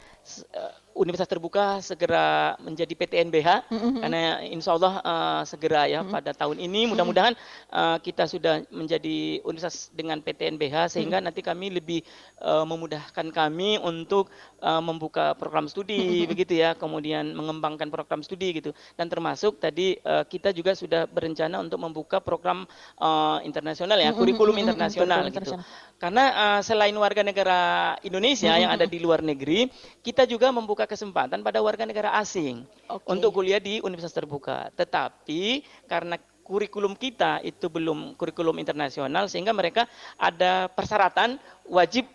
universitas 0.96 1.28
terbuka 1.28 1.84
segera 1.84 2.56
menjadi 2.64 2.96
PTNBH 2.96 3.68
Mm, 3.68 3.76
mm, 3.76 3.84
mm. 3.84 4.00
karena 4.02 4.22
insya 4.48 4.72
Allah 4.80 4.94
eh, 5.04 5.42
segera 5.44 5.82
ya 5.92 6.02
pada 6.08 6.32
tahun 6.32 6.56
ini. 6.64 6.88
Mudah-mudahan 6.88 7.36
eh, 7.70 7.98
kita 8.00 8.24
sudah 8.26 8.64
menjadi 8.72 9.44
universitas 9.44 9.92
dengan 9.92 10.24
PTNBH 10.24 10.96
sehingga 10.96 11.20
nanti 11.20 11.44
kami 11.44 11.76
lebih 11.76 12.00
eh, 12.40 12.66
memudahkan 12.66 13.28
kami 13.36 13.76
untuk 13.84 14.32
eh, 14.64 14.82
membuka 14.82 15.36
program 15.36 15.68
studi 15.68 16.24
begitu 16.26 16.56
ya. 16.56 16.74
Kemudian 16.80 17.36
mengembangkan 17.36 17.92
program 17.92 18.24
studi 18.24 18.56
gitu. 18.56 18.72
Dan 18.96 19.12
termasuk 19.12 19.60
tadi 19.60 20.00
eh, 20.00 20.24
kita 20.26 20.56
juga 20.56 20.72
sudah 20.72 21.06
berencana 21.12 21.60
untuk 21.60 21.78
membuka 21.84 22.24
program 22.24 22.64
eh, 22.98 23.38
internasional 23.44 24.00
ya 24.00 24.06
Mm, 24.06 24.14
mm, 24.16 24.22
kurikulum 24.22 24.56
mm, 24.56 24.56
mm, 24.56 24.64
mm, 24.64 24.66
internasional 24.72 25.20
kurikulum 25.20 25.36
gitu. 25.36 25.52
internasional. 25.52 26.00
karena 26.00 26.24
eh, 26.32 26.60
selain 26.64 26.96
warga 26.96 27.22
negara 27.26 27.60
Indonesia 28.08 28.54
yang 28.56 28.72
ada 28.72 28.88
di 28.88 29.00
luar 29.04 29.20
negeri 29.20 29.68
kita 30.00 30.15
juga 30.24 30.48
membuka 30.56 30.88
kesempatan 30.88 31.44
pada 31.44 31.60
warga 31.60 31.84
negara 31.84 32.16
asing 32.16 32.64
Oke. 32.88 33.04
untuk 33.12 33.36
kuliah 33.36 33.60
di 33.60 33.84
universitas 33.84 34.16
terbuka. 34.16 34.72
Tetapi 34.72 35.68
karena 35.92 36.16
kurikulum 36.46 36.96
kita 36.96 37.44
itu 37.44 37.68
belum 37.68 38.16
kurikulum 38.16 38.56
internasional 38.62 39.28
sehingga 39.28 39.52
mereka 39.52 39.90
ada 40.16 40.72
persyaratan 40.72 41.42
wajib 41.68 42.08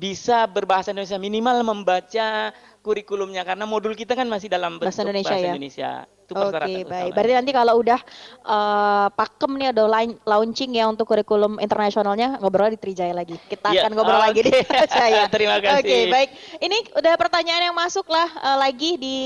bisa 0.00 0.48
berbahasa 0.48 0.96
Indonesia 0.96 1.20
minimal 1.20 1.60
membaca 1.60 2.54
kurikulumnya 2.84 3.48
karena 3.48 3.64
modul 3.64 3.96
kita 3.96 4.12
kan 4.12 4.28
masih 4.28 4.52
dalam 4.52 4.76
bentuk 4.76 4.92
Bahasa 4.92 5.08
Indonesia 5.08 5.32
bahasa 5.32 5.40
ya? 5.40 5.52
Indonesia. 5.56 5.90
Itu 6.24 6.32
Oke, 6.32 6.44
persyaratan 6.56 6.88
baik. 6.88 7.10
Berarti 7.12 7.32
nanti 7.36 7.52
kalau 7.52 7.74
udah 7.80 8.00
eh, 8.44 9.06
pakem 9.12 9.52
nih 9.60 9.68
ada 9.72 9.82
launching 10.24 10.70
ya 10.76 10.84
untuk 10.88 11.04
kurikulum 11.08 11.60
internasionalnya 11.60 12.40
ngobrol 12.40 12.72
di 12.72 12.80
Trijaya 12.80 13.12
lagi. 13.12 13.36
Kita 13.36 13.72
Iya, 13.72 13.88
akan 13.88 13.92
ngobrol 13.92 14.20
lagi 14.20 14.40
di. 14.44 14.52
Trijaya. 14.84 15.28
Terima 15.34 15.56
kasih. 15.60 15.80
Oke, 15.84 15.98
baik. 16.12 16.28
Ini 16.60 16.76
udah 16.96 17.14
pertanyaan 17.16 17.62
yang 17.72 17.76
masuk 17.76 18.08
lah 18.08 18.28
eh, 18.28 18.56
lagi 18.60 18.90
di 19.00 19.16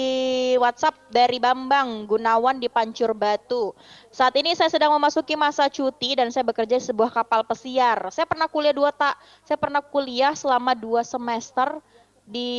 WhatsApp 0.58 0.94
dari 1.10 1.38
Bambang 1.42 2.06
Gunawan 2.06 2.62
di 2.62 2.70
Pancur 2.70 3.14
Batu. 3.14 3.74
Saat 4.10 4.34
ini 4.38 4.54
saya 4.54 4.70
sedang 4.70 4.90
memasuki 4.94 5.38
masa 5.38 5.70
cuti 5.70 6.18
dan 6.18 6.30
saya 6.34 6.42
bekerja 6.46 6.78
di 6.78 6.86
sebuah 6.86 7.10
kapal 7.14 7.46
pesiar. 7.46 8.10
Saya 8.10 8.26
pernah 8.26 8.50
kuliah 8.50 8.74
dua 8.74 8.90
tak, 8.90 9.18
saya 9.46 9.54
pernah 9.54 9.82
kuliah 9.82 10.34
selama 10.34 10.74
dua 10.74 11.06
semester 11.06 11.78
di 12.28 12.50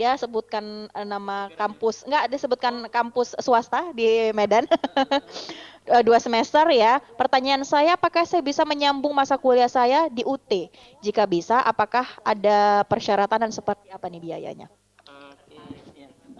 dia 0.00 0.16
sebutkan 0.16 0.88
eh, 0.96 1.04
nama 1.04 1.52
kampus 1.60 2.08
enggak 2.08 2.32
dia 2.32 2.40
sebutkan 2.40 2.74
kampus 2.88 3.36
swasta 3.36 3.92
di 3.92 4.32
Medan. 4.32 4.64
Eh, 5.90 6.04
dua 6.04 6.20
semester 6.20 6.62
ya. 6.70 7.00
Pertanyaan 7.16 7.64
saya 7.64 7.96
apakah 7.96 8.22
saya 8.28 8.44
bisa 8.44 8.62
menyambung 8.68 9.16
masa 9.16 9.40
kuliah 9.40 9.66
saya 9.66 10.12
di 10.12 10.22
UT 10.22 10.68
jika 11.00 11.24
bisa 11.24 11.56
apakah 11.64 12.04
ada 12.20 12.84
persyaratan 12.84 13.48
dan 13.48 13.50
seperti 13.50 13.88
apa 13.88 14.06
nih 14.12 14.20
biayanya 14.20 14.68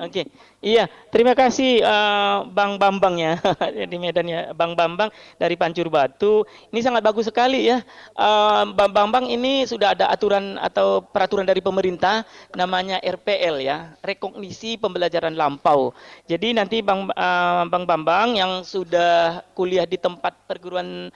Oke, 0.00 0.32
iya 0.64 0.88
terima 1.12 1.36
kasih 1.36 1.84
eh, 1.84 2.36
Bang 2.56 2.80
Bambang 2.80 3.20
ya 3.20 3.36
di 3.92 3.96
Medan 4.00 4.24
ya, 4.24 4.40
Bang 4.56 4.72
Bambang 4.72 5.12
dari 5.36 5.60
Pancur 5.60 5.92
Batu. 5.92 6.48
Ini 6.72 6.80
sangat 6.80 7.04
bagus 7.04 7.28
sekali 7.28 7.68
ya, 7.68 7.84
Eh, 8.16 8.64
Bang 8.72 8.96
Bambang 8.96 9.28
ini 9.28 9.68
sudah 9.68 9.92
ada 9.92 10.08
aturan 10.08 10.56
atau 10.56 11.04
peraturan 11.04 11.44
dari 11.44 11.60
pemerintah 11.60 12.24
namanya 12.56 12.96
RPL 13.04 13.60
ya, 13.60 13.92
rekognisi 14.00 14.80
pembelajaran 14.80 15.36
lampau. 15.36 15.92
Jadi 16.24 16.56
nanti 16.56 16.80
Bang 16.80 17.12
eh, 17.12 17.62
Bang 17.68 17.84
Bambang 17.84 18.40
yang 18.40 18.64
sudah 18.64 19.44
kuliah 19.52 19.84
di 19.84 20.00
tempat 20.00 20.32
perguruan 20.48 21.12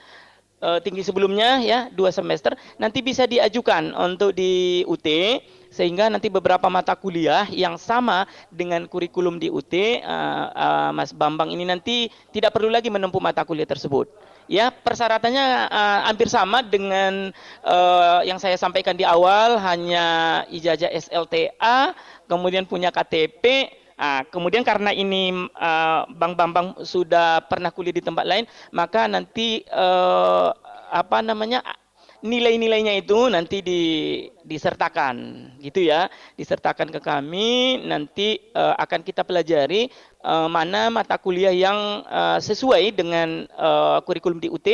eh, 0.65 0.79
tinggi 0.81 1.05
sebelumnya 1.05 1.61
ya 1.61 1.79
dua 1.93 2.09
semester 2.09 2.57
nanti 2.81 3.05
bisa 3.05 3.29
diajukan 3.29 3.93
untuk 3.93 4.33
di 4.33 4.81
UT 4.89 5.05
sehingga 5.75 6.07
nanti 6.07 6.31
beberapa 6.31 6.71
mata 6.71 6.95
kuliah 6.95 7.43
yang 7.51 7.75
sama 7.75 8.23
dengan 8.47 8.87
kurikulum 8.87 9.37
di 9.37 9.51
UT 9.51 9.75
eh, 9.75 9.99
eh, 10.01 10.89
Mas 10.95 11.11
Bambang 11.11 11.51
ini 11.51 11.67
nanti 11.67 12.07
tidak 12.31 12.55
perlu 12.55 12.71
lagi 12.71 12.87
menempuh 12.87 13.19
mata 13.19 13.43
kuliah 13.43 13.67
tersebut. 13.67 14.07
Ya 14.47 14.71
persyaratannya 14.71 15.45
eh, 15.67 15.99
hampir 16.07 16.31
sama 16.31 16.63
dengan 16.63 17.35
eh, 17.65 18.19
yang 18.23 18.39
saya 18.39 18.55
sampaikan 18.55 18.95
di 18.95 19.03
awal 19.03 19.59
hanya 19.59 20.41
ijazah 20.47 20.95
SLTA 20.95 21.91
kemudian 22.31 22.63
punya 22.63 22.87
KTP 22.87 23.67
Ah, 23.95 24.27
kemudian 24.27 24.67
karena 24.67 24.91
ini 24.91 25.31
eh, 25.47 26.01
Bang 26.19 26.35
Bambang 26.35 26.75
sudah 26.83 27.39
pernah 27.47 27.71
kuliah 27.71 27.95
di 27.95 28.03
tempat 28.03 28.27
lain, 28.27 28.43
maka 28.75 29.07
nanti 29.07 29.63
eh, 29.63 30.49
apa 30.91 31.23
namanya 31.23 31.63
nilai-nilainya 32.19 32.91
itu 32.99 33.29
nanti 33.31 33.61
di, 33.61 33.81
disertakan, 34.43 35.47
gitu 35.63 35.79
ya, 35.87 36.11
disertakan 36.35 36.91
ke 36.91 36.99
kami. 36.99 37.79
Nanti 37.87 38.51
eh, 38.51 38.75
akan 38.75 38.99
kita 38.99 39.23
pelajari 39.23 39.87
eh, 40.19 40.47
mana 40.51 40.91
mata 40.91 41.15
kuliah 41.15 41.55
yang 41.55 42.03
eh, 42.03 42.39
sesuai 42.43 42.99
dengan 42.99 43.47
eh, 43.47 43.97
kurikulum 44.03 44.43
di 44.43 44.51
UT. 44.51 44.67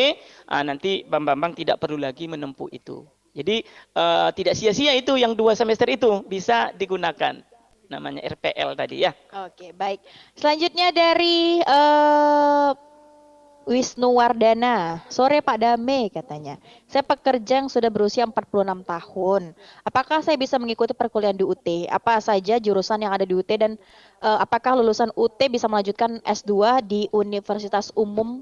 Ah, 0.50 0.66
nanti 0.66 1.06
Bang 1.06 1.30
Bambang 1.30 1.54
tidak 1.54 1.78
perlu 1.78 2.02
lagi 2.02 2.26
menempuh 2.26 2.74
itu. 2.74 3.06
Jadi 3.38 3.62
eh, 3.70 4.30
tidak 4.34 4.58
sia-sia 4.58 4.98
itu 4.98 5.14
yang 5.14 5.38
dua 5.38 5.54
semester 5.54 5.86
itu 5.94 6.26
bisa 6.26 6.74
digunakan 6.74 7.51
namanya 7.92 8.24
RPL 8.24 8.80
tadi 8.80 9.04
ya. 9.04 9.12
Oke, 9.44 9.76
baik. 9.76 10.00
Selanjutnya 10.40 10.96
dari 10.96 11.60
eh 11.60 12.72
Wisnu 13.70 14.18
Wardana. 14.18 15.06
Sore 15.06 15.38
Pak 15.46 15.58
Dame 15.62 16.10
katanya. 16.10 16.58
Saya 16.90 17.06
pekerja 17.06 17.62
yang 17.62 17.70
sudah 17.70 17.94
berusia 17.94 18.26
46 18.26 18.82
tahun. 18.82 19.54
Apakah 19.86 20.26
saya 20.26 20.34
bisa 20.34 20.58
mengikuti 20.58 20.98
perkuliahan 20.98 21.38
di 21.38 21.46
UT? 21.46 21.68
Apa 21.94 22.18
saja 22.18 22.58
jurusan 22.58 23.06
yang 23.06 23.14
ada 23.14 23.22
di 23.22 23.38
UT 23.38 23.48
dan 23.48 23.78
eh, 24.22 24.38
apakah 24.42 24.74
lulusan 24.74 25.14
UT 25.14 25.38
bisa 25.46 25.70
melanjutkan 25.70 26.18
S2 26.26 26.82
di 26.82 27.02
Universitas 27.14 27.94
Umum 27.94 28.42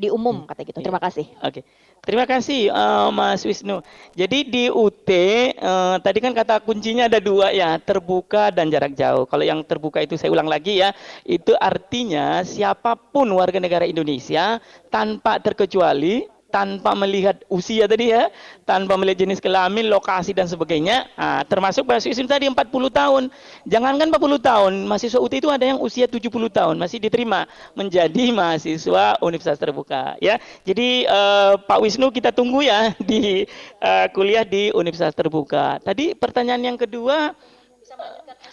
di 0.00 0.08
umum 0.08 0.48
kata 0.48 0.64
gitu. 0.64 0.80
Terima 0.80 0.96
kasih. 0.96 1.28
Oke, 1.44 1.60
terima 2.00 2.24
kasih 2.24 2.72
eh, 2.72 3.08
Mas 3.12 3.44
Wisnu. 3.44 3.84
Jadi 4.16 4.48
di 4.48 4.64
UT 4.72 5.08
eh, 5.12 5.96
tadi 6.00 6.18
kan 6.24 6.32
kata 6.32 6.64
kuncinya 6.64 7.04
ada 7.04 7.20
dua 7.20 7.52
ya, 7.52 7.76
terbuka 7.76 8.48
dan 8.48 8.72
jarak 8.72 8.96
jauh. 8.96 9.28
Kalau 9.28 9.44
yang 9.44 9.60
terbuka 9.60 10.00
itu 10.00 10.16
saya 10.16 10.32
ulang 10.32 10.48
lagi 10.48 10.80
ya, 10.80 10.96
itu 11.28 11.52
artinya 11.60 12.40
siapa 12.40 12.96
pun 12.96 13.28
warga 13.36 13.60
negara 13.60 13.84
Indonesia 13.84 14.56
tanpa 14.88 15.36
terkecuali 15.36 16.39
tanpa 16.50 16.92
melihat 16.98 17.40
usia 17.46 17.86
tadi 17.86 18.10
ya, 18.10 18.28
tanpa 18.66 18.98
melihat 18.98 19.22
jenis 19.24 19.38
kelamin, 19.38 19.86
lokasi 19.86 20.34
dan 20.34 20.50
sebagainya. 20.50 21.06
Ah, 21.14 21.46
termasuk 21.46 21.86
mahasiswa 21.86 22.26
tadi 22.26 22.50
40 22.50 22.90
tahun. 22.90 23.22
Jangankan 23.64 24.10
40 24.10 24.42
tahun, 24.42 24.72
mahasiswa 24.84 25.22
UT 25.22 25.32
itu 25.32 25.48
ada 25.48 25.64
yang 25.64 25.78
usia 25.78 26.10
70 26.10 26.50
tahun 26.50 26.74
masih 26.76 26.98
diterima 26.98 27.46
menjadi 27.78 28.34
mahasiswa 28.34 29.16
Universitas 29.22 29.62
Terbuka 29.62 30.18
ya. 30.18 30.36
Jadi 30.66 31.06
eh, 31.06 31.52
Pak 31.56 31.78
Wisnu 31.80 32.10
kita 32.10 32.34
tunggu 32.34 32.66
ya 32.66 32.92
di 33.10 33.46
eh, 33.78 34.06
kuliah 34.10 34.42
di 34.42 34.74
Universitas 34.74 35.14
Terbuka. 35.14 35.78
Tadi 35.80 36.18
pertanyaan 36.18 36.74
yang 36.74 36.78
kedua 36.78 37.32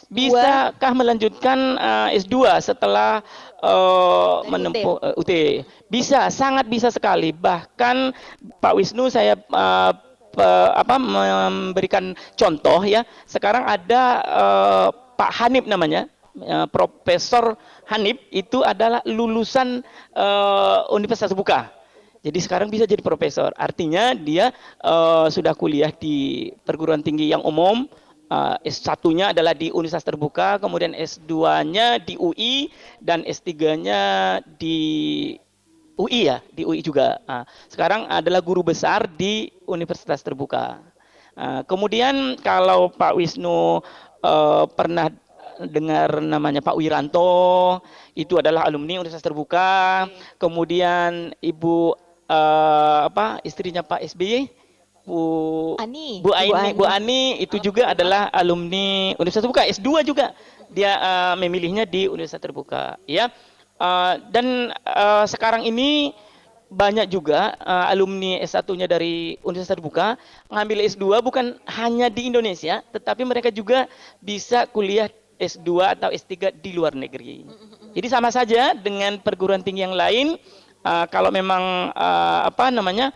Bisakah 0.08 0.92
melanjutkan 0.96 1.76
eh, 1.76 2.16
S2 2.16 2.48
setelah 2.64 3.20
eh, 3.60 4.36
menempuh 4.48 4.96
eh, 5.04 5.20
UT? 5.20 5.32
Bisa, 5.92 6.32
sangat 6.32 6.72
bisa 6.72 6.88
sekali. 6.88 7.36
Bahkan 7.36 8.16
Pak 8.64 8.74
Wisnu 8.80 9.12
saya 9.12 9.36
eh, 9.36 9.92
pe- 10.32 10.72
apa 10.80 10.96
memberikan 10.96 12.16
contoh 12.40 12.80
ya. 12.88 13.04
Sekarang 13.28 13.68
ada 13.68 14.04
eh, 14.24 14.88
Pak 15.20 15.32
Hanif 15.44 15.68
namanya, 15.68 16.08
Profesor 16.72 17.58
Hanif 17.90 18.22
itu 18.32 18.64
adalah 18.64 19.04
lulusan 19.04 19.84
eh, 20.16 20.80
Universitas 20.96 21.36
Terbuka. 21.36 21.76
Jadi 22.24 22.40
sekarang 22.44 22.68
bisa 22.68 22.84
jadi 22.84 23.00
profesor. 23.04 23.52
Artinya 23.60 24.16
dia 24.16 24.56
eh, 24.80 25.28
sudah 25.28 25.52
kuliah 25.52 25.92
di 25.92 26.48
perguruan 26.64 27.04
tinggi 27.04 27.28
yang 27.28 27.44
umum. 27.44 27.92
Uh, 28.28 28.60
S1-nya 28.68 29.32
adalah 29.32 29.56
di 29.56 29.72
Universitas 29.72 30.04
Terbuka, 30.04 30.60
kemudian 30.60 30.92
S2-nya 30.92 32.04
di 32.04 32.20
UI 32.20 32.68
dan 33.00 33.24
S3-nya 33.24 34.44
di 34.60 34.78
UI 35.98 36.30
ya, 36.30 36.38
di 36.54 36.62
UI 36.64 36.86
juga. 36.86 37.18
Ah, 37.26 37.44
sekarang 37.68 38.06
adalah 38.06 38.40
guru 38.40 38.62
besar 38.62 39.10
di 39.10 39.50
Universitas 39.66 40.22
Terbuka. 40.22 40.78
Ah, 41.34 41.62
kemudian 41.66 42.38
kalau 42.46 42.94
Pak 42.94 43.18
Wisnu 43.18 43.82
eh, 44.22 44.66
pernah 44.78 45.10
dengar 45.58 46.22
namanya 46.22 46.62
Pak 46.62 46.78
Wiranto, 46.78 47.82
itu 48.14 48.38
adalah 48.38 48.70
alumni 48.70 49.02
Universitas 49.02 49.26
Terbuka. 49.26 50.06
Kemudian 50.38 51.34
Ibu 51.42 51.98
eh, 52.30 53.00
apa 53.10 53.42
istrinya 53.42 53.82
Pak 53.82 54.06
SBY 54.14 54.57
Bu 55.08 55.80
Ani. 55.80 56.20
Bu 56.20 56.36
Aini, 56.36 56.76
Bu 56.76 56.84
Bu 56.84 56.86
Ani 56.86 57.40
itu 57.40 57.64
juga 57.64 57.96
adalah 57.96 58.28
alumni 58.36 59.16
Universitas 59.16 59.48
Terbuka 59.48 59.64
S2 59.64 60.04
juga. 60.04 60.36
Dia 60.68 61.00
eh, 61.00 61.36
memilihnya 61.40 61.88
di 61.88 62.12
Universitas 62.12 62.44
Terbuka, 62.44 63.00
ya. 63.08 63.32
Eh, 63.80 64.14
dan 64.36 64.76
eh, 64.76 65.26
sekarang 65.32 65.64
ini 65.64 66.12
banyak 66.68 67.08
juga 67.08 67.56
eh, 67.56 67.86
alumni 67.96 68.44
S1-nya 68.44 68.92
dari 68.92 69.40
Universitas 69.48 69.80
Terbuka 69.80 70.20
ngambil 70.52 70.84
S2 70.84 71.24
bukan 71.24 71.56
hanya 71.72 72.12
di 72.12 72.28
Indonesia, 72.28 72.84
tetapi 72.92 73.24
mereka 73.24 73.48
juga 73.48 73.88
bisa 74.20 74.68
kuliah 74.68 75.08
S2 75.40 75.96
atau 75.96 76.12
S3 76.12 76.52
di 76.60 76.76
luar 76.76 76.92
negeri. 76.98 77.48
Jadi 77.96 78.08
sama 78.12 78.28
saja 78.28 78.76
dengan 78.76 79.24
perguruan 79.24 79.64
tinggi 79.64 79.88
yang 79.88 79.96
lain 79.96 80.36
eh, 80.84 81.06
kalau 81.08 81.32
memang 81.32 81.96
eh, 81.96 82.40
apa 82.52 82.68
namanya 82.76 83.16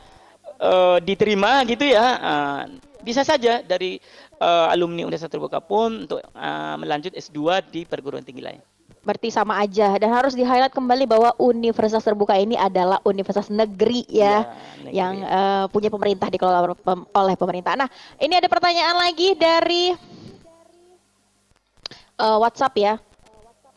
eh, 0.61 0.97
diterima 1.01 1.65
gitu 1.65 1.89
ya 1.89 2.05
eh, 2.21 2.61
bisa 3.01 3.25
saja 3.25 3.65
dari 3.65 3.97
eh, 4.37 4.67
alumni 4.69 5.03
Universitas 5.03 5.33
Terbuka 5.33 5.59
pun 5.59 6.05
untuk 6.05 6.21
eh, 6.21 6.75
melanjut 6.77 7.17
S2 7.17 7.65
di 7.73 7.81
perguruan 7.89 8.21
tinggi 8.21 8.45
lain. 8.45 8.61
Berarti 9.01 9.33
sama 9.33 9.57
aja 9.57 9.97
dan 9.97 10.13
harus 10.13 10.37
di 10.37 10.45
highlight 10.45 10.77
kembali 10.77 11.09
bahwa 11.09 11.33
Universitas 11.41 12.05
Terbuka 12.05 12.37
ini 12.37 12.53
adalah 12.53 13.01
universitas 13.01 13.49
negeri 13.49 14.05
ya, 14.05 14.45
yang 14.93 15.25
eh, 15.25 15.65
punya 15.73 15.89
pemerintah 15.89 16.29
dikelola 16.29 16.77
pem- 16.77 17.09
oleh 17.09 17.33
pemerintah. 17.33 17.73
Nah, 17.73 17.89
ini 18.21 18.37
ada 18.37 18.45
pertanyaan 18.45 19.01
lagi 19.01 19.33
dari 19.33 19.97
eh, 22.21 22.37
WhatsApp 22.37 22.77
ya. 22.77 22.93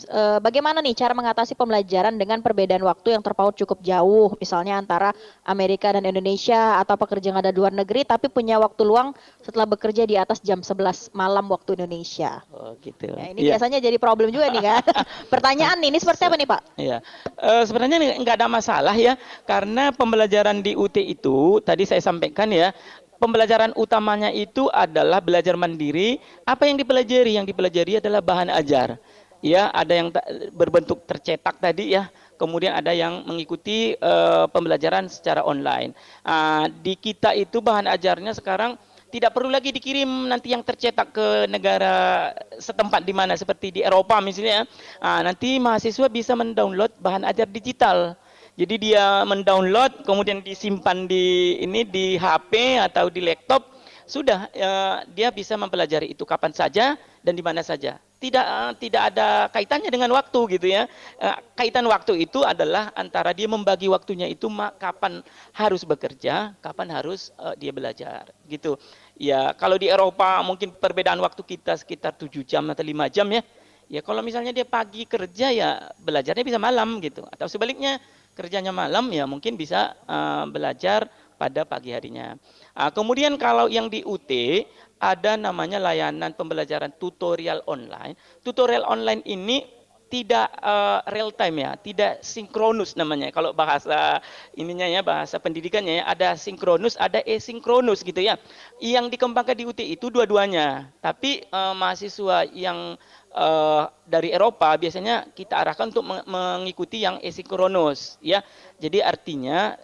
Eh, 0.04 0.38
bagaimana 0.38 0.84
nih 0.84 0.92
cara 0.92 1.16
mengatasi 1.16 1.56
pembelajaran 1.56 2.12
dengan 2.14 2.44
perbedaan 2.44 2.84
waktu 2.84 3.16
yang 3.16 3.22
terpaut 3.24 3.56
cukup 3.56 3.80
jauh, 3.80 4.36
misalnya 4.36 4.76
antara 4.76 5.16
Amerika 5.48 5.88
dan 5.92 6.04
Indonesia 6.04 6.76
atau 6.76 6.94
pekerja 7.00 7.32
yang 7.32 7.40
ada 7.40 7.48
di 7.48 7.56
luar 7.56 7.72
negeri 7.72 8.04
tapi 8.04 8.28
punya 8.28 8.60
waktu 8.60 8.84
luang 8.84 9.16
setelah 9.40 9.64
bekerja 9.64 10.04
di 10.04 10.20
atas 10.20 10.44
jam 10.44 10.60
11 10.60 11.08
malam 11.16 11.48
waktu 11.48 11.80
Indonesia. 11.80 12.44
Oh 12.52 12.76
gitu. 12.84 13.08
Ya, 13.16 13.32
ini 13.32 13.48
Iya. 13.48 13.56
biasanya 13.56 13.78
jadi 13.80 13.96
problem 13.96 14.28
juga 14.28 14.52
nih 14.52 14.62
kan. 14.62 14.82
Pertanyaan 15.32 15.80
nih, 15.80 15.88
ini 15.88 15.98
seperti 16.00 16.22
apa 16.28 16.36
nih 16.36 16.48
Pak? 16.48 16.60
Iya, 16.76 16.96
Eh, 17.44 17.62
sebenarnya 17.64 17.96
nggak 18.20 18.36
ada 18.40 18.48
masalah 18.48 18.96
ya, 18.96 19.16
karena 19.48 19.92
pembelajaran 19.92 20.60
di 20.60 20.76
UT 20.76 20.96
itu 21.00 21.60
tadi 21.60 21.84
saya 21.88 22.00
sampaikan 22.00 22.48
ya, 22.52 22.72
pembelajaran 23.18 23.72
utamanya 23.76 24.28
itu 24.28 24.68
adalah 24.68 25.20
belajar 25.24 25.56
mandiri. 25.56 26.20
Apa 26.44 26.68
yang 26.68 26.76
dipelajari? 26.76 27.40
Yang 27.40 27.56
dipelajari 27.56 27.92
adalah 28.02 28.20
bahan 28.20 28.52
ajar. 28.52 29.00
Ya, 29.44 29.68
ada 29.76 29.92
yang 29.92 30.08
berbentuk 30.56 31.04
tercetak 31.04 31.60
tadi 31.60 31.92
ya, 31.92 32.08
kemudian 32.40 32.72
ada 32.80 32.96
yang 32.96 33.28
mengikuti 33.28 33.92
eh, 33.92 34.44
pembelajaran 34.48 35.04
secara 35.12 35.44
online. 35.44 35.92
Ah, 36.24 36.64
di 36.72 36.96
kita 36.96 37.36
itu 37.36 37.60
bahan 37.60 37.84
ajarnya 37.84 38.32
sekarang 38.32 38.80
tidak 39.12 39.36
perlu 39.36 39.52
lagi 39.52 39.68
dikirim 39.68 40.32
nanti 40.32 40.56
yang 40.56 40.64
tercetak 40.64 41.12
ke 41.12 41.44
negara 41.46 42.32
setempat 42.56 43.04
di 43.04 43.12
mana 43.12 43.36
seperti 43.36 43.68
di 43.68 43.80
Eropa 43.84 44.16
misalnya. 44.24 44.64
Ah, 44.96 45.20
nanti 45.20 45.60
mahasiswa 45.60 46.08
bisa 46.08 46.32
mendownload 46.32 46.96
bahan 47.04 47.28
ajar 47.28 47.44
digital. 47.44 48.16
Jadi 48.56 48.80
dia 48.80 49.28
mendownload 49.28 50.08
kemudian 50.08 50.40
disimpan 50.40 51.04
di 51.04 51.58
ini 51.60 51.84
di 51.84 52.16
HP 52.16 52.80
atau 52.80 53.12
di 53.12 53.20
laptop 53.20 53.76
sudah 54.08 54.48
eh, 54.56 54.96
dia 55.12 55.28
bisa 55.28 55.52
mempelajari 55.60 56.16
itu 56.16 56.24
kapan 56.24 56.56
saja 56.56 56.96
dan 57.20 57.32
di 57.36 57.44
mana 57.44 57.60
saja. 57.60 58.00
Tidak 58.14 58.46
eh, 58.46 58.72
tidak 58.80 59.02
ada 59.12 59.50
kaitannya 59.50 59.90
dengan 59.90 60.10
waktu 60.14 60.40
gitu 60.56 60.66
ya. 60.70 60.86
Eh, 61.20 61.36
kaitan 61.58 61.84
waktu 61.90 62.24
itu 62.24 62.40
adalah 62.46 62.94
antara 62.94 63.34
dia 63.34 63.50
membagi 63.50 63.90
waktunya 63.90 64.30
itu 64.30 64.48
kapan 64.78 65.20
harus 65.52 65.82
bekerja, 65.82 66.54
kapan 66.62 66.88
harus 66.94 67.34
eh, 67.36 67.54
dia 67.58 67.72
belajar 67.74 68.30
gitu. 68.48 68.78
Ya, 69.18 69.54
kalau 69.54 69.78
di 69.78 69.90
Eropa 69.90 70.42
mungkin 70.42 70.74
perbedaan 70.74 71.20
waktu 71.22 71.42
kita 71.46 71.78
sekitar 71.78 72.18
7 72.18 72.42
jam 72.42 72.64
atau 72.70 72.82
5 72.82 73.10
jam 73.10 73.26
ya. 73.30 73.42
Ya 73.84 74.00
kalau 74.00 74.24
misalnya 74.24 74.50
dia 74.56 74.64
pagi 74.64 75.04
kerja 75.04 75.52
ya 75.52 75.92
belajarnya 76.00 76.44
bisa 76.46 76.56
malam 76.56 76.98
gitu. 77.04 77.22
Atau 77.28 77.50
sebaliknya 77.50 78.00
kerjanya 78.34 78.74
malam 78.74 79.06
ya 79.12 79.28
mungkin 79.28 79.54
bisa 79.58 79.94
eh, 80.06 80.44
belajar 80.48 81.10
pada 81.44 81.68
pagi 81.68 81.92
harinya. 81.92 82.40
Ah, 82.72 82.88
kemudian 82.88 83.36
kalau 83.36 83.68
yang 83.68 83.92
di 83.92 84.00
UT 84.00 84.64
ada 84.96 85.36
namanya 85.36 85.76
layanan 85.76 86.32
pembelajaran 86.32 86.88
tutorial 86.96 87.60
online. 87.68 88.16
Tutorial 88.40 88.88
online 88.88 89.20
ini 89.28 89.68
tidak 90.08 90.46
eh, 90.62 91.00
real 91.12 91.34
time 91.34 91.68
ya, 91.68 91.70
tidak 91.76 92.24
sinkronus 92.24 92.96
namanya. 92.96 93.28
Kalau 93.28 93.52
bahasa 93.52 94.24
ininya 94.56 94.88
ya, 94.88 95.04
bahasa 95.04 95.36
pendidikannya 95.36 96.00
ya, 96.00 96.04
ada 96.08 96.28
sinkronus, 96.38 96.96
ada 96.96 97.20
asinkronus 97.28 98.00
gitu 98.00 98.24
ya. 98.24 98.40
Yang 98.80 99.18
dikembangkan 99.18 99.56
di 99.58 99.64
UT 99.68 99.80
itu 99.84 100.08
dua-duanya. 100.08 100.88
Tapi 101.04 101.44
eh, 101.44 101.74
mahasiswa 101.76 102.48
yang 102.56 102.96
eh, 103.34 103.84
dari 104.08 104.32
Eropa 104.32 104.72
biasanya 104.80 105.28
kita 105.34 105.60
arahkan 105.60 105.92
untuk 105.92 106.06
meng- 106.06 106.24
mengikuti 106.24 107.04
yang 107.04 107.20
asinkronus 107.20 108.16
ya. 108.24 108.40
Jadi 108.78 109.02
artinya 109.04 109.74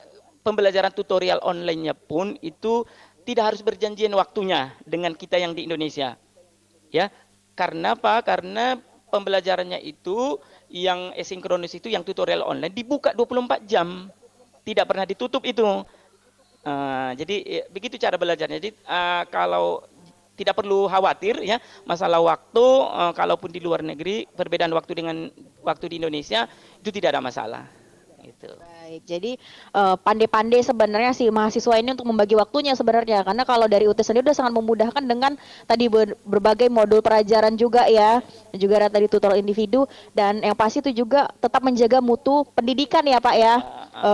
pembelajaran 0.40 0.92
tutorial 0.92 1.40
online-nya 1.44 1.92
pun 1.92 2.36
itu 2.40 2.84
tidak 3.24 3.54
harus 3.54 3.60
berjanjian 3.60 4.12
waktunya 4.16 4.72
dengan 4.82 5.12
kita 5.12 5.36
yang 5.36 5.52
di 5.52 5.68
Indonesia. 5.68 6.16
Ya. 6.90 7.12
Karena 7.54 7.92
apa? 7.92 8.24
Karena 8.24 8.80
pembelajarannya 9.12 9.82
itu 9.84 10.40
yang 10.72 11.12
asinkronus 11.18 11.76
itu 11.76 11.92
yang 11.92 12.06
tutorial 12.06 12.46
online 12.46 12.72
dibuka 12.72 13.12
24 13.12 13.68
jam. 13.68 14.08
Tidak 14.64 14.86
pernah 14.86 15.04
ditutup 15.04 15.44
itu. 15.44 15.64
Ah, 16.64 17.12
jadi 17.16 17.36
ya, 17.40 17.62
begitu 17.68 18.00
cara 18.00 18.16
belajarnya. 18.16 18.58
Jadi 18.60 18.70
ah, 18.88 19.28
kalau 19.28 19.84
tidak 20.40 20.56
perlu 20.56 20.88
khawatir 20.88 21.36
ya 21.44 21.60
masalah 21.84 22.16
waktu 22.24 22.64
eh, 22.88 23.12
kalaupun 23.12 23.52
di 23.52 23.60
luar 23.60 23.84
negeri 23.84 24.24
perbedaan 24.24 24.72
waktu 24.72 24.96
dengan 24.96 25.28
waktu 25.60 25.84
di 25.92 26.00
Indonesia 26.00 26.48
itu 26.80 26.88
tidak 26.88 27.12
ada 27.12 27.20
masalah. 27.20 27.64
Gitu. 28.24 28.48
Baik, 28.90 29.06
jadi 29.06 29.32
eh, 29.70 29.96
pandai-pandai 30.02 30.66
sebenarnya 30.66 31.14
si 31.14 31.30
mahasiswa 31.30 31.78
ini 31.78 31.94
untuk 31.94 32.10
membagi 32.10 32.34
waktunya 32.34 32.74
sebenarnya 32.74 33.22
karena 33.22 33.46
kalau 33.46 33.70
dari 33.70 33.86
UT 33.86 33.94
sendiri 34.02 34.26
udah 34.26 34.34
sangat 34.34 34.50
memudahkan 34.50 35.06
dengan 35.06 35.38
tadi 35.70 35.86
ber- 35.86 36.18
berbagai 36.26 36.66
modul 36.66 36.98
pelajaran 36.98 37.54
juga 37.54 37.86
ya, 37.86 38.18
dan 38.50 38.58
juga 38.58 38.82
ada 38.82 38.90
tadi 38.90 39.06
tutorial 39.06 39.38
individu 39.38 39.86
dan 40.10 40.42
yang 40.42 40.58
pasti 40.58 40.82
itu 40.82 41.06
juga 41.06 41.30
tetap 41.38 41.62
menjaga 41.62 42.02
mutu 42.02 42.42
pendidikan 42.50 43.06
ya 43.06 43.22
Pak 43.22 43.36
ya. 43.38 43.54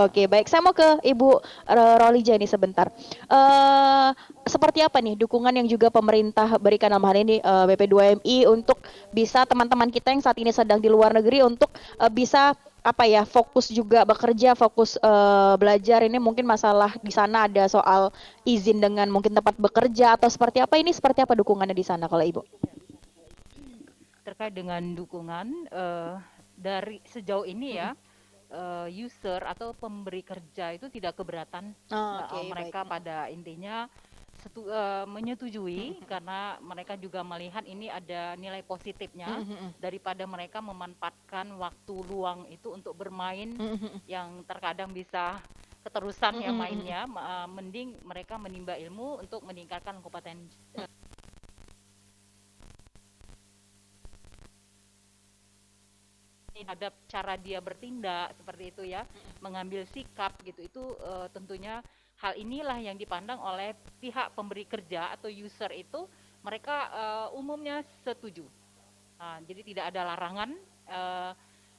Oke, 0.05 0.29
baik. 0.29 0.45
Saya 0.45 0.61
mau 0.61 0.77
ke 0.77 1.01
Ibu 1.01 1.41
eh, 1.73 1.95
Rolija 1.97 2.37
ini 2.37 2.45
sebentar. 2.45 2.93
Eh 3.33 4.09
seperti 4.45 4.85
apa 4.85 5.01
nih 5.01 5.17
dukungan 5.17 5.57
yang 5.57 5.65
juga 5.65 5.89
pemerintah 5.89 6.53
berikan 6.61 6.93
dalam 6.93 7.01
hal 7.01 7.17
ini 7.17 7.41
eh, 7.41 7.65
BP2MI 7.65 8.45
untuk 8.45 8.77
bisa 9.09 9.41
teman-teman 9.49 9.89
kita 9.89 10.13
yang 10.13 10.21
saat 10.21 10.37
ini 10.37 10.53
sedang 10.53 10.77
di 10.77 10.85
luar 10.85 11.17
negeri 11.17 11.41
untuk 11.41 11.73
eh, 11.97 12.11
bisa 12.13 12.53
apa 12.87 13.03
ya 13.03 13.23
fokus 13.27 13.67
juga 13.79 14.07
bekerja, 14.07 14.55
fokus 14.55 14.95
eh, 14.99 15.53
belajar. 15.61 15.99
Ini 16.07 16.17
mungkin 16.23 16.47
masalah 16.47 16.95
di 17.03 17.11
sana 17.11 17.47
ada 17.51 17.67
soal 17.67 18.01
izin 18.47 18.79
dengan 18.79 19.07
mungkin 19.11 19.35
tempat 19.35 19.55
bekerja 19.59 20.15
atau 20.15 20.29
seperti 20.31 20.63
apa? 20.63 20.79
Ini 20.79 20.91
seperti 20.95 21.19
apa 21.25 21.35
dukungannya 21.35 21.75
di 21.75 21.85
sana 21.85 22.05
kalau 22.07 22.23
ibu? 22.23 22.41
terkait 24.27 24.51
dengan 24.51 24.83
dukungan 24.91 25.47
eh, 25.71 26.13
dari 26.57 26.99
sejauh 27.07 27.47
ini 27.47 27.79
ya 27.79 27.95
eh, 28.51 28.87
user 28.91 29.39
atau 29.47 29.71
pemberi 29.71 30.21
kerja 30.21 30.75
itu 30.75 30.91
tidak 30.91 31.15
keberatan 31.15 31.71
Oh, 31.91 31.95
Eh, 31.95 32.19
oke, 32.27 32.39
mereka 32.51 32.83
pada 32.83 33.31
intinya 33.31 33.87
setu- 34.47 34.71
eh, 34.71 35.05
menyetujui 35.05 36.01
karena 36.07 36.55
mereka 36.63 36.95
juga 36.95 37.21
melihat 37.21 37.67
ini 37.67 37.91
ada 37.91 38.33
nilai 38.39 38.63
positifnya 38.63 39.43
Mhm. 39.43 39.75
daripada 39.77 40.23
mereka 40.23 40.63
memanfaatkan 40.63 41.51
waktu 41.59 41.95
luang 42.07 42.47
itu 42.47 42.71
untuk 42.71 42.95
bermain 42.95 43.59
yang 44.07 44.41
terkadang 44.47 44.95
bisa 44.95 45.43
keterusan 45.83 46.39
yang 46.43 46.55
Mhm. 46.55 46.61
mainnya. 46.63 46.99
ma- 47.07 47.43
eh, 47.43 47.47
mending 47.51 47.89
mereka 48.07 48.39
menimba 48.39 48.79
ilmu 48.79 49.19
untuk 49.23 49.43
meningkatkan 49.43 49.99
kompetensi. 49.99 50.55
Eh, 50.79 50.87
terhadap 56.57 56.93
cara 57.05 57.37
dia 57.37 57.61
bertindak 57.61 58.33
seperti 58.33 58.63
itu 58.73 58.83
ya 58.89 59.05
mengambil 59.45 59.85
sikap 59.85 60.33
gitu 60.41 60.65
itu 60.65 60.83
eh, 61.05 61.27
tentunya 61.29 61.85
hal 62.17 62.33
inilah 62.33 62.77
yang 62.81 62.97
dipandang 62.97 63.37
oleh 63.37 63.77
pihak 64.01 64.33
pemberi 64.33 64.65
kerja 64.65 65.13
atau 65.13 65.29
user 65.29 65.69
itu 65.73 66.09
mereka 66.41 66.89
eh, 66.89 67.27
umumnya 67.37 67.85
setuju. 68.05 68.45
Nah, 69.17 69.41
jadi 69.45 69.61
tidak 69.65 69.85
ada 69.93 70.01
larangan 70.13 70.49
eh, 70.89 71.31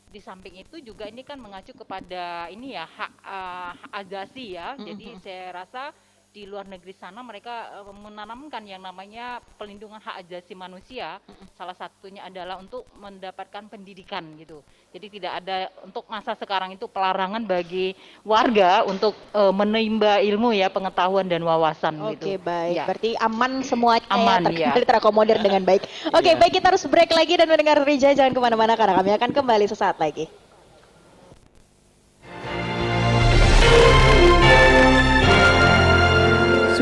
di 0.09 0.20
samping 0.24 0.57
itu 0.57 0.80
juga 0.80 1.05
ini 1.05 1.20
kan 1.20 1.36
mengacu 1.36 1.76
kepada 1.76 2.49
ini 2.49 2.72
ya 2.72 2.89
hak 2.89 3.12
hak 3.20 3.91
asasi 3.93 4.57
ya. 4.57 4.74
Jadi 4.80 5.20
saya 5.20 5.64
rasa 5.64 5.93
di 6.28 6.44
luar 6.44 6.68
negeri 6.68 6.92
sana 6.92 7.24
mereka 7.24 7.80
eh, 7.80 7.94
menanamkan 7.94 8.62
yang 8.64 8.84
namanya 8.84 9.40
pelindungan 9.56 9.98
hak 9.98 10.24
asasi 10.28 10.52
manusia 10.52 11.18
salah 11.56 11.74
satunya 11.74 12.24
adalah 12.24 12.60
untuk 12.60 12.84
mendapatkan 12.96 13.66
pendidikan 13.66 14.22
gitu 14.36 14.60
jadi 14.92 15.06
tidak 15.08 15.32
ada 15.42 15.56
untuk 15.82 16.04
masa 16.06 16.36
sekarang 16.36 16.76
itu 16.76 16.84
pelarangan 16.86 17.42
bagi 17.42 17.96
warga 18.22 18.84
untuk 18.84 19.16
eh, 19.32 19.52
menimba 19.52 20.20
ilmu 20.20 20.52
ya 20.52 20.68
pengetahuan 20.68 21.24
dan 21.26 21.40
wawasan 21.42 21.96
Oke 22.00 22.36
gitu 22.36 22.44
baik, 22.44 22.76
Ya. 22.78 22.84
berarti 22.84 23.10
aman 23.18 23.64
semuanya 23.64 24.04
Aman, 24.12 24.24
ya, 24.24 24.28
ya. 24.28 24.44
terkendali 24.70 24.84
terakomodir 24.86 25.38
dengan 25.40 25.62
baik. 25.64 25.82
Oke 26.16 26.36
baik 26.36 26.52
kita 26.60 26.70
harus 26.70 26.84
break 26.86 27.10
lagi 27.10 27.34
dan 27.34 27.48
mendengar 27.48 27.80
Rija 27.82 28.12
jangan 28.12 28.32
ke 28.36 28.40
mana-mana 28.40 28.76
karena 28.76 28.94
kami 28.94 29.10
akan 29.16 29.30
kembali 29.32 29.66
sesaat 29.66 29.96
lagi. 29.98 30.28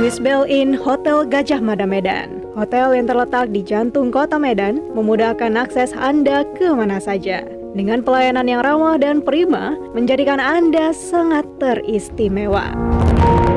Swiss 0.07 0.23
Bell 0.23 0.47
Inn 0.47 0.71
Hotel 0.71 1.27
Gajah 1.27 1.59
Mada 1.59 1.83
Medan. 1.83 2.39
Hotel 2.55 2.95
yang 2.95 3.11
terletak 3.11 3.51
di 3.51 3.59
jantung 3.59 4.15
kota 4.15 4.39
Medan 4.39 4.79
memudahkan 4.95 5.59
akses 5.59 5.91
Anda 5.99 6.47
ke 6.55 6.71
mana 6.71 7.03
saja. 7.03 7.43
Dengan 7.75 8.07
pelayanan 8.07 8.47
yang 8.47 8.63
ramah 8.63 9.03
dan 9.03 9.19
prima, 9.19 9.75
menjadikan 9.99 10.39
Anda 10.39 10.95
sangat 10.95 11.43
teristimewa. 11.59 12.71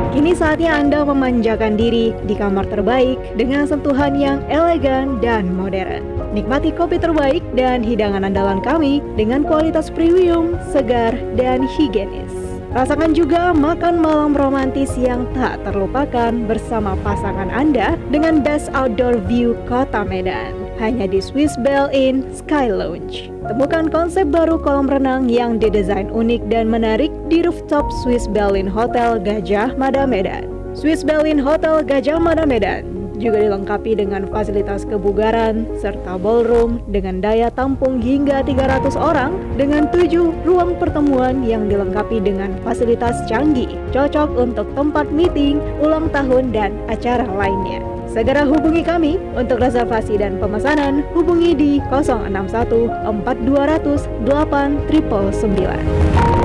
Kini 0.10 0.34
saatnya 0.34 0.74
Anda 0.74 1.06
memanjakan 1.06 1.78
diri 1.78 2.18
di 2.26 2.34
kamar 2.34 2.66
terbaik 2.66 3.22
dengan 3.38 3.70
sentuhan 3.70 4.18
yang 4.18 4.41
elegan 4.50 5.22
dan 5.22 5.54
modern. 5.54 6.02
Nikmati 6.34 6.74
kopi 6.74 6.97
terbaik 6.97 7.45
dan 7.54 7.86
hidangan 7.86 8.26
andalan 8.26 8.58
kami 8.66 9.06
dengan 9.14 9.45
kualitas 9.45 9.93
premium, 9.93 10.58
segar, 10.74 11.14
dan 11.38 11.70
higienis. 11.78 12.38
Rasakan 12.70 13.17
juga 13.17 13.49
makan 13.49 13.97
malam 13.97 14.38
romantis 14.38 14.93
yang 14.93 15.26
tak 15.34 15.57
terlupakan 15.65 16.30
bersama 16.45 16.93
pasangan 17.01 17.49
Anda 17.49 17.97
dengan 18.13 18.45
best 18.45 18.70
outdoor 18.78 19.17
view 19.26 19.57
kota 19.65 20.05
Medan. 20.05 20.53
Hanya 20.78 21.09
di 21.09 21.17
Swiss 21.17 21.57
Bell 21.65 21.89
Inn 21.89 22.30
Sky 22.30 22.70
Lounge. 22.70 23.34
Temukan 23.49 23.89
konsep 23.89 24.30
baru 24.30 24.61
kolam 24.61 24.86
renang 24.86 25.26
yang 25.26 25.57
didesain 25.57 26.13
unik 26.13 26.45
dan 26.53 26.70
menarik 26.70 27.09
di 27.26 27.41
rooftop 27.41 27.89
Swiss 28.05 28.30
Bell 28.30 28.53
Inn 28.53 28.70
Hotel 28.70 29.17
Gajah 29.17 29.74
Mada 29.74 30.05
Medan. 30.05 30.45
Swiss 30.78 31.01
Bell 31.01 31.26
Inn 31.26 31.41
Hotel 31.41 31.82
Gajah 31.82 32.22
Mada 32.22 32.45
Medan 32.45 32.99
juga 33.20 33.43
dilengkapi 33.43 33.99
dengan 33.99 34.24
fasilitas 34.32 34.88
kebugaran 34.88 35.67
serta 35.78 36.15
ballroom 36.15 36.80
dengan 36.88 37.20
daya 37.20 37.51
tampung 37.51 37.99
hingga 37.99 38.39
300 38.41 38.95
orang 38.95 39.36
dengan 39.59 39.91
7 39.91 40.47
ruang 40.47 40.80
pertemuan 40.80 41.43
yang 41.43 41.67
dilengkapi 41.67 42.24
dengan 42.24 42.55
fasilitas 42.63 43.20
canggih 43.28 43.76
cocok 43.91 44.39
untuk 44.39 44.72
tempat 44.74 45.11
meeting, 45.11 45.59
ulang 45.84 46.07
tahun 46.09 46.55
dan 46.55 46.72
acara 46.88 47.28
lainnya. 47.28 47.84
Segera 48.09 48.41
hubungi 48.41 48.82
kami 48.82 49.22
untuk 49.38 49.61
reservasi 49.61 50.17
dan 50.17 50.41
pemesanan 50.41 51.05
hubungi 51.13 51.53
di 51.53 51.72
061 51.93 52.89
4200 53.22 54.26
8999. 54.26 56.38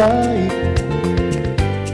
Terbaik 0.00 0.52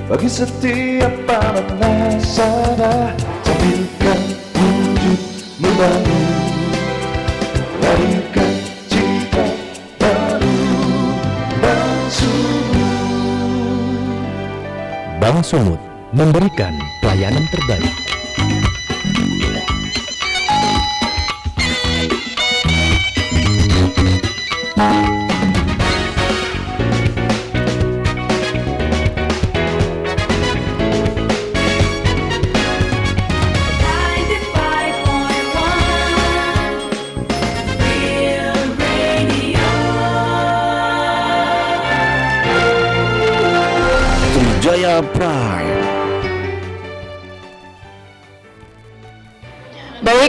bagi 0.07 0.31
setiap 0.31 1.11
para 1.27 1.59
nasabah 1.83 3.11
tampilkan 3.43 4.21
wujud 4.55 5.21
membangun. 5.59 6.25
Lahirkan 7.83 8.53
cita 8.87 9.47
baru 9.99 10.55
Bank 15.19 15.43
Sumut 15.43 15.83
memberikan 16.15 16.79
pelayanan 17.03 17.43
terbaik. 17.51 18.06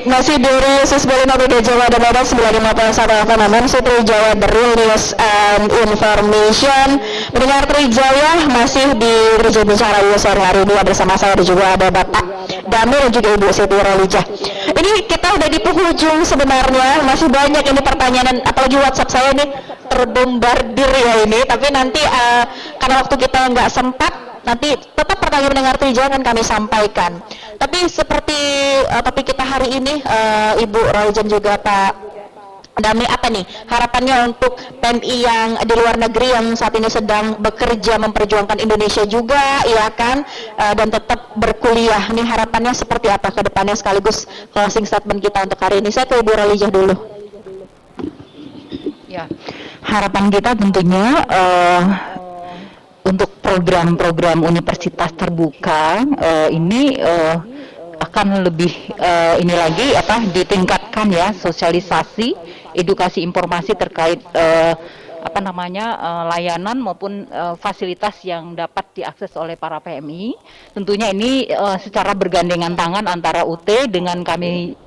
Masih 0.08 0.40
di 0.40 0.48
Resus 0.48 1.04
Bali 1.04 1.28
Nabi 1.28 1.52
Jawa 1.60 1.92
dan 1.92 2.00
Medan 2.00 2.24
95.1 2.24 3.28
FM 3.28 3.40
MNC 3.52 3.74
Trijaya 3.84 4.32
The 4.40 4.48
Real 4.48 4.74
News 4.80 5.06
and 5.20 5.68
Information. 5.84 6.88
Mendengar 7.36 7.68
Trijaya 7.68 8.48
masih 8.48 8.96
di 8.96 9.14
Trijaya 9.44 9.68
Bicara 9.68 10.00
sore 10.16 10.42
hari 10.42 10.64
ini. 10.64 10.74
Bersama 10.88 11.20
saya 11.20 11.36
juga 11.44 11.76
ada 11.76 11.92
Bapak 11.92 12.24
Damil 12.72 13.00
dan 13.08 13.12
juga 13.12 13.30
Ibu 13.36 13.48
Siti 13.52 13.76
Rolijah 13.76 14.24
Ini 14.72 14.92
kita 15.12 15.28
udah 15.36 15.50
di 15.52 15.60
penghujung 15.60 16.24
sebenarnya. 16.24 17.04
Masih 17.04 17.28
banyak 17.28 17.64
ini 17.68 17.82
pertanyaan 17.84 18.40
apalagi 18.48 18.80
WhatsApp 18.80 19.12
saya 19.12 19.36
ini 19.36 19.46
terbombardir 19.92 20.88
ya 20.88 21.14
ini. 21.28 21.44
Tapi 21.44 21.68
nanti 21.76 22.00
eh, 22.00 22.44
karena 22.80 22.96
waktu 23.04 23.16
kita 23.20 23.40
nggak 23.52 23.70
sempat 23.72 24.27
nanti 24.48 24.80
tetap 24.80 25.20
pertanyaan 25.20 25.52
pendengar 25.52 25.76
Trijaya 25.76 26.08
akan 26.08 26.24
kami 26.24 26.42
sampaikan. 26.42 27.20
Tapi 27.60 27.92
seperti 27.92 28.40
eh, 28.88 29.02
topik 29.04 29.36
kita 29.36 29.44
hari 29.44 29.76
ini, 29.76 30.00
eh, 30.00 30.64
Ibu 30.64 30.80
Raujan 30.96 31.28
juga 31.28 31.60
Pak 31.60 32.08
Dami 32.78 33.10
apa 33.10 33.34
nih 33.34 33.42
harapannya 33.66 34.16
untuk 34.30 34.54
PMI 34.54 35.16
yang 35.18 35.50
di 35.66 35.74
luar 35.74 35.98
negeri 35.98 36.30
yang 36.30 36.54
saat 36.54 36.78
ini 36.78 36.86
sedang 36.86 37.42
bekerja 37.42 37.98
memperjuangkan 37.98 38.62
Indonesia 38.62 39.02
juga 39.10 39.66
ya 39.66 39.90
kan? 39.90 40.22
Eh, 40.56 40.74
dan 40.78 40.94
tetap 40.94 41.34
berkuliah. 41.34 42.06
Nih 42.14 42.22
harapannya 42.22 42.78
seperti 42.78 43.10
apa 43.10 43.34
ke 43.34 43.42
depannya 43.50 43.74
sekaligus 43.74 44.30
closing 44.54 44.86
statement 44.86 45.26
kita 45.26 45.50
untuk 45.50 45.58
hari 45.58 45.82
ini? 45.82 45.90
Saya 45.90 46.06
ke 46.06 46.22
Ibu 46.22 46.32
Ralijah 46.32 46.70
dulu. 46.70 46.96
Ya, 49.10 49.26
harapan 49.82 50.30
kita 50.30 50.54
tentunya 50.54 51.26
eh, 51.26 51.82
untuk 53.08 53.40
program-program 53.40 54.44
universitas 54.44 55.16
terbuka 55.16 56.04
eh, 56.20 56.50
ini 56.52 57.00
eh, 57.00 57.36
akan 57.98 58.44
lebih 58.46 58.70
eh, 59.00 59.42
ini 59.42 59.54
lagi 59.56 59.96
apa 59.96 60.28
ditingkatkan 60.28 61.08
ya 61.10 61.32
sosialisasi, 61.32 62.36
edukasi 62.76 63.24
informasi 63.24 63.74
terkait 63.80 64.20
eh, 64.36 64.76
apa 65.18 65.44
namanya 65.44 65.98
layanan 66.30 66.80
maupun 66.80 67.28
fasilitas 67.60 68.22
yang 68.24 68.56
dapat 68.56 68.86
diakses 68.96 69.34
oleh 69.36 69.60
para 69.60 69.84
PMI. 69.84 70.32
Tentunya 70.72 71.12
ini 71.12 71.52
secara 71.84 72.16
bergandengan 72.16 72.72
tangan 72.78 73.04
antara 73.12 73.44
UT 73.44 73.68
dengan 73.92 74.24
kami 74.24 74.78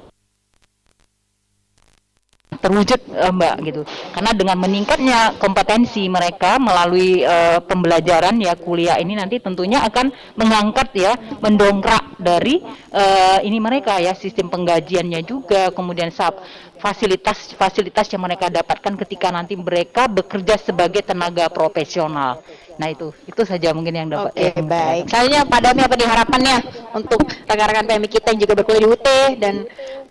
terwujud 2.61 3.01
eh, 3.11 3.33
Mbak 3.33 3.55
gitu. 3.67 3.81
Karena 4.13 4.31
dengan 4.37 4.57
meningkatnya 4.61 5.19
kompetensi 5.41 6.07
mereka 6.07 6.61
melalui 6.61 7.25
eh, 7.25 7.59
pembelajaran 7.65 8.37
ya 8.39 8.55
kuliah 8.55 9.01
ini 9.01 9.17
nanti 9.17 9.41
tentunya 9.41 9.81
akan 9.85 10.13
mengangkat 10.37 10.89
ya 10.95 11.13
mendongkrak 11.41 12.21
dari 12.21 12.61
eh, 12.93 13.39
ini 13.45 13.59
mereka 13.59 13.97
ya 13.99 14.13
sistem 14.13 14.53
penggajiannya 14.53 15.25
juga 15.25 15.73
kemudian 15.73 16.13
sab 16.13 16.37
fasilitas-fasilitas 16.81 18.09
yang 18.09 18.25
mereka 18.25 18.49
dapatkan 18.49 18.97
ketika 19.05 19.29
nanti 19.29 19.53
mereka 19.53 20.09
bekerja 20.09 20.57
sebagai 20.57 21.05
tenaga 21.05 21.53
profesional. 21.53 22.41
Nah 22.81 22.89
itu 22.89 23.13
itu 23.29 23.43
saja 23.45 23.77
mungkin 23.77 23.93
yang 23.93 24.09
dapat 24.09 24.33
Oke 24.33 24.65
baik. 24.65 25.05
Selanjutnya 25.13 25.45
Pak 25.45 25.61
Dami 25.61 25.81
apa 25.85 25.95
nih 26.01 26.09
harapannya 26.09 26.57
untuk 26.97 27.21
rekan-rekan 27.45 27.85
PMI 27.85 28.09
kita 28.09 28.33
yang 28.33 28.41
juga 28.41 28.53
berkuliah 28.57 28.81
di 28.81 28.89
UT 28.89 29.07
dan 29.37 29.55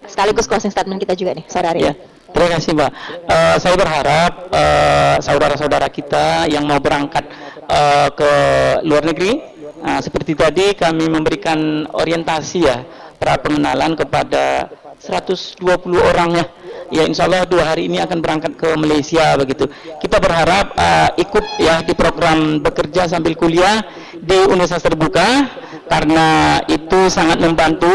sekaligus 0.05 0.45
closing 0.45 0.69
statement 0.69 1.01
kita 1.01 1.17
juga 1.17 1.33
nih 1.33 1.45
sore 1.49 1.65
hari 1.65 1.81
Ya, 1.81 1.93
ini. 1.97 2.18
Terima 2.33 2.49
kasih 2.57 2.71
Mbak. 2.75 2.91
Eh, 3.27 3.55
saya 3.59 3.75
berharap 3.75 4.31
eh, 4.51 5.15
saudara-saudara 5.21 5.87
kita 5.91 6.49
yang 6.49 6.65
mau 6.65 6.79
berangkat 6.81 7.25
eh, 7.67 8.09
ke 8.13 8.31
luar 8.85 9.03
negeri, 9.05 9.39
eh, 9.83 9.99
seperti 10.01 10.33
tadi 10.35 10.65
kami 10.73 11.07
memberikan 11.07 11.89
orientasi 11.91 12.59
ya, 12.63 12.83
pra 13.19 13.35
pengenalan 13.37 13.99
kepada 13.99 14.71
120 14.99 15.63
orang 15.99 16.29
ya. 16.35 16.45
Ya 16.89 17.03
insya 17.05 17.29
Allah 17.29 17.45
dua 17.45 17.69
hari 17.69 17.85
ini 17.85 18.01
akan 18.01 18.17
berangkat 18.17 18.57
ke 18.57 18.73
Malaysia 18.73 19.37
begitu. 19.37 19.69
Kita 20.01 20.17
berharap 20.17 20.73
eh, 20.73 21.09
ikut 21.21 21.45
ya 21.61 21.85
di 21.85 21.93
program 21.93 22.59
bekerja 22.65 23.05
sambil 23.05 23.37
kuliah 23.37 23.85
di 24.17 24.37
Universitas 24.49 24.89
Terbuka 24.89 25.45
karena 25.85 26.57
itu 26.65 27.09
sangat 27.13 27.37
membantu 27.41 27.93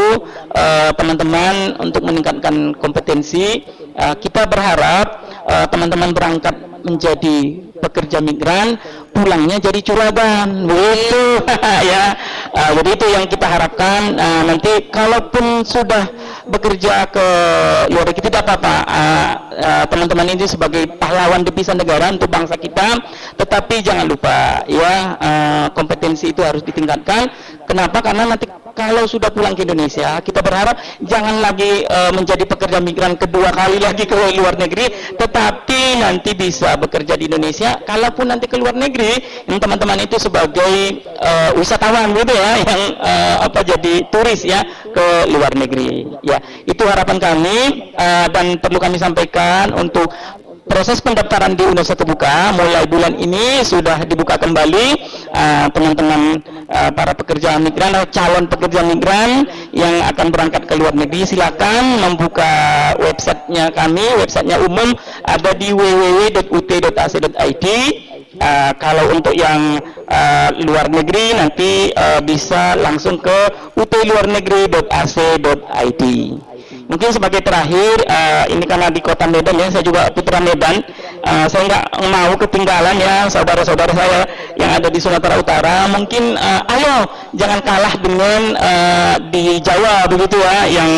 eh, 0.55 0.91
teman-teman 0.95 1.75
untuk 1.83 2.07
meningkatkan 2.07 2.71
kompetensi. 2.79 3.67
Eh, 3.95 4.15
kita 4.19 4.43
berharap 4.43 5.07
eh, 5.47 5.65
teman-teman 5.71 6.11
berangkat 6.11 6.55
menjadi 6.83 7.63
pekerja 7.79 8.19
migran, 8.19 8.75
pulangnya 9.15 9.57
jadi 9.57 9.79
curagan, 9.79 10.67
begitu 10.67 11.41
ya. 11.91 12.11
Eh, 12.51 12.71
jadi 12.75 12.89
itu 12.91 13.05
yang 13.07 13.23
kita 13.23 13.47
harapkan. 13.47 14.19
Eh, 14.19 14.41
nanti 14.51 14.71
kalaupun 14.91 15.63
sudah 15.63 16.11
bekerja 16.43 17.07
ke 17.07 17.27
luar 17.89 18.05
negeri 18.05 18.27
tidak 18.27 18.43
apa-apa. 18.43 18.75
Eh, 18.83 19.29
eh, 19.63 19.85
teman-teman 19.87 20.27
ini 20.27 20.45
sebagai 20.45 20.83
pahlawan 20.99 21.47
devisa 21.47 21.71
negara 21.71 22.11
untuk 22.11 22.27
bangsa 22.27 22.59
kita, 22.59 22.99
tetapi 23.39 23.79
jangan 23.79 24.11
lupa 24.11 24.67
ya 24.67 25.15
eh, 25.17 25.65
kompetensi 25.71 26.35
itu 26.35 26.43
harus 26.43 26.61
ditingkatkan. 26.67 27.31
Kenapa? 27.65 27.97
Karena 28.01 28.23
nanti 28.29 28.45
kalau 28.75 29.07
sudah 29.07 29.31
pulang 29.31 29.55
ke 29.55 29.63
Indonesia, 29.63 30.19
kita 30.19 30.43
berharap 30.43 30.77
jangan 31.01 31.39
lagi 31.39 31.87
eh, 31.87 32.11
menjadi 32.11 32.43
pekerja 32.43 32.83
migran 32.83 33.15
kedua 33.15 33.49
kali 33.55 33.79
lagi 33.79 34.03
ke 34.03 34.15
luar 34.35 34.59
negeri, 34.59 35.15
tetapi 35.15 36.03
nanti 36.03 36.35
bisa 36.35 36.75
bekerja 36.75 37.15
di 37.15 37.31
Indonesia. 37.31 37.79
Kalaupun 37.81 38.29
nanti 38.29 38.45
ke 38.51 38.59
luar 38.59 38.75
negeri, 38.75 39.45
teman-teman 39.47 40.03
itu 40.03 40.19
sebagai 40.19 41.01
eh, 41.01 41.51
wisatawan 41.55 42.11
gitu 42.13 42.33
ya, 42.35 42.51
yang 42.67 42.81
eh, 42.99 43.35
apa 43.41 43.59
jadi 43.63 43.93
turis 44.11 44.43
ya 44.43 44.61
ke 44.91 45.31
luar 45.31 45.55
negeri. 45.55 46.19
Ya, 46.21 46.37
itu 46.67 46.83
harapan 46.83 47.17
kami 47.17 47.91
eh, 47.95 48.27
dan 48.29 48.59
perlu 48.59 48.77
kami 48.77 48.99
sampaikan 48.99 49.71
untuk 49.73 50.11
proses 50.65 50.97
pendaftaran 51.01 51.53
di 51.53 51.63
Universitas 51.63 51.97
Terbuka 52.01 52.51
mulai 52.57 52.85
bulan 52.89 53.13
ini 53.15 53.63
sudah 53.63 54.03
dibuka 54.03 54.37
kembali. 54.41 54.87
Eh, 55.31 55.67
teman-teman 55.71 56.41
eh, 56.67 56.91
para 56.91 57.13
pekerja 57.13 57.59
migran 57.61 57.93
atau 57.95 58.09
calon 58.11 58.47
pekerja 58.49 58.81
migran 58.83 59.47
yang 59.71 60.01
akan 60.09 60.31
berangkat 60.33 60.65
ke 60.67 60.75
luar 60.75 60.93
negeri 60.97 61.25
silakan 61.25 61.99
membuka 62.01 62.45
websitenya 62.99 63.71
kami 63.71 64.03
websitenya 64.19 64.59
umum 64.63 64.93
ada 65.25 65.53
di 65.53 65.71
www.ut.ac.id 65.71 67.65
Eh, 68.35 68.71
kalau 68.83 69.15
untuk 69.15 69.31
yang 69.31 69.79
eh, 70.11 70.49
luar 70.67 70.91
negeri 70.91 71.39
nanti 71.39 71.87
eh, 71.95 72.19
bisa 72.19 72.75
langsung 72.75 73.15
ke 73.15 73.71
utluarnegeri.ac.id 73.79 76.03
mungkin 76.85 77.09
sebagai 77.09 77.41
terakhir 77.41 78.05
eh, 78.05 78.53
ini 78.53 78.65
karena 78.65 78.93
di 78.93 79.01
kota 79.01 79.25
Medan 79.25 79.57
ya 79.57 79.67
saya 79.73 79.83
juga 79.85 80.09
putra 80.13 80.37
Medan. 80.41 80.81
Eh, 81.25 81.45
saya 81.49 81.63
nggak 81.65 81.85
mau 82.13 82.33
ketinggalan 82.37 82.95
ya 83.01 83.25
saudara-saudara 83.29 83.93
saya 83.93 84.19
yang 84.57 84.71
ada 84.77 84.87
di 84.89 84.99
Sumatera 85.01 85.35
Utara. 85.41 85.89
Mungkin 85.89 86.37
eh, 86.37 86.73
ayo 86.77 87.09
jangan 87.33 87.59
kalah 87.65 87.93
dengan 87.97 88.41
eh, 88.53 89.15
di 89.33 89.57
Jawa 89.61 90.05
begitu 90.05 90.37
ya 90.37 90.57
yang 90.69 90.91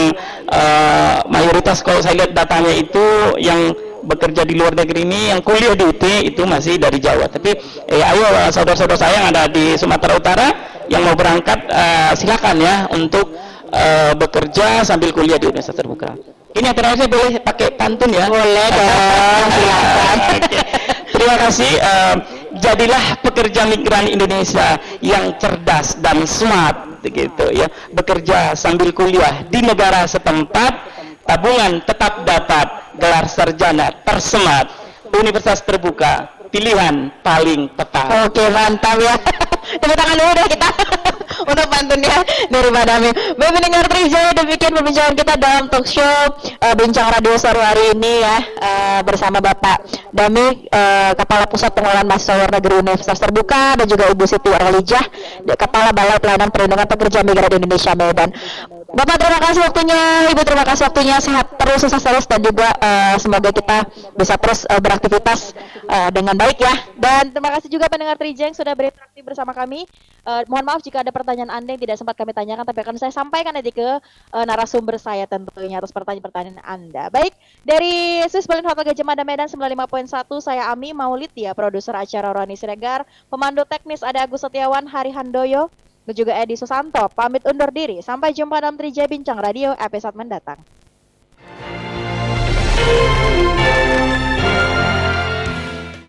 eh, 0.52 1.16
mayoritas 1.32 1.80
kalau 1.80 2.04
saya 2.04 2.24
lihat 2.24 2.32
datanya 2.36 2.74
itu 2.76 3.06
yang 3.40 3.72
bekerja 4.08 4.48
di 4.48 4.56
luar 4.56 4.72
negeri 4.72 5.04
ini 5.04 5.36
yang 5.36 5.44
kuliah 5.44 5.76
di 5.76 5.84
UT 5.84 6.04
itu 6.24 6.42
masih 6.48 6.80
dari 6.80 7.00
Jawa. 7.00 7.28
Tapi 7.32 7.56
eh, 7.92 8.04
ayo 8.04 8.52
saudara-saudara 8.52 9.00
saya 9.00 9.14
yang 9.24 9.28
ada 9.32 9.48
di 9.48 9.76
Sumatera 9.80 10.16
Utara 10.16 10.48
yang 10.88 11.04
mau 11.04 11.16
berangkat 11.16 11.68
eh, 11.68 12.12
silakan 12.16 12.58
ya 12.60 12.76
untuk 12.92 13.47
eh, 13.72 14.14
bekerja 14.16 14.84
sambil 14.88 15.12
kuliah 15.12 15.40
di 15.40 15.48
Universitas 15.50 15.78
Terbuka. 15.78 16.16
Ini 16.58 16.74
yang 16.74 16.78
terakhir 16.78 16.98
saya 17.06 17.10
boleh 17.12 17.32
pakai 17.44 17.68
pantun 17.78 18.10
ya? 18.10 18.26
Boleh 18.26 18.68
dong, 18.74 19.48
silakan. 19.56 20.18
Terima 21.14 21.36
kasih. 21.38 21.72
eh, 21.78 22.16
jadilah 22.58 23.04
pekerja 23.22 23.70
migran 23.70 24.10
Indonesia 24.10 24.82
yang 25.02 25.38
cerdas 25.38 26.02
dan 26.02 26.26
smart, 26.26 27.04
gitu 27.06 27.54
ya. 27.54 27.70
Bekerja 27.94 28.58
sambil 28.58 28.90
kuliah 28.92 29.46
di 29.46 29.62
negara 29.62 30.10
setempat, 30.10 30.74
tabungan 31.26 31.86
tetap 31.86 32.26
dapat, 32.26 32.98
gelar 32.98 33.26
sarjana 33.30 33.94
tersemat, 34.02 34.74
universitas 35.14 35.62
terbuka, 35.62 36.34
pilihan 36.50 37.14
paling 37.22 37.70
tepat. 37.78 38.26
Oke 38.26 38.50
mantap 38.50 38.98
ya. 38.98 39.16
Tepuk 39.84 40.00
tangan 40.00 40.16
dulu 40.16 40.32
deh 40.32 40.48
kita 40.48 40.70
untuk 41.48 41.66
pantunnya 41.72 42.18
dari 42.52 42.70
Pak 42.70 42.86
Dami. 42.86 43.10
Baik 43.40 43.52
mendengar 43.56 43.84
Trijaya 43.88 44.32
demikian 44.36 44.74
perbincangan 44.76 45.14
kita 45.16 45.34
dalam 45.40 45.64
talk 45.72 45.88
show 45.88 46.20
eh, 46.60 46.76
Bincang 46.76 47.08
Radio 47.08 47.40
sore 47.40 47.64
hari 47.64 47.96
ini 47.96 48.14
ya 48.22 48.38
eh, 48.44 49.00
bersama 49.08 49.40
Bapak 49.40 49.88
Dami 50.12 50.68
eh, 50.68 51.12
Kepala 51.16 51.48
Pusat 51.48 51.72
Pengelolaan 51.72 52.08
Mahasiswa 52.08 52.36
Luar 52.36 52.52
Negeri 52.52 52.76
Universitas 52.84 53.18
Terbuka 53.18 53.80
dan 53.80 53.86
juga 53.88 54.12
Ibu 54.12 54.24
Siti 54.28 54.52
Arwalijah 54.52 55.06
Kepala 55.56 55.96
Balai 55.96 56.20
Pelayanan 56.20 56.52
Perlindungan 56.52 56.88
Pekerja 56.88 57.24
Migran 57.24 57.52
Indonesia 57.56 57.96
Medan. 57.96 58.30
Bapak 58.98 59.22
terima 59.22 59.38
kasih 59.38 59.62
waktunya, 59.62 60.00
Ibu 60.34 60.42
terima 60.42 60.66
kasih 60.66 60.90
waktunya 60.90 61.22
sehat 61.22 61.54
terus 61.54 61.86
sukses 61.86 62.02
terus 62.02 62.26
dan 62.26 62.42
juga 62.42 62.66
eh, 62.82 63.14
semoga 63.22 63.54
kita 63.54 63.86
bisa 64.18 64.34
terus 64.42 64.66
eh, 64.66 64.82
beraktivitas 64.82 65.54
eh, 65.86 66.10
dengan 66.10 66.34
baik 66.34 66.58
ya. 66.58 66.74
Dan 66.98 67.30
terima 67.30 67.54
kasih 67.54 67.70
juga 67.70 67.94
pendengar 67.94 68.18
Trijaya 68.18 68.50
yang 68.50 68.58
sudah 68.58 68.74
berinteraksi 68.74 69.22
bersama 69.22 69.54
kami. 69.54 69.86
Eh, 70.26 70.42
mohon 70.50 70.66
maaf 70.66 70.82
jika 70.82 71.06
ada 71.06 71.14
pertanyaan 71.14 71.54
Anda 71.54 71.78
yang 71.78 71.82
tidak 71.86 72.02
sempat 72.02 72.18
kami 72.18 72.34
tanyakan 72.34 72.66
tapi 72.66 72.82
akan 72.82 72.98
saya 72.98 73.14
sampaikan 73.14 73.54
nanti 73.54 73.70
ke 73.70 74.02
eh, 74.02 74.46
narasumber 74.50 74.98
saya 74.98 75.30
tentunya 75.30 75.78
atas 75.78 75.94
pertanyaan-pertanyaan 75.94 76.66
Anda. 76.66 77.14
Baik, 77.14 77.38
dari 77.70 78.26
Swiss 78.34 78.50
Berlin 78.50 78.66
Hotel 78.66 78.82
Gajah 78.82 79.06
Mada 79.06 79.22
Medan 79.22 79.46
95.1 79.46 80.10
saya 80.42 80.74
Ami 80.74 80.98
Maulid 80.98 81.30
ya, 81.38 81.54
produser 81.54 81.94
acara 81.94 82.34
Roni 82.34 82.58
Siregar, 82.58 83.06
pemandu 83.30 83.62
teknis 83.70 84.02
ada 84.02 84.26
Agus 84.26 84.42
Setiawan, 84.42 84.90
Hari 84.90 85.14
Handoyo, 85.14 85.70
dan 86.08 86.16
juga 86.16 86.40
Edi 86.40 86.56
Susanto 86.56 87.04
pamit 87.12 87.44
undur 87.44 87.68
diri. 87.76 88.00
Sampai 88.00 88.32
jumpa 88.32 88.64
dalam 88.64 88.80
Trija 88.80 89.04
Bincang 89.12 89.44
Radio 89.44 89.76
episode 89.76 90.16
mendatang. 90.16 90.64